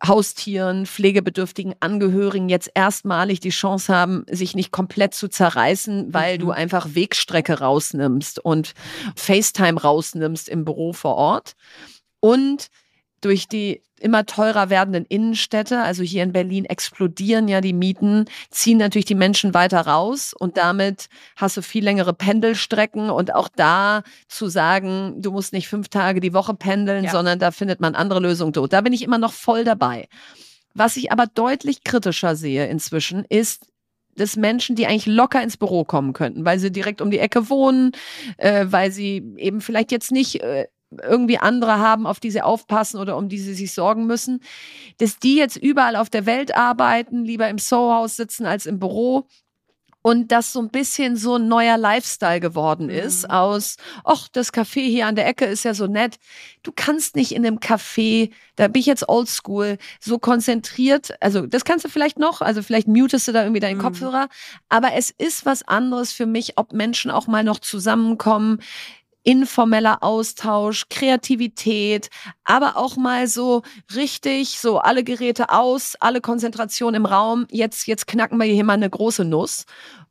Haustieren, 0.06 0.86
pflegebedürftigen 0.86 1.76
Angehörigen 1.80 2.50
jetzt 2.50 2.72
erstmalig 2.74 3.40
die 3.40 3.50
Chance 3.50 3.94
haben, 3.94 4.26
sich 4.30 4.56
nicht 4.56 4.72
komplett 4.72 5.14
zu 5.14 5.28
zerreißen, 5.28 6.14
weil 6.14 6.36
mhm. 6.36 6.42
du 6.42 6.52
einfach 6.52 6.96
Wegstrecke 6.96 7.60
rausnimmst 7.60 8.40
und 8.40 8.74
FaceTime 9.16 9.82
rausnimmst 9.82 10.50
im 10.50 10.66
Büro 10.66 10.94
vor 10.94 11.16
Ort. 11.16 11.54
Und 12.20 12.70
durch 13.22 13.48
die 13.48 13.82
immer 14.00 14.26
teurer 14.26 14.70
werdenden 14.70 15.06
Innenstädte, 15.06 15.82
also 15.82 16.04
hier 16.04 16.24
in 16.24 16.32
Berlin 16.32 16.66
explodieren 16.66 17.48
ja 17.48 17.62
die 17.62 17.74
Mieten, 17.74 18.26
ziehen 18.52 18.78
natürlich 18.78 19.06
die 19.06 19.16
Menschen 19.16 19.54
weiter 19.54 19.82
raus 19.82 20.34
und 20.38 20.58
damit 20.58 21.10
hast 21.36 21.58
du 21.58 21.62
viel 21.62 21.84
längere 21.84 22.14
Pendelstrecken 22.14 23.10
und 23.10 23.34
auch 23.34 23.50
da 23.50 24.04
zu 24.28 24.48
sagen, 24.50 25.16
du 25.22 25.32
musst 25.32 25.54
nicht 25.54 25.68
fünf 25.68 25.90
Tage 25.90 26.20
die 26.20 26.34
Woche 26.34 26.54
pendeln, 26.54 27.06
ja. 27.06 27.12
sondern 27.12 27.40
da 27.40 27.52
findet 27.52 27.80
man 27.80 27.96
andere 27.96 28.20
Lösungen. 28.20 28.54
Da 28.70 28.82
bin 28.82 28.94
ich 28.94 29.02
immer 29.02 29.18
noch 29.18 29.34
voll 29.34 29.64
dabei. 29.64 30.08
Was 30.74 30.96
ich 30.96 31.12
aber 31.12 31.26
deutlich 31.26 31.84
kritischer 31.84 32.36
sehe 32.36 32.68
inzwischen 32.68 33.26
ist, 33.30 33.66
dass 34.16 34.36
Menschen, 34.36 34.76
die 34.76 34.88
eigentlich 34.88 35.06
locker 35.06 35.42
ins 35.42 35.58
Büro 35.58 35.84
kommen 35.84 36.14
könnten, 36.14 36.44
weil 36.46 36.60
sie 36.60 36.72
direkt 36.72 37.02
um 37.02 37.12
die 37.12 37.20
Ecke 37.20 37.50
wohnen, 37.50 37.92
äh, 38.38 38.66
weil 38.68 38.92
sie 38.92 39.24
eben 39.38 39.62
vielleicht 39.62 39.92
jetzt 39.92 40.12
nicht 40.12 40.42
äh, 40.42 40.68
irgendwie 40.92 41.38
andere 41.38 41.80
haben, 41.80 42.08
auf 42.08 42.20
die 42.20 42.32
sie 42.32 42.42
aufpassen 42.42 43.00
oder 43.00 43.18
um 43.18 43.30
die 43.30 43.40
sie 43.40 43.54
sich 43.54 43.74
sorgen 43.74 44.06
müssen, 44.08 44.42
dass 45.00 45.20
die 45.20 45.36
jetzt 45.36 45.58
überall 45.58 45.96
auf 45.96 46.10
der 46.10 46.26
Welt 46.26 46.56
arbeiten, 46.56 47.26
lieber 47.26 47.50
im 47.50 47.58
Soho-Haus 47.58 48.16
sitzen 48.16 48.46
als 48.46 48.66
im 48.66 48.80
Büro 48.80 49.28
und 50.08 50.32
das 50.32 50.54
so 50.54 50.62
ein 50.62 50.70
bisschen 50.70 51.18
so 51.18 51.36
ein 51.36 51.50
neuer 51.50 51.78
Lifestyle 51.78 52.40
geworden 52.40 52.90
ist 52.90 53.24
mhm. 53.24 53.32
aus, 53.32 53.76
ach, 54.06 54.30
das 54.32 54.54
Café 54.54 54.88
hier 54.88 55.06
an 55.06 55.18
der 55.18 55.28
Ecke 55.28 55.44
ist 55.44 55.66
ja 55.66 55.74
so 55.74 55.88
nett. 55.88 56.16
Du 56.64 56.72
kannst 56.74 57.18
nicht 57.18 57.34
in 57.34 57.46
einem 57.46 57.58
Café, 57.58 58.32
da 58.56 58.70
bin 58.70 58.80
ich 58.80 58.86
jetzt 58.86 59.10
oldschool, 59.10 59.78
so 60.00 60.18
konzentriert, 60.18 61.22
also 61.22 61.46
das 61.46 61.66
kannst 61.66 61.84
du 61.84 61.90
vielleicht 61.90 62.20
noch, 62.20 62.40
also 62.40 62.62
vielleicht 62.62 62.88
mutest 62.88 63.28
du 63.28 63.34
da 63.34 63.42
irgendwie 63.42 63.60
deinen 63.60 63.80
mhm. 63.80 63.82
Kopfhörer, 63.82 64.30
aber 64.70 64.94
es 64.94 65.10
ist 65.10 65.46
was 65.46 65.64
anderes 65.64 66.14
für 66.14 66.26
mich, 66.26 66.58
ob 66.58 66.72
Menschen 66.72 67.12
auch 67.12 67.28
mal 67.28 67.44
noch 67.44 67.60
zusammenkommen, 67.60 68.60
informeller 69.28 70.04
Austausch, 70.04 70.86
Kreativität, 70.90 72.10
aber 72.46 72.78
auch 72.78 72.96
mal 72.96 73.28
so 73.28 73.62
richtig, 73.94 74.58
so 74.58 74.80
alle 74.80 75.04
Geräte 75.04 75.50
aus, 75.50 75.98
alle 76.00 76.22
Konzentration 76.22 76.94
im 76.94 77.06
Raum. 77.06 77.46
Jetzt, 77.52 77.88
jetzt 77.88 78.08
knacken 78.08 78.38
wir 78.38 78.46
hier 78.46 78.64
mal 78.64 78.76
eine 78.76 78.90
große 78.90 79.26
Nuss. 79.26 79.66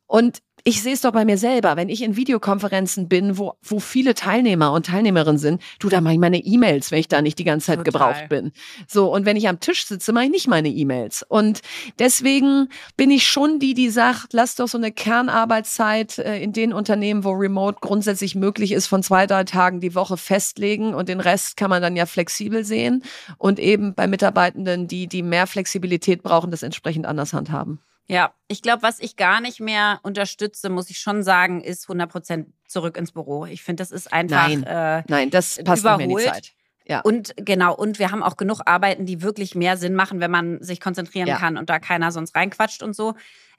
Und 0.07 0.43
ich 0.69 0.83
sehe 0.83 0.95
es 0.95 1.01
doch 1.01 1.13
bei 1.13 1.25
mir 1.25 1.39
selber, 1.39 1.77
wenn 1.77 1.89
ich 1.89 2.03
in 2.03 2.17
Videokonferenzen 2.17 3.07
bin, 3.09 3.39
wo, 3.39 3.53
wo 3.63 3.79
viele 3.79 4.15
Teilnehmer 4.15 4.73
und 4.73 4.87
Teilnehmerinnen 4.87 5.39
sind, 5.39 5.63
du, 5.79 5.89
da 5.89 6.01
mache 6.01 6.15
ich 6.15 6.19
meine 6.19 6.39
E-Mails, 6.39 6.91
wenn 6.91 6.99
ich 6.99 7.07
da 7.07 7.23
nicht 7.23 7.39
die 7.39 7.45
ganze 7.45 7.67
Zeit 7.67 7.85
Total. 7.85 7.93
gebraucht 7.93 8.29
bin. 8.29 8.51
So, 8.89 9.15
und 9.15 9.27
wenn 9.27 9.37
ich 9.37 9.47
am 9.47 9.61
Tisch 9.61 9.87
sitze, 9.87 10.13
mache 10.13 10.25
ich 10.25 10.31
nicht 10.33 10.49
meine 10.49 10.69
E-Mails. 10.69 11.25
Und 11.29 11.61
deswegen 12.01 12.69
bin 12.97 13.13
ich 13.13 13.29
schon 13.29 13.61
die, 13.61 13.75
die 13.75 13.91
sagt, 13.91 14.33
lass 14.33 14.57
doch 14.57 14.67
so 14.67 14.77
eine 14.77 14.91
Kernarbeitszeit 14.91 16.19
äh, 16.19 16.43
in 16.43 16.53
den 16.53 16.73
Unternehmen, 16.73 17.23
wo 17.23 17.31
Remote 17.31 17.79
grundsätzlich 17.81 18.35
möglich 18.35 18.73
ist, 18.73 18.89
von 18.89 19.05
zwei, 19.05 19.29
drei 19.29 19.45
Tagen 19.45 19.79
die 19.79 19.95
Woche 19.95 20.17
festlegen 20.17 20.95
und 20.95 21.09
den 21.09 21.21
Rest 21.21 21.57
kann 21.57 21.71
man 21.71 21.81
dann 21.81 21.95
ja 21.95 22.07
flexibel 22.07 22.65
sehen 22.65 23.05
und 23.39 23.61
eben 23.61 23.95
bei 23.95 24.09
Mitarbeitenden, 24.09 24.89
die, 24.89 25.07
die 25.07 25.23
mehr 25.23 25.47
Flexibilität 25.47 26.25
brauchen, 26.25 26.51
das 26.51 26.65
entsprechend 26.65 27.07
anders 27.07 27.33
handhaben. 27.33 27.79
Ja, 28.09 28.35
ich 28.47 28.63
glaube, 28.63 28.83
was 28.83 29.01
ich 29.01 29.17
gar 29.17 29.41
nicht 29.41 29.61
mehr 29.61 29.99
unterstütze, 30.03 30.69
muss 30.69 30.91
ich 30.91 30.99
schon 30.99 31.23
sagen, 31.23 31.61
ist 31.61 31.85
100 31.85 32.11
Prozent 32.11 32.49
zurück 32.69 32.97
ins 32.97 33.13
Büro. 33.13 33.47
Ich 33.47 33.63
finde, 33.63 33.81
das 33.83 33.91
ist 33.91 34.13
einfach 34.13 34.49
Nein, 34.49 34.63
äh, 34.63 35.03
Nein 35.09 35.31
das 35.31 35.61
passt 35.65 35.83
überholt. 35.83 36.07
Nicht 36.07 36.17
mehr 36.17 36.27
in 36.27 36.33
die 36.33 36.41
Zeit. 36.41 36.53
Ja. 36.89 37.01
Und 37.01 37.35
genau, 37.37 37.75
und 37.75 37.99
wir 37.99 38.13
haben 38.13 38.23
auch 38.23 38.37
genug 38.37 38.61
Arbeiten, 38.65 39.07
die 39.07 39.23
wirklich 39.23 39.57
mehr 39.57 39.77
Sinn 39.77 39.95
machen, 39.95 40.21
wenn 40.21 40.31
man 40.31 40.63
sich 40.63 40.81
konzentrieren 40.81 41.27
ja. 41.27 41.37
kann 41.37 41.57
und 41.59 41.69
da 41.69 41.81
keiner 41.81 42.13
sonst 42.13 42.37
reinquatscht 42.37 42.83
und 42.83 42.95
so. 42.95 43.15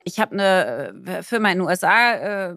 Ich 0.06 0.22
habe 0.22 0.32
eine 0.32 0.93
äh, 1.06 1.24
Firma 1.24 1.52
in 1.52 1.60
den 1.60 1.68
USA, 1.68 2.14
äh, 2.14 2.56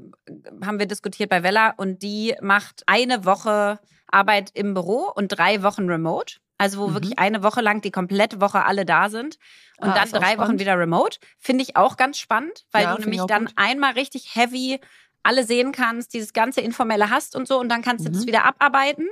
haben 0.65 0.79
wir 0.79 0.87
diskutiert 0.87 1.29
bei 1.29 1.43
Vella, 1.43 1.75
und 1.77 2.03
die 2.03 2.37
macht 2.41 2.85
eine 2.87 3.25
Woche 3.25 3.81
Arbeit 4.07 4.51
im 4.55 4.75
Büro 4.75 5.11
und 5.13 5.29
drei 5.29 5.65
Wochen 5.65 5.89
remote. 5.89 6.37
Also 6.61 6.79
wo 6.79 6.89
mhm. 6.89 6.95
wirklich 6.95 7.19
eine 7.19 7.43
Woche 7.43 7.63
lang 7.63 7.81
die 7.81 7.91
komplette 7.91 8.39
Woche 8.43 8.67
alle 8.67 8.85
da 8.85 9.09
sind 9.09 9.39
und 9.79 9.89
ah, 9.89 9.95
dann 9.95 10.11
drei 10.11 10.37
Wochen 10.37 10.59
wieder 10.59 10.79
remote. 10.79 11.19
Finde 11.39 11.63
ich 11.63 11.75
auch 11.75 11.97
ganz 11.97 12.19
spannend, 12.19 12.67
weil 12.71 12.83
ja, 12.83 12.95
du 12.95 13.01
nämlich 13.01 13.23
dann 13.23 13.47
gut. 13.47 13.55
einmal 13.57 13.93
richtig 13.95 14.35
heavy 14.35 14.79
alle 15.23 15.45
sehen 15.45 15.73
kannst, 15.73 16.13
dieses 16.13 16.35
ganze 16.35 16.61
Informelle 16.61 17.09
hast 17.09 17.35
und 17.35 17.49
so 17.49 17.59
und 17.59 17.71
dann 17.71 17.81
kannst 17.81 18.05
mhm. 18.05 18.09
du 18.09 18.13
das 18.13 18.23
mhm. 18.25 18.27
wieder 18.27 18.45
abarbeiten. 18.45 19.09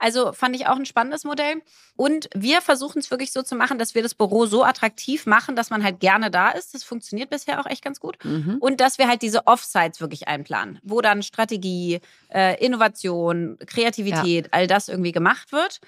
Also 0.00 0.32
fand 0.32 0.56
ich 0.56 0.66
auch 0.66 0.76
ein 0.76 0.86
spannendes 0.86 1.22
Modell. 1.22 1.62
Und 1.94 2.28
wir 2.34 2.62
versuchen 2.62 2.98
es 2.98 3.10
wirklich 3.12 3.32
so 3.32 3.42
zu 3.42 3.54
machen, 3.54 3.78
dass 3.78 3.94
wir 3.94 4.02
das 4.02 4.14
Büro 4.14 4.46
so 4.46 4.64
attraktiv 4.64 5.26
machen, 5.26 5.54
dass 5.54 5.70
man 5.70 5.84
halt 5.84 6.00
gerne 6.00 6.30
da 6.32 6.50
ist. 6.50 6.74
Das 6.74 6.82
funktioniert 6.84 7.30
bisher 7.30 7.60
auch 7.60 7.66
echt 7.66 7.84
ganz 7.84 8.00
gut. 8.00 8.16
Mhm. 8.24 8.58
Und 8.60 8.80
dass 8.80 8.98
wir 8.98 9.08
halt 9.08 9.22
diese 9.22 9.46
Offsites 9.46 10.00
wirklich 10.00 10.26
einplanen, 10.26 10.78
wo 10.82 11.00
dann 11.00 11.22
Strategie, 11.22 12.00
äh, 12.32 12.64
Innovation, 12.64 13.56
Kreativität, 13.66 14.46
ja. 14.46 14.52
all 14.52 14.66
das 14.66 14.88
irgendwie 14.88 15.12
gemacht 15.12 15.52
wird. 15.52 15.80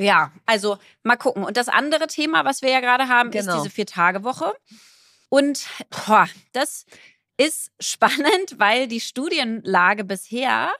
Ja, 0.00 0.32
also 0.46 0.78
mal 1.02 1.16
gucken. 1.16 1.44
Und 1.44 1.56
das 1.56 1.68
andere 1.68 2.06
Thema, 2.06 2.44
was 2.44 2.62
wir 2.62 2.70
ja 2.70 2.80
gerade 2.80 3.08
haben, 3.08 3.30
genau. 3.30 3.52
ist 3.52 3.58
diese 3.58 3.70
Vier-Tage-Woche. 3.74 4.52
Und 5.28 5.66
boah, 5.90 6.28
das 6.52 6.86
ist 7.36 7.70
spannend, 7.80 8.54
weil 8.58 8.88
die 8.88 9.00
Studienlage 9.00 10.04
bisher 10.04 10.72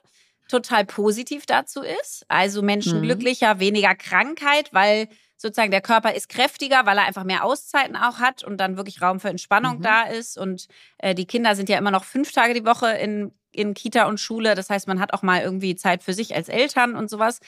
total 0.49 0.85
positiv 0.85 1.47
dazu 1.47 1.83
ist. 1.83 2.25
Also 2.29 2.63
Menschen 2.63 2.99
mhm. 2.99 3.05
glücklicher, 3.05 3.59
weniger 3.59 3.95
Krankheit, 3.95 4.73
weil 4.73 5.09
sozusagen 5.37 5.71
der 5.71 5.81
Körper 5.81 6.15
ist 6.15 6.29
kräftiger, 6.29 6.87
weil 6.87 6.99
er 6.99 7.07
einfach 7.07 7.25
mehr 7.25 7.45
Auszeiten 7.45 7.97
auch 7.97 8.19
hat 8.19 8.45
und 8.45 8.59
dann 8.59 8.77
wirklich 8.77 9.03
Raum 9.03 9.19
für 9.19 9.29
Entspannung 9.29 9.79
mhm. 9.79 9.83
da 9.83 10.03
ist. 10.03 10.39
Und 10.39 10.69
äh, 10.99 11.15
die 11.15 11.27
Kinder 11.27 11.57
sind 11.57 11.69
ja 11.69 11.79
immer 11.79 11.91
noch 11.91 12.05
fünf 12.05 12.33
Tage 12.33 12.55
die 12.55 12.65
Woche 12.65 12.93
in, 12.93 13.33
in 13.51 13.75
Kita 13.75 14.05
und 14.05 14.21
Schule. 14.21 14.55
Das 14.55 14.71
heißt, 14.71 14.87
man 14.87 15.01
hat 15.01 15.13
auch 15.13 15.23
mal 15.23 15.43
irgendwie 15.43 15.75
Zeit 15.75 16.03
für 16.03 16.15
sich 16.15 16.35
als 16.35 16.49
Eltern 16.49 16.95
und 16.95 17.11
sowas. 17.11 17.41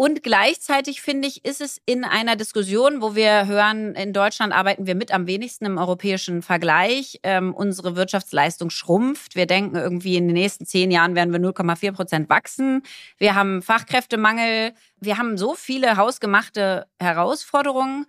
Und 0.00 0.22
gleichzeitig 0.22 1.02
finde 1.02 1.28
ich, 1.28 1.44
ist 1.44 1.60
es 1.60 1.78
in 1.84 2.04
einer 2.04 2.34
Diskussion, 2.34 3.02
wo 3.02 3.14
wir 3.14 3.46
hören, 3.46 3.94
in 3.94 4.14
Deutschland 4.14 4.50
arbeiten 4.50 4.86
wir 4.86 4.94
mit 4.94 5.12
am 5.12 5.26
wenigsten 5.26 5.66
im 5.66 5.76
europäischen 5.76 6.40
Vergleich. 6.40 7.20
Ähm, 7.22 7.52
unsere 7.52 7.96
Wirtschaftsleistung 7.96 8.70
schrumpft. 8.70 9.36
Wir 9.36 9.44
denken 9.44 9.76
irgendwie 9.76 10.16
in 10.16 10.26
den 10.26 10.32
nächsten 10.32 10.64
zehn 10.64 10.90
Jahren 10.90 11.14
werden 11.16 11.34
wir 11.34 11.38
0,4 11.38 11.92
Prozent 11.92 12.30
wachsen. 12.30 12.82
Wir 13.18 13.34
haben 13.34 13.60
Fachkräftemangel. 13.60 14.72
Wir 15.00 15.18
haben 15.18 15.36
so 15.36 15.54
viele 15.54 15.98
hausgemachte 15.98 16.86
Herausforderungen. 16.98 18.06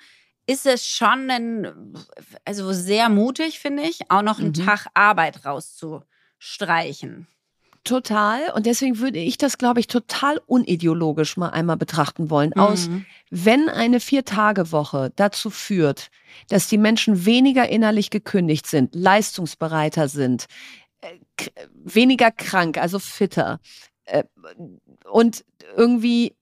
Ist 0.48 0.66
es 0.66 0.88
schon 0.88 1.30
ein, 1.30 1.94
also 2.46 2.72
sehr 2.72 3.10
mutig, 3.10 3.60
finde 3.60 3.84
ich, 3.84 4.10
auch 4.10 4.22
noch 4.22 4.40
einen 4.40 4.54
mhm. 4.56 4.66
Tag 4.66 4.88
Arbeit 4.94 5.46
rauszustreichen. 5.46 7.28
Total. 7.84 8.52
Und 8.54 8.68
deswegen 8.68 9.00
würde 9.00 9.18
ich 9.18 9.38
das, 9.38 9.58
glaube 9.58 9.80
ich, 9.80 9.88
total 9.88 10.40
unideologisch 10.46 11.36
mal 11.36 11.50
einmal 11.50 11.78
betrachten 11.78 12.30
wollen. 12.30 12.54
Aus, 12.54 12.88
Mhm. 12.90 13.06
wenn 13.32 13.70
eine 13.70 14.00
Vier-Tage-Woche 14.00 15.12
dazu 15.16 15.50
führt, 15.50 16.10
dass 16.50 16.68
die 16.68 16.78
Menschen 16.78 17.26
weniger 17.26 17.68
innerlich 17.70 18.12
gekündigt 18.12 18.68
sind, 18.68 18.94
leistungsbereiter 18.94 20.08
sind, 20.10 20.46
äh, 21.02 21.18
weniger 21.74 22.30
krank, 22.30 22.78
also 22.78 23.00
fitter, 23.00 23.60
äh, 24.06 24.24
und 25.10 25.44
irgendwie 25.76 26.36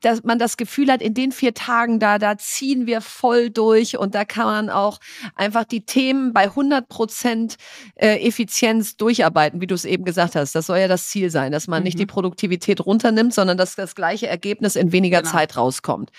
dass 0.00 0.22
man 0.24 0.38
das 0.38 0.56
Gefühl 0.56 0.90
hat, 0.90 1.02
in 1.02 1.14
den 1.14 1.32
vier 1.32 1.54
Tagen 1.54 1.98
da, 2.00 2.18
da 2.18 2.36
ziehen 2.38 2.86
wir 2.86 3.00
voll 3.00 3.50
durch 3.50 3.98
und 3.98 4.14
da 4.14 4.24
kann 4.24 4.46
man 4.46 4.70
auch 4.70 4.98
einfach 5.34 5.64
die 5.64 5.84
Themen 5.84 6.32
bei 6.32 6.44
100 6.44 6.88
Prozent 6.88 7.56
äh, 7.96 8.26
Effizienz 8.26 8.96
durcharbeiten, 8.96 9.60
wie 9.60 9.66
du 9.66 9.74
es 9.74 9.84
eben 9.84 10.04
gesagt 10.04 10.34
hast. 10.36 10.54
Das 10.54 10.66
soll 10.66 10.78
ja 10.78 10.88
das 10.88 11.08
Ziel 11.08 11.30
sein, 11.30 11.52
dass 11.52 11.68
man 11.68 11.82
nicht 11.82 11.94
Mhm. 11.94 12.00
die 12.00 12.06
Produktivität 12.06 12.84
runternimmt, 12.84 13.34
sondern 13.34 13.56
dass 13.56 13.74
das 13.76 13.94
gleiche 13.94 14.26
Ergebnis 14.26 14.76
in 14.76 14.92
weniger 14.92 15.20
Genau. 15.22 15.32
Zeit 15.32 15.56
rauskommt. 15.56 16.10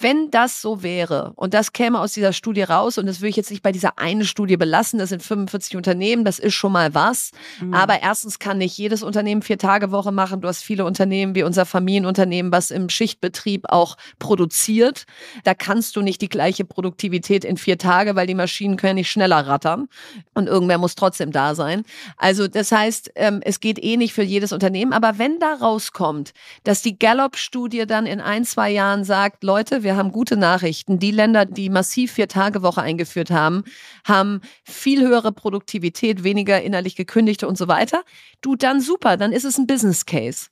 Wenn 0.00 0.30
das 0.30 0.62
so 0.62 0.82
wäre 0.82 1.32
und 1.34 1.54
das 1.54 1.72
käme 1.72 1.98
aus 1.98 2.12
dieser 2.12 2.32
Studie 2.32 2.62
raus 2.62 2.98
und 2.98 3.06
das 3.06 3.20
würde 3.20 3.30
ich 3.30 3.36
jetzt 3.36 3.50
nicht 3.50 3.62
bei 3.62 3.72
dieser 3.72 3.98
einen 3.98 4.24
Studie 4.24 4.56
belassen, 4.56 4.98
das 4.98 5.08
sind 5.08 5.22
45 5.22 5.76
Unternehmen, 5.76 6.24
das 6.24 6.38
ist 6.38 6.54
schon 6.54 6.72
mal 6.72 6.94
was. 6.94 7.32
Mhm. 7.60 7.74
Aber 7.74 8.00
erstens 8.00 8.38
kann 8.38 8.58
nicht 8.58 8.78
jedes 8.78 9.02
Unternehmen 9.02 9.42
vier 9.42 9.58
Tage 9.58 9.90
Woche 9.90 10.12
machen. 10.12 10.40
Du 10.40 10.46
hast 10.46 10.62
viele 10.62 10.84
Unternehmen 10.84 11.34
wie 11.34 11.42
unser 11.42 11.66
Familienunternehmen, 11.66 12.52
was 12.52 12.70
im 12.70 12.88
Schichtbetrieb 12.88 13.64
auch 13.68 13.96
produziert. 14.18 15.04
Da 15.42 15.54
kannst 15.54 15.96
du 15.96 16.02
nicht 16.02 16.20
die 16.20 16.28
gleiche 16.28 16.64
Produktivität 16.64 17.44
in 17.44 17.56
vier 17.56 17.78
Tage, 17.78 18.14
weil 18.14 18.26
die 18.26 18.34
Maschinen 18.34 18.76
können 18.76 18.90
ja 18.90 18.94
nicht 18.94 19.10
schneller 19.10 19.46
rattern 19.46 19.88
und 20.34 20.46
irgendwer 20.46 20.78
muss 20.78 20.94
trotzdem 20.94 21.32
da 21.32 21.54
sein. 21.54 21.82
Also 22.16 22.46
das 22.46 22.70
heißt, 22.70 23.12
ähm, 23.16 23.40
es 23.42 23.58
geht 23.58 23.82
eh 23.82 23.96
nicht 23.96 24.14
für 24.14 24.22
jedes 24.22 24.52
Unternehmen. 24.52 24.92
Aber 24.92 25.18
wenn 25.18 25.40
da 25.40 25.54
rauskommt, 25.54 26.32
dass 26.62 26.82
die 26.82 26.98
Gallup-Studie 26.98 27.86
dann 27.86 28.06
in 28.06 28.20
ein, 28.20 28.44
zwei 28.44 28.70
Jahren 28.70 29.04
sagt, 29.04 29.42
Leute, 29.42 29.82
wir 29.82 29.87
haben 29.96 30.12
gute 30.12 30.36
Nachrichten. 30.36 30.98
Die 30.98 31.10
Länder, 31.10 31.44
die 31.44 31.70
massiv 31.70 32.12
Vier-Tage-Woche 32.12 32.82
eingeführt 32.82 33.30
haben, 33.30 33.64
haben 34.04 34.40
viel 34.64 35.00
höhere 35.00 35.32
Produktivität, 35.32 36.24
weniger 36.24 36.62
innerlich 36.62 36.96
gekündigte 36.96 37.48
und 37.48 37.58
so 37.58 37.68
weiter. 37.68 38.02
Du, 38.40 38.56
dann 38.56 38.80
super, 38.80 39.16
dann 39.16 39.32
ist 39.32 39.44
es 39.44 39.58
ein 39.58 39.66
Business 39.66 40.06
Case. 40.06 40.48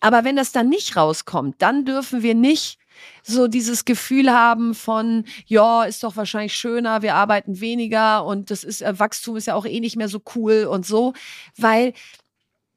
Aber 0.00 0.24
wenn 0.24 0.36
das 0.36 0.52
dann 0.52 0.68
nicht 0.68 0.96
rauskommt, 0.96 1.56
dann 1.60 1.84
dürfen 1.84 2.22
wir 2.22 2.34
nicht 2.34 2.78
so 3.22 3.46
dieses 3.48 3.84
Gefühl 3.84 4.30
haben 4.30 4.74
von, 4.74 5.24
ja, 5.46 5.84
ist 5.84 6.02
doch 6.02 6.16
wahrscheinlich 6.16 6.54
schöner, 6.54 7.02
wir 7.02 7.14
arbeiten 7.14 7.60
weniger 7.60 8.24
und 8.24 8.50
das 8.50 8.64
ist, 8.64 8.82
äh, 8.82 8.98
Wachstum 8.98 9.36
ist 9.36 9.46
ja 9.46 9.54
auch 9.54 9.64
eh 9.66 9.80
nicht 9.80 9.96
mehr 9.96 10.08
so 10.08 10.20
cool 10.34 10.64
und 10.64 10.84
so, 10.86 11.12
weil 11.56 11.94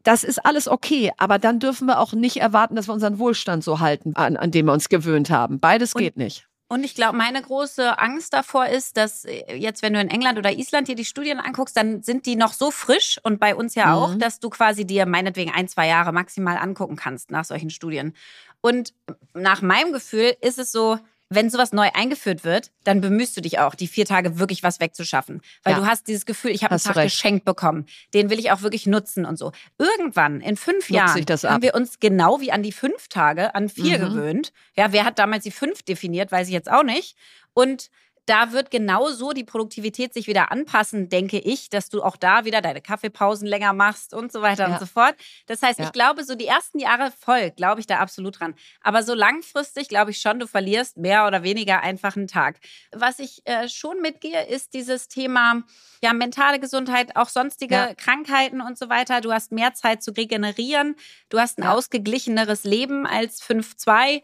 das 0.06 0.24
ist 0.24 0.46
alles 0.46 0.68
okay, 0.70 1.12
aber 1.18 1.38
dann 1.40 1.60
dürfen 1.60 1.88
wir 1.88 2.00
auch 2.00 2.14
nicht 2.14 2.38
erwarten, 2.38 2.76
dass 2.78 2.88
wir 2.88 2.94
unseren 2.94 3.20
Wohlstand 3.20 3.64
so 3.64 3.82
halten, 3.82 4.16
an, 4.16 4.38
an 4.38 4.52
dem 4.52 4.68
wir 4.68 4.74
uns 4.74 4.88
gewöhnt 4.88 5.30
haben. 5.30 5.60
Beides 5.60 5.94
Und- 5.94 6.02
geht 6.02 6.16
nicht. 6.16 6.48
Und 6.68 6.84
ich 6.84 6.96
glaube, 6.96 7.16
meine 7.16 7.44
große 7.44 8.00
Angst 8.00 8.34
davor 8.34 8.66
ist, 8.66 8.98
dass 8.98 9.24
äh, 9.26 9.56
jetzt, 9.56 9.84
wenn 9.84 9.94
du 9.94 10.00
in 10.02 10.10
England 10.10 10.40
oder 10.40 10.52
Island 10.52 10.88
dir 10.88 10.96
die 10.96 11.06
Studien 11.06 11.40
anguckst, 11.40 11.78
dann 11.78 12.02
sind 12.02 12.26
die 12.26 12.36
noch 12.36 12.54
so 12.54 12.72
frisch 12.72 13.20
und 13.22 13.40
bei 13.40 13.54
uns 13.56 13.76
ja 13.76 13.86
Mhm. 13.86 13.92
auch, 13.94 14.16
dass 14.16 14.40
du 14.40 14.50
quasi 14.50 14.84
dir 14.84 15.06
meinetwegen 15.06 15.52
ein, 15.52 15.68
zwei 15.68 15.88
Jahre 15.88 16.12
maximal 16.12 16.58
angucken 16.58 16.96
kannst 16.96 17.30
nach 17.30 17.46
solchen 17.46 17.70
Studien. 17.70 18.16
Und 18.62 18.96
nach 19.36 19.62
meinem 19.62 19.94
Gefühl 19.94 20.36
ist 20.42 20.58
es 20.58 20.72
so, 20.72 20.98
wenn 21.30 21.50
sowas 21.50 21.74
neu 21.74 21.90
eingeführt 21.94 22.44
wird, 22.44 22.72
dann 22.84 23.02
bemühst 23.02 23.36
du 23.36 23.42
dich 23.42 23.58
auch, 23.60 23.74
die 23.76 23.88
vier 23.88 24.06
Tage 24.06 24.38
wirklich 24.40 24.62
was 24.64 24.80
wegzuschaffen. 24.80 25.42
Weil 25.64 25.74
Ja. 25.74 25.80
du 25.80 25.86
hast 25.88 26.08
dieses 26.08 26.26
Gefühl, 26.26 26.52
ich 26.52 26.64
habe 26.64 26.72
einen 26.76 26.80
Tag 26.82 26.96
geschenkt 27.04 27.46
bekommen. 27.46 27.86
Den 28.14 28.30
will 28.30 28.40
ich 28.40 28.52
auch 28.52 28.62
wirklich 28.62 28.86
nutzen 28.86 29.26
und 29.26 29.38
so. 29.38 29.52
Irgendwann, 29.80 30.40
in 30.42 30.56
fünf 30.56 30.90
Nutze 30.90 30.94
Jahren, 30.94 31.26
haben 31.26 31.46
ab. 31.48 31.62
wir 31.64 31.74
uns 31.76 32.00
genau 32.00 32.42
wie 32.42 32.52
an 32.52 32.62
die 32.64 32.72
fünf 32.72 33.08
Tage, 33.08 33.56
an 33.56 33.70
vier 33.70 33.98
Mhm. 34.00 34.04
gewöhnt. 34.04 34.54
Ja, 34.78 34.92
wer 34.92 35.04
hat 35.06 35.18
damals 35.20 35.44
die 35.44 35.52
fünf 35.52 35.82
definiert, 35.84 36.32
weiß 36.32 36.48
ich 36.48 36.54
jetzt 36.54 36.70
auch 36.72 36.84
nicht. 36.84 37.16
Und 37.54 37.90
da 38.26 38.52
wird 38.52 38.72
genau 38.72 39.10
so 39.10 39.32
die 39.34 39.44
Produktivität 39.44 40.14
sich 40.14 40.28
wieder 40.28 40.52
anpassen, 40.52 41.10
denke 41.10 41.38
ich, 41.38 41.70
dass 41.70 41.90
du 41.90 42.02
auch 42.02 42.16
da 42.18 42.44
wieder 42.46 42.62
deine 42.62 42.82
Kaffeepausen 42.82 43.48
länger 43.48 43.74
machst 43.74 44.14
und 44.14 44.32
so 44.32 44.42
weiter 44.42 44.68
Ja. 44.68 44.74
und 44.74 44.80
so 44.80 44.86
fort. 44.88 45.16
Das 45.46 45.62
heißt, 45.62 45.80
Ja. 45.80 45.86
ich 45.86 45.92
glaube, 45.92 46.24
so 46.24 46.36
die 46.36 46.48
ersten 46.48 46.80
Jahre 46.80 47.12
voll, 47.20 47.52
glaube 47.52 47.82
ich 47.82 47.88
da 47.88 47.98
absolut 48.00 48.40
dran. 48.40 48.56
Aber 48.82 49.04
so 49.04 49.14
langfristig 49.14 49.90
glaube 49.90 50.12
ich 50.12 50.20
schon, 50.22 50.40
du 50.40 50.48
verlierst 50.48 50.98
mehr 50.98 51.28
oder 51.28 51.44
weniger 51.44 51.82
einfach 51.82 52.16
einen 52.16 52.28
Tag. 52.28 52.60
Was 52.92 53.20
ich 53.20 53.42
äh, 53.46 53.70
schon 53.70 54.02
mitgehe, 54.02 54.46
ist 54.48 54.74
dieses 54.74 55.08
Thema, 55.08 55.62
ja, 56.02 56.14
mentale 56.14 56.60
Gesundheit, 56.60 57.16
auch 57.16 57.30
sonstige 57.30 57.76
Ja. 57.76 57.94
Krankheiten 57.96 58.62
und 58.62 58.78
so 58.78 58.90
weiter. 58.90 59.22
Du 59.22 59.32
hast 59.32 59.52
mehr 59.52 59.74
Zeit 59.74 60.02
zu 60.04 60.12
regenerieren. 60.12 60.96
Du 61.30 61.40
hast 61.40 61.60
ein 61.60 61.64
ausgeglicheneres 61.64 62.64
Leben 62.64 63.06
als 63.06 63.42
5-2. 63.42 64.22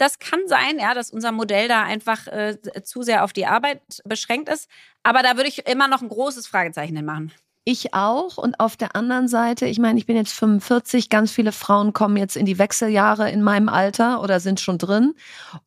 Das 0.00 0.18
kann 0.18 0.40
sein, 0.46 0.78
ja, 0.78 0.94
dass 0.94 1.10
unser 1.10 1.30
Modell 1.30 1.68
da 1.68 1.82
einfach 1.82 2.26
äh, 2.26 2.56
zu 2.82 3.02
sehr 3.02 3.22
auf 3.22 3.34
die 3.34 3.44
Arbeit 3.44 3.82
beschränkt 4.06 4.48
ist. 4.48 4.70
Aber 5.02 5.22
da 5.22 5.36
würde 5.36 5.50
ich 5.50 5.66
immer 5.66 5.88
noch 5.88 6.00
ein 6.00 6.08
großes 6.08 6.46
Fragezeichen 6.46 6.96
hinmachen. 6.96 7.32
Ich 7.64 7.92
auch. 7.92 8.38
Und 8.38 8.58
auf 8.58 8.76
der 8.78 8.96
anderen 8.96 9.28
Seite, 9.28 9.66
ich 9.66 9.78
meine, 9.78 9.98
ich 9.98 10.06
bin 10.06 10.16
jetzt 10.16 10.32
45, 10.32 11.10
ganz 11.10 11.30
viele 11.30 11.52
Frauen 11.52 11.92
kommen 11.92 12.16
jetzt 12.16 12.34
in 12.36 12.46
die 12.46 12.58
Wechseljahre 12.58 13.30
in 13.30 13.42
meinem 13.42 13.68
Alter 13.68 14.22
oder 14.22 14.40
sind 14.40 14.60
schon 14.60 14.78
drin. 14.78 15.14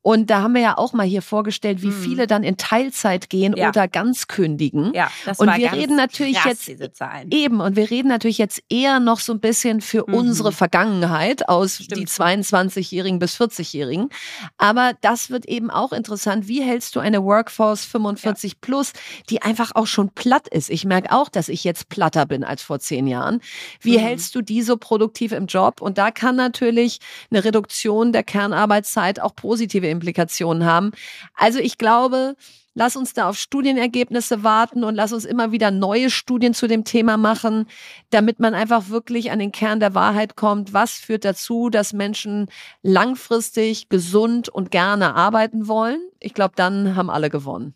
Und 0.01 0.31
da 0.31 0.41
haben 0.41 0.55
wir 0.55 0.61
ja 0.61 0.77
auch 0.79 0.93
mal 0.93 1.05
hier 1.05 1.21
vorgestellt, 1.21 1.83
wie 1.83 1.87
Mhm. 1.91 2.01
viele 2.03 2.27
dann 2.27 2.43
in 2.43 2.57
Teilzeit 2.57 3.29
gehen 3.29 3.55
Ja. 3.55 3.69
oder 3.69 3.87
ganz 3.87 4.27
kündigen. 4.27 4.91
Ja, 4.95 5.11
das 5.25 5.37
Und 5.39 5.47
war 5.47 5.57
wir 5.57 5.67
ganz 5.67 5.77
reden 5.77 5.95
natürlich 5.95 6.37
krass, 6.37 6.65
jetzt. 6.65 6.99
Eben, 7.29 7.61
und 7.61 7.75
wir 7.75 7.89
reden 7.91 8.07
natürlich 8.07 8.39
jetzt 8.39 8.63
eher 8.69 8.99
noch 8.99 9.19
so 9.19 9.31
ein 9.31 9.39
bisschen 9.39 9.79
für 9.79 10.03
Mhm. 10.07 10.15
unsere 10.15 10.51
Vergangenheit 10.51 11.47
aus 11.47 11.75
Stimmt. 11.75 12.01
die 12.01 12.05
22-Jährigen 12.07 13.19
bis 13.19 13.35
40-Jährigen. 13.35 14.09
Aber 14.57 14.93
das 15.01 15.29
wird 15.29 15.45
eben 15.45 15.69
auch 15.69 15.93
interessant. 15.93 16.47
Wie 16.47 16.63
hältst 16.63 16.95
du 16.95 16.99
eine 17.01 17.23
Workforce 17.23 17.85
45 17.85 18.61
plus, 18.61 18.93
die 19.29 19.43
einfach 19.43 19.71
auch 19.75 19.87
schon 19.87 20.09
platt 20.09 20.47
ist? 20.47 20.71
Ich 20.71 20.85
merke 20.85 21.11
auch, 21.11 21.29
dass 21.29 21.49
ich 21.49 21.63
jetzt 21.63 21.82
platter 21.89 22.25
bin 22.25 22.43
als 22.43 22.61
vor 22.61 22.79
zehn 22.79 23.07
Jahren. 23.07 23.41
Wie 23.81 23.97
Mhm. 23.97 24.01
hältst 24.01 24.35
du 24.35 24.41
die 24.41 24.61
so 24.61 24.77
produktiv 24.77 25.31
im 25.31 25.45
Job? 25.47 25.81
Und 25.81 25.97
da 25.97 26.11
kann 26.11 26.35
natürlich 26.35 26.99
eine 27.31 27.43
Reduktion 27.43 28.11
der 28.13 28.23
Kernarbeitszeit 28.23 29.19
auch 29.19 29.35
positive 29.35 29.87
Implikationen 29.87 30.65
haben. 30.65 30.91
Also 31.35 31.59
ich 31.59 31.77
glaube, 31.77 32.35
Lass 32.75 32.95
uns 32.95 33.13
da 33.13 33.29
auf 33.29 33.37
Studienergebnisse 33.37 34.43
warten 34.43 34.83
und 34.83 34.95
lass 34.95 35.13
uns 35.13 35.25
immer 35.25 35.51
wieder 35.51 35.69
neue 35.69 36.09
Studien 36.09 36.55
zu 36.55 36.65
dem 36.67 36.83
Thema 36.83 37.17
machen, 37.17 37.67
damit 38.09 38.39
man 38.39 38.55
einfach 38.55 38.89
wirklich 38.89 39.29
an 39.29 39.37
den 39.37 39.51
Kern 39.51 39.79
der 39.79 39.93
Wahrheit 39.93 40.35
kommt. 40.35 40.73
Was 40.73 40.93
führt 40.93 41.23
dazu, 41.23 41.69
dass 41.69 41.93
Menschen 41.93 42.47
langfristig 42.81 43.89
gesund 43.89 44.49
und 44.49 44.71
gerne 44.71 45.13
arbeiten 45.13 45.67
wollen? 45.67 45.99
Ich 46.19 46.33
glaube, 46.33 46.53
dann 46.55 46.95
haben 46.95 47.11
alle 47.11 47.29
gewonnen. 47.29 47.75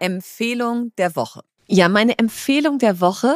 Empfehlung 0.00 0.92
der 0.98 1.14
Woche. 1.14 1.42
Ja, 1.72 1.88
meine 1.88 2.18
Empfehlung 2.18 2.78
der 2.80 3.00
Woche, 3.00 3.32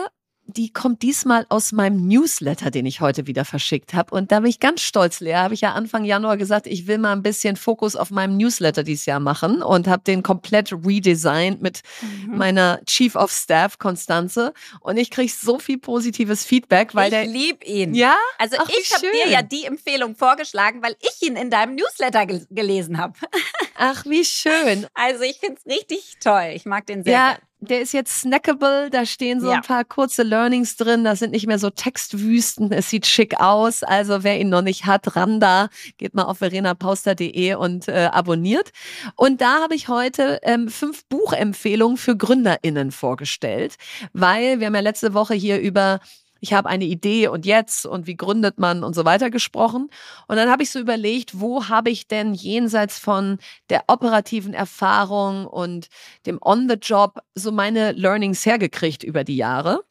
die 0.46 0.72
kommt 0.72 1.02
diesmal 1.02 1.46
aus 1.50 1.70
meinem 1.70 2.06
Newsletter, 2.06 2.70
den 2.72 2.84
ich 2.84 3.00
heute 3.00 3.26
wieder 3.28 3.44
verschickt 3.44 3.94
habe. 3.94 4.12
Und 4.14 4.30
da 4.32 4.40
bin 4.40 4.50
ich 4.50 4.58
ganz 4.60 4.82
stolz, 4.82 5.20
Lea. 5.20 5.34
Habe 5.36 5.54
ich 5.54 5.60
ja 5.62 5.72
Anfang 5.72 6.04
Januar 6.04 6.36
gesagt, 6.36 6.66
ich 6.66 6.86
will 6.88 6.98
mal 6.98 7.12
ein 7.12 7.22
bisschen 7.22 7.54
Fokus 7.56 7.94
auf 7.96 8.10
meinem 8.10 8.36
Newsletter 8.36 8.82
dieses 8.82 9.06
Jahr 9.06 9.20
machen 9.20 9.62
und 9.62 9.86
habe 9.86 10.02
den 10.02 10.22
komplett 10.24 10.72
redesigned 10.72 11.62
mit 11.62 11.80
Mhm. 12.02 12.36
meiner 12.36 12.80
Chief 12.86 13.14
of 13.14 13.30
Staff, 13.30 13.78
Konstanze. 13.78 14.52
Und 14.80 14.96
ich 14.98 15.10
kriege 15.10 15.32
so 15.32 15.58
viel 15.60 15.78
positives 15.78 16.44
Feedback, 16.44 16.92
weil 16.94 17.06
ich 17.06 17.10
der. 17.20 17.26
liebe 17.26 17.64
ihn. 17.64 17.94
Ja? 17.94 18.16
Also 18.38 18.56
Ach, 18.58 18.68
ich 18.68 18.92
habe 18.92 19.06
dir 19.12 19.30
ja 19.30 19.42
die 19.42 19.64
Empfehlung 19.64 20.14
vorgeschlagen, 20.16 20.82
weil 20.82 20.96
ich 21.00 21.26
ihn 21.26 21.36
in 21.36 21.50
deinem 21.50 21.76
Newsletter 21.76 22.26
gel 22.26 22.46
gelesen 22.50 22.98
habe. 22.98 23.14
Ach, 23.76 24.04
wie 24.06 24.24
schön. 24.24 24.86
Also 24.92 25.22
ich 25.22 25.38
finde 25.38 25.58
es 25.64 25.72
richtig 25.72 26.16
toll. 26.20 26.50
Ich 26.54 26.66
mag 26.66 26.84
den 26.86 27.02
sehr. 27.04 27.12
Ja, 27.12 27.28
gern. 27.32 27.40
Der 27.60 27.80
ist 27.80 27.92
jetzt 27.92 28.20
snackable, 28.20 28.90
da 28.90 29.06
stehen 29.06 29.40
so 29.40 29.48
Ja. 29.48 29.54
ein 29.56 29.62
paar 29.62 29.84
kurze 29.84 30.22
Learnings 30.22 30.76
drin, 30.76 31.04
das 31.04 31.20
sind 31.20 31.30
nicht 31.32 31.46
mehr 31.46 31.58
so 31.58 31.70
Textwüsten, 31.70 32.70
es 32.72 32.90
sieht 32.90 33.06
schick 33.06 33.40
aus, 33.40 33.82
also 33.82 34.22
wer 34.22 34.38
ihn 34.38 34.50
noch 34.50 34.62
nicht 34.62 34.84
hat, 34.86 35.16
ran 35.16 35.40
da, 35.40 35.68
geht 35.96 36.14
mal 36.14 36.24
auf 36.24 36.38
verenapauster.de 36.38 37.54
und 37.54 37.88
äh, 37.88 38.10
abonniert. 38.12 38.70
Und 39.16 39.40
da 39.40 39.62
habe 39.62 39.74
ich 39.74 39.88
heute 39.88 40.40
ähm, 40.42 40.68
fünf 40.68 41.04
Buchempfehlungen 41.08 41.96
für 41.96 42.16
GründerInnen 42.16 42.90
vorgestellt, 42.92 43.76
weil 44.12 44.60
wir 44.60 44.66
haben 44.66 44.74
ja 44.74 44.80
letzte 44.80 45.14
Woche 45.14 45.34
hier 45.34 45.58
über 45.60 46.00
ich 46.44 46.52
habe 46.52 46.68
eine 46.68 46.84
Idee 46.84 47.28
und 47.28 47.46
jetzt 47.46 47.86
und 47.86 48.06
wie 48.06 48.18
gründet 48.18 48.58
man 48.58 48.84
und 48.84 48.94
so 48.94 49.06
weiter 49.06 49.30
gesprochen. 49.30 49.88
Und 50.28 50.36
dann 50.36 50.50
habe 50.50 50.62
ich 50.62 50.70
so 50.70 50.78
überlegt, 50.78 51.40
wo 51.40 51.68
habe 51.70 51.88
ich 51.88 52.06
denn 52.06 52.34
jenseits 52.34 52.98
von 52.98 53.38
der 53.70 53.84
operativen 53.86 54.52
Erfahrung 54.52 55.46
und 55.46 55.88
dem 56.26 56.38
On-the-Job 56.42 57.20
so 57.34 57.50
meine 57.50 57.92
Learnings 57.92 58.44
hergekriegt 58.44 59.02
über 59.04 59.24
die 59.24 59.36
Jahre. 59.36 59.84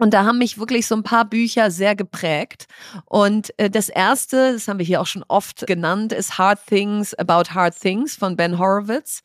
Und 0.00 0.12
da 0.14 0.24
haben 0.24 0.38
mich 0.38 0.58
wirklich 0.58 0.88
so 0.88 0.96
ein 0.96 1.04
paar 1.04 1.26
Bücher 1.26 1.70
sehr 1.70 1.94
geprägt. 1.94 2.66
Und 3.04 3.56
äh, 3.60 3.70
das 3.70 3.88
erste, 3.88 4.54
das 4.54 4.66
haben 4.66 4.80
wir 4.80 4.86
hier 4.86 5.00
auch 5.00 5.06
schon 5.06 5.24
oft 5.28 5.64
genannt, 5.68 6.12
ist 6.12 6.38
Hard 6.38 6.58
Things 6.66 7.14
About 7.14 7.54
Hard 7.54 7.78
Things 7.78 8.16
von 8.16 8.34
Ben 8.34 8.58
Horowitz. 8.58 9.22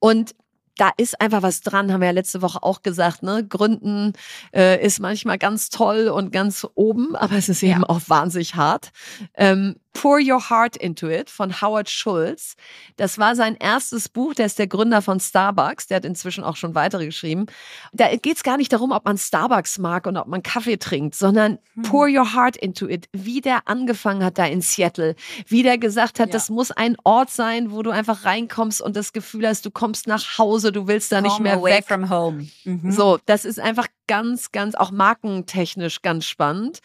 Und 0.00 0.34
da 0.76 0.90
ist 0.96 1.20
einfach 1.20 1.42
was 1.42 1.60
dran, 1.60 1.92
haben 1.92 2.00
wir 2.00 2.06
ja 2.06 2.12
letzte 2.12 2.42
Woche 2.42 2.62
auch 2.62 2.82
gesagt, 2.82 3.22
ne? 3.22 3.46
Gründen 3.46 4.12
äh, 4.54 4.84
ist 4.84 5.00
manchmal 5.00 5.38
ganz 5.38 5.68
toll 5.70 6.08
und 6.08 6.32
ganz 6.32 6.66
oben, 6.74 7.14
aber 7.16 7.36
es 7.36 7.48
ist 7.48 7.62
eben 7.62 7.84
auch 7.84 8.00
wahnsinnig 8.08 8.54
hart. 8.54 8.90
Ähm, 9.34 9.76
Pour 9.94 10.18
Your 10.20 10.50
Heart 10.50 10.76
Into 10.76 11.08
It 11.08 11.30
von 11.30 11.62
Howard 11.62 11.88
Schulz. 11.88 12.56
Das 12.96 13.18
war 13.18 13.34
sein 13.34 13.56
erstes 13.58 14.08
Buch. 14.08 14.34
Der 14.34 14.46
ist 14.46 14.58
der 14.58 14.66
Gründer 14.66 15.00
von 15.00 15.18
Starbucks. 15.18 15.86
Der 15.86 15.96
hat 15.96 16.04
inzwischen 16.04 16.44
auch 16.44 16.56
schon 16.56 16.74
weitere 16.74 17.06
geschrieben. 17.06 17.46
Da 17.92 18.14
geht 18.16 18.36
es 18.36 18.42
gar 18.42 18.56
nicht 18.56 18.72
darum, 18.72 18.92
ob 18.92 19.04
man 19.04 19.16
Starbucks 19.16 19.78
mag 19.78 20.06
und 20.06 20.16
ob 20.16 20.26
man 20.26 20.42
Kaffee 20.42 20.76
trinkt, 20.76 21.14
sondern 21.14 21.58
hm. 21.74 21.84
Pour 21.84 22.08
Your 22.08 22.34
Heart 22.34 22.56
Into 22.56 22.86
It. 22.88 23.08
Wie 23.12 23.40
der 23.40 23.66
angefangen 23.66 24.22
hat 24.22 24.36
da 24.36 24.44
in 24.44 24.60
Seattle. 24.60 25.14
Wie 25.46 25.62
der 25.62 25.78
gesagt 25.78 26.20
hat, 26.20 26.28
ja. 26.28 26.32
das 26.32 26.50
muss 26.50 26.70
ein 26.70 26.96
Ort 27.04 27.30
sein, 27.30 27.70
wo 27.70 27.82
du 27.82 27.90
einfach 27.90 28.24
reinkommst 28.24 28.82
und 28.82 28.96
das 28.96 29.12
Gefühl 29.12 29.46
hast, 29.46 29.64
du 29.64 29.70
kommst 29.70 30.06
nach 30.06 30.38
Hause, 30.38 30.72
du 30.72 30.86
willst 30.86 31.12
da 31.12 31.18
home 31.18 31.28
nicht 31.28 31.40
mehr 31.40 31.54
away 31.54 31.78
weg. 31.78 31.86
from 31.86 32.10
home. 32.10 32.48
Mhm. 32.64 32.90
So, 32.90 33.18
das 33.26 33.44
ist 33.44 33.60
einfach 33.60 33.86
ganz, 34.06 34.52
ganz, 34.52 34.74
auch 34.74 34.90
markentechnisch 34.90 36.02
ganz 36.02 36.26
spannend. 36.26 36.80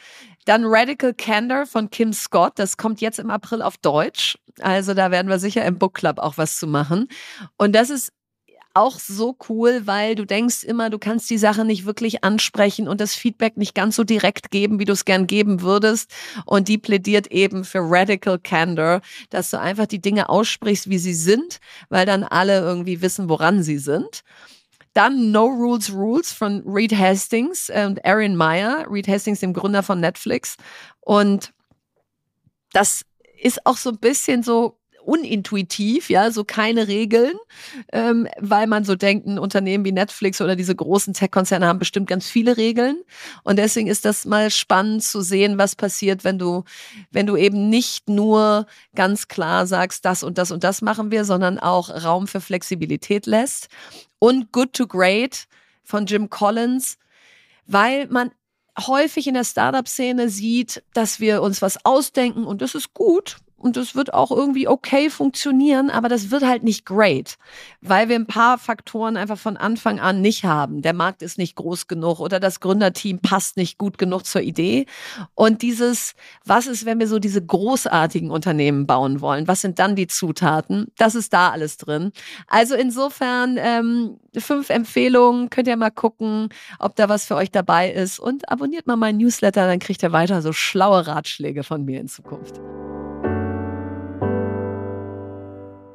Dann 0.45 0.63
Radical 0.65 1.13
Candor 1.13 1.65
von 1.65 1.89
Kim 1.89 2.13
Scott. 2.13 2.53
Das 2.55 2.77
kommt 2.77 3.01
jetzt 3.01 3.19
im 3.19 3.29
April 3.29 3.61
auf 3.61 3.77
Deutsch. 3.77 4.37
Also 4.61 4.93
da 4.93 5.11
werden 5.11 5.29
wir 5.29 5.39
sicher 5.39 5.65
im 5.65 5.77
Book 5.77 5.93
Club 5.93 6.19
auch 6.19 6.37
was 6.37 6.57
zu 6.57 6.67
machen. 6.67 7.07
Und 7.57 7.73
das 7.73 7.89
ist 7.89 8.11
auch 8.73 8.99
so 8.99 9.35
cool, 9.49 9.81
weil 9.85 10.15
du 10.15 10.25
denkst 10.25 10.63
immer, 10.63 10.89
du 10.89 10.99
kannst 10.99 11.29
die 11.29 11.37
Sache 11.37 11.65
nicht 11.65 11.85
wirklich 11.85 12.23
ansprechen 12.23 12.87
und 12.87 13.01
das 13.01 13.15
Feedback 13.15 13.57
nicht 13.57 13.73
ganz 13.73 13.95
so 13.95 14.03
direkt 14.03 14.51
geben, 14.51 14.79
wie 14.79 14.85
du 14.85 14.93
es 14.93 15.05
gern 15.05 15.27
geben 15.27 15.61
würdest. 15.61 16.11
Und 16.45 16.67
die 16.67 16.77
plädiert 16.77 17.27
eben 17.27 17.65
für 17.65 17.79
Radical 17.81 18.39
Candor, 18.39 19.01
dass 19.29 19.49
du 19.49 19.59
einfach 19.59 19.87
die 19.87 20.01
Dinge 20.01 20.29
aussprichst, 20.29 20.89
wie 20.89 20.99
sie 20.99 21.13
sind, 21.13 21.59
weil 21.89 22.05
dann 22.05 22.23
alle 22.23 22.59
irgendwie 22.59 23.01
wissen, 23.01 23.27
woran 23.27 23.63
sie 23.63 23.79
sind. 23.79 24.21
Dann 24.99 25.31
No 25.31 25.45
Rules 25.45 25.93
Rules 25.93 26.33
von 26.33 26.61
Reed 26.65 26.93
Hastings 26.93 27.69
und 27.69 28.03
Aaron 28.03 28.35
Meyer. 28.35 28.85
Reed 28.89 29.07
Hastings, 29.07 29.39
dem 29.39 29.53
Gründer 29.53 29.81
von 29.81 30.01
Netflix. 30.01 30.57
Und 30.99 31.53
das 32.73 33.05
ist 33.41 33.65
auch 33.65 33.77
so 33.77 33.91
ein 33.91 33.99
bisschen 33.99 34.43
so 34.43 34.78
unintuitiv, 35.09 36.09
ja, 36.09 36.29
so 36.29 36.43
keine 36.43 36.87
Regeln, 36.87 37.33
ähm, 37.91 38.27
weil 38.39 38.67
man 38.67 38.83
so 38.83 38.95
denkt, 38.95 39.25
ein 39.25 39.39
Unternehmen 39.39 39.83
wie 39.83 39.91
Netflix 39.91 40.39
oder 40.39 40.55
diese 40.55 40.75
großen 40.75 41.15
Tech-Konzerne 41.15 41.65
haben 41.65 41.79
bestimmt 41.79 42.07
ganz 42.07 42.29
viele 42.29 42.57
Regeln. 42.57 43.01
Und 43.43 43.57
deswegen 43.57 43.87
ist 43.87 44.05
das 44.05 44.25
mal 44.25 44.51
spannend 44.51 45.03
zu 45.03 45.21
sehen, 45.21 45.57
was 45.57 45.75
passiert, 45.75 46.23
wenn 46.23 46.37
du, 46.37 46.63
wenn 47.09 47.25
du 47.25 47.35
eben 47.35 47.69
nicht 47.69 48.07
nur 48.07 48.67
ganz 48.93 49.27
klar 49.27 49.65
sagst, 49.65 50.05
das 50.05 50.21
und 50.21 50.37
das 50.37 50.51
und 50.51 50.63
das 50.63 50.83
machen 50.83 51.09
wir, 51.09 51.25
sondern 51.25 51.57
auch 51.57 51.89
Raum 51.89 52.27
für 52.27 52.39
Flexibilität 52.39 53.25
lässt. 53.25 53.67
Und 54.19 54.51
Good 54.51 54.73
to 54.73 54.85
Great 54.85 55.47
von 55.83 56.05
Jim 56.05 56.29
Collins, 56.29 56.99
weil 57.65 58.07
man 58.07 58.29
häufig 58.77 59.25
in 59.25 59.33
der 59.33 59.43
Startup-Szene 59.43 60.29
sieht, 60.29 60.83
dass 60.93 61.19
wir 61.19 61.41
uns 61.41 61.63
was 61.63 61.83
ausdenken 61.83 62.43
und 62.43 62.61
das 62.61 62.75
ist 62.75 62.93
gut 62.93 63.37
und 63.59 63.77
es 63.77 63.95
wird 63.95 64.13
auch 64.13 64.31
irgendwie 64.31 64.67
okay 64.67 65.09
funktionieren, 65.09 65.89
aber 65.89 66.09
das 66.09 66.31
wird 66.31 66.43
halt 66.45 66.63
nicht 66.63 66.85
great, 66.85 67.37
weil 67.81 68.09
wir 68.09 68.15
ein 68.15 68.25
paar 68.25 68.57
Faktoren 68.57 69.17
einfach 69.17 69.37
von 69.37 69.57
Anfang 69.57 69.99
an 69.99 70.21
nicht 70.21 70.45
haben. 70.45 70.81
Der 70.81 70.93
Markt 70.93 71.21
ist 71.21 71.37
nicht 71.37 71.55
groß 71.55 71.87
genug 71.87 72.19
oder 72.19 72.39
das 72.39 72.59
Gründerteam 72.59 73.19
passt 73.19 73.57
nicht 73.57 73.77
gut 73.77 73.97
genug 73.97 74.25
zur 74.25 74.41
Idee. 74.41 74.85
Und 75.35 75.61
dieses, 75.61 76.15
was 76.45 76.67
ist, 76.67 76.85
wenn 76.85 76.99
wir 76.99 77.07
so 77.07 77.19
diese 77.19 77.45
großartigen 77.45 78.31
Unternehmen 78.31 78.87
bauen 78.87 79.21
wollen? 79.21 79.47
Was 79.47 79.61
sind 79.61 79.79
dann 79.79 79.95
die 79.95 80.07
Zutaten? 80.07 80.87
Das 80.97 81.15
ist 81.15 81.33
da 81.33 81.49
alles 81.49 81.77
drin. 81.77 82.11
Also 82.47 82.75
insofern 82.75 83.57
ähm, 83.59 84.19
fünf 84.37 84.69
Empfehlungen, 84.69 85.49
könnt 85.49 85.67
ihr 85.67 85.77
mal 85.77 85.91
gucken, 85.91 86.49
ob 86.79 86.95
da 86.95 87.09
was 87.09 87.25
für 87.25 87.35
euch 87.35 87.51
dabei 87.51 87.91
ist 87.91 88.19
und 88.19 88.49
abonniert 88.49 88.87
mal 88.87 88.95
meinen 88.95 89.17
Newsletter, 89.17 89.67
dann 89.67 89.79
kriegt 89.79 90.03
ihr 90.03 90.11
weiter 90.11 90.41
so 90.41 90.53
schlaue 90.53 91.07
Ratschläge 91.07 91.63
von 91.63 91.85
mir 91.85 91.99
in 91.99 92.07
Zukunft. 92.07 92.59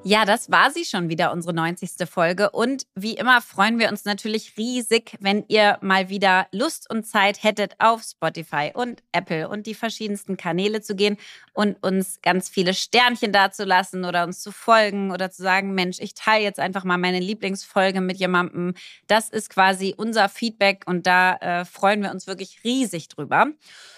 Ja, 0.07 0.26
das 0.26 0.50
war 0.50 0.70
sie 0.70 0.84
schon 0.84 1.09
wieder, 1.09 1.32
unsere 1.32 1.55
90. 1.55 2.07
Folge. 2.07 2.50
Und 2.50 2.86
wie 2.94 3.14
immer 3.14 3.40
freuen 3.40 3.78
wir 3.78 3.88
uns 3.88 4.05
natürlich 4.05 4.52
riesig, 4.59 5.16
wenn 5.18 5.46
ihr 5.48 5.78
mal 5.80 6.11
wieder 6.11 6.46
Lust 6.52 6.90
und 6.90 7.07
Zeit 7.07 7.42
hättet, 7.42 7.76
auf 7.78 8.02
Spotify 8.02 8.70
und 8.74 9.02
Apple 9.12 9.48
und 9.48 9.66
die 9.66 9.72
verschiedensten 9.72 10.36
Kanäle 10.36 10.82
zu 10.82 10.94
gehen 10.94 11.16
und 11.55 11.82
uns 11.82 12.20
ganz 12.20 12.50
viele 12.50 12.74
Sternchen 12.74 13.32
dazulassen 13.32 14.05
oder 14.05 14.24
uns 14.24 14.40
zu 14.40 14.52
folgen 14.52 15.11
oder 15.11 15.30
zu 15.30 15.42
sagen, 15.42 15.72
Mensch, 15.72 15.98
ich 16.00 16.12
teile 16.12 16.44
jetzt 16.44 16.61
einfach 16.61 16.84
mal 16.84 16.98
meine 16.98 17.20
Lieblingsfolge 17.20 18.02
mit 18.02 18.18
jemandem. 18.18 18.74
Das 19.07 19.30
ist 19.30 19.48
quasi 19.48 19.94
unser 19.96 20.28
Feedback 20.28 20.82
und 20.84 21.07
da 21.07 21.36
äh, 21.36 21.64
freuen 21.64 22.02
wir 22.02 22.11
uns 22.11 22.26
wirklich 22.26 22.62
riesig 22.62 23.09
drüber. 23.09 23.46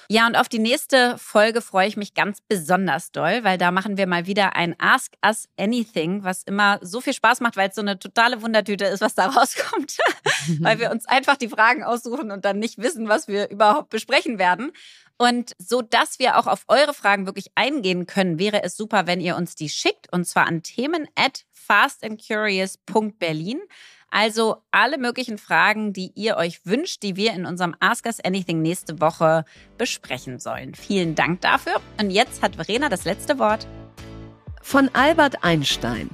Ja, 0.08 0.26
und 0.26 0.36
auf 0.36 0.48
die 0.48 0.60
nächste 0.60 1.18
Folge 1.18 1.60
freue 1.60 1.88
ich 1.88 1.96
mich 1.96 2.14
ganz 2.14 2.40
besonders 2.40 3.10
doll, 3.10 3.42
weil 3.42 3.58
da 3.58 3.72
machen 3.72 3.96
wir 3.96 4.06
mal 4.06 4.26
wieder 4.26 4.54
ein 4.54 4.76
Ask 4.78 5.14
Us 5.24 5.48
Anything, 5.58 6.22
was 6.22 6.44
immer 6.44 6.78
so 6.80 7.00
viel 7.00 7.12
Spaß 7.12 7.40
macht, 7.40 7.56
weil 7.56 7.70
es 7.70 7.74
so 7.74 7.80
eine 7.80 7.98
totale 7.98 8.42
Wundertüte 8.42 8.84
ist, 8.84 9.00
was 9.00 9.14
da 9.14 9.26
rauskommt, 9.28 9.96
weil 10.60 10.78
wir 10.78 10.92
uns 10.92 11.06
einfach 11.06 11.36
die 11.36 11.48
Fragen 11.48 11.82
aussuchen 11.82 12.30
und 12.30 12.44
dann 12.44 12.58
nicht 12.58 12.78
wissen, 12.78 13.08
was 13.08 13.26
wir 13.26 13.50
überhaupt 13.50 13.90
besprechen 13.90 14.38
werden. 14.38 14.72
Und 15.18 15.52
so 15.58 15.82
dass 15.82 16.18
wir 16.18 16.38
auch 16.38 16.46
auf 16.46 16.64
eure 16.68 16.94
Fragen 16.94 17.26
wirklich 17.26 17.50
eingehen 17.54 18.06
können, 18.06 18.38
wäre 18.38 18.62
es 18.62 18.76
super, 18.76 19.06
wenn 19.06 19.20
ihr 19.20 19.36
uns 19.36 19.54
die 19.54 19.70
schickt 19.70 20.12
und 20.12 20.26
zwar 20.26 20.46
an 20.46 20.62
themen 20.62 21.08
at 21.16 21.44
fastandcurious.berlin. 21.52 23.60
Also 24.18 24.62
alle 24.70 24.96
möglichen 24.96 25.36
Fragen, 25.36 25.92
die 25.92 26.10
ihr 26.14 26.38
euch 26.38 26.64
wünscht, 26.64 27.02
die 27.02 27.16
wir 27.16 27.34
in 27.34 27.44
unserem 27.44 27.74
Ask 27.80 28.06
Us 28.06 28.18
Anything 28.24 28.62
nächste 28.62 28.98
Woche 28.98 29.44
besprechen 29.76 30.38
sollen. 30.38 30.74
Vielen 30.74 31.14
Dank 31.14 31.42
dafür. 31.42 31.82
Und 32.00 32.08
jetzt 32.08 32.40
hat 32.40 32.56
Verena 32.56 32.88
das 32.88 33.04
letzte 33.04 33.38
Wort. 33.38 33.66
Von 34.62 34.88
Albert 34.94 35.44
Einstein. 35.44 36.08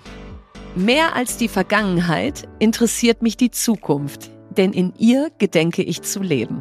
Mehr 0.74 1.14
als 1.14 1.36
die 1.36 1.46
Vergangenheit 1.46 2.48
interessiert 2.58 3.22
mich 3.22 3.36
die 3.36 3.52
Zukunft, 3.52 4.32
denn 4.50 4.72
in 4.72 4.92
ihr 4.98 5.30
gedenke 5.38 5.84
ich 5.84 6.02
zu 6.02 6.22
leben. 6.22 6.60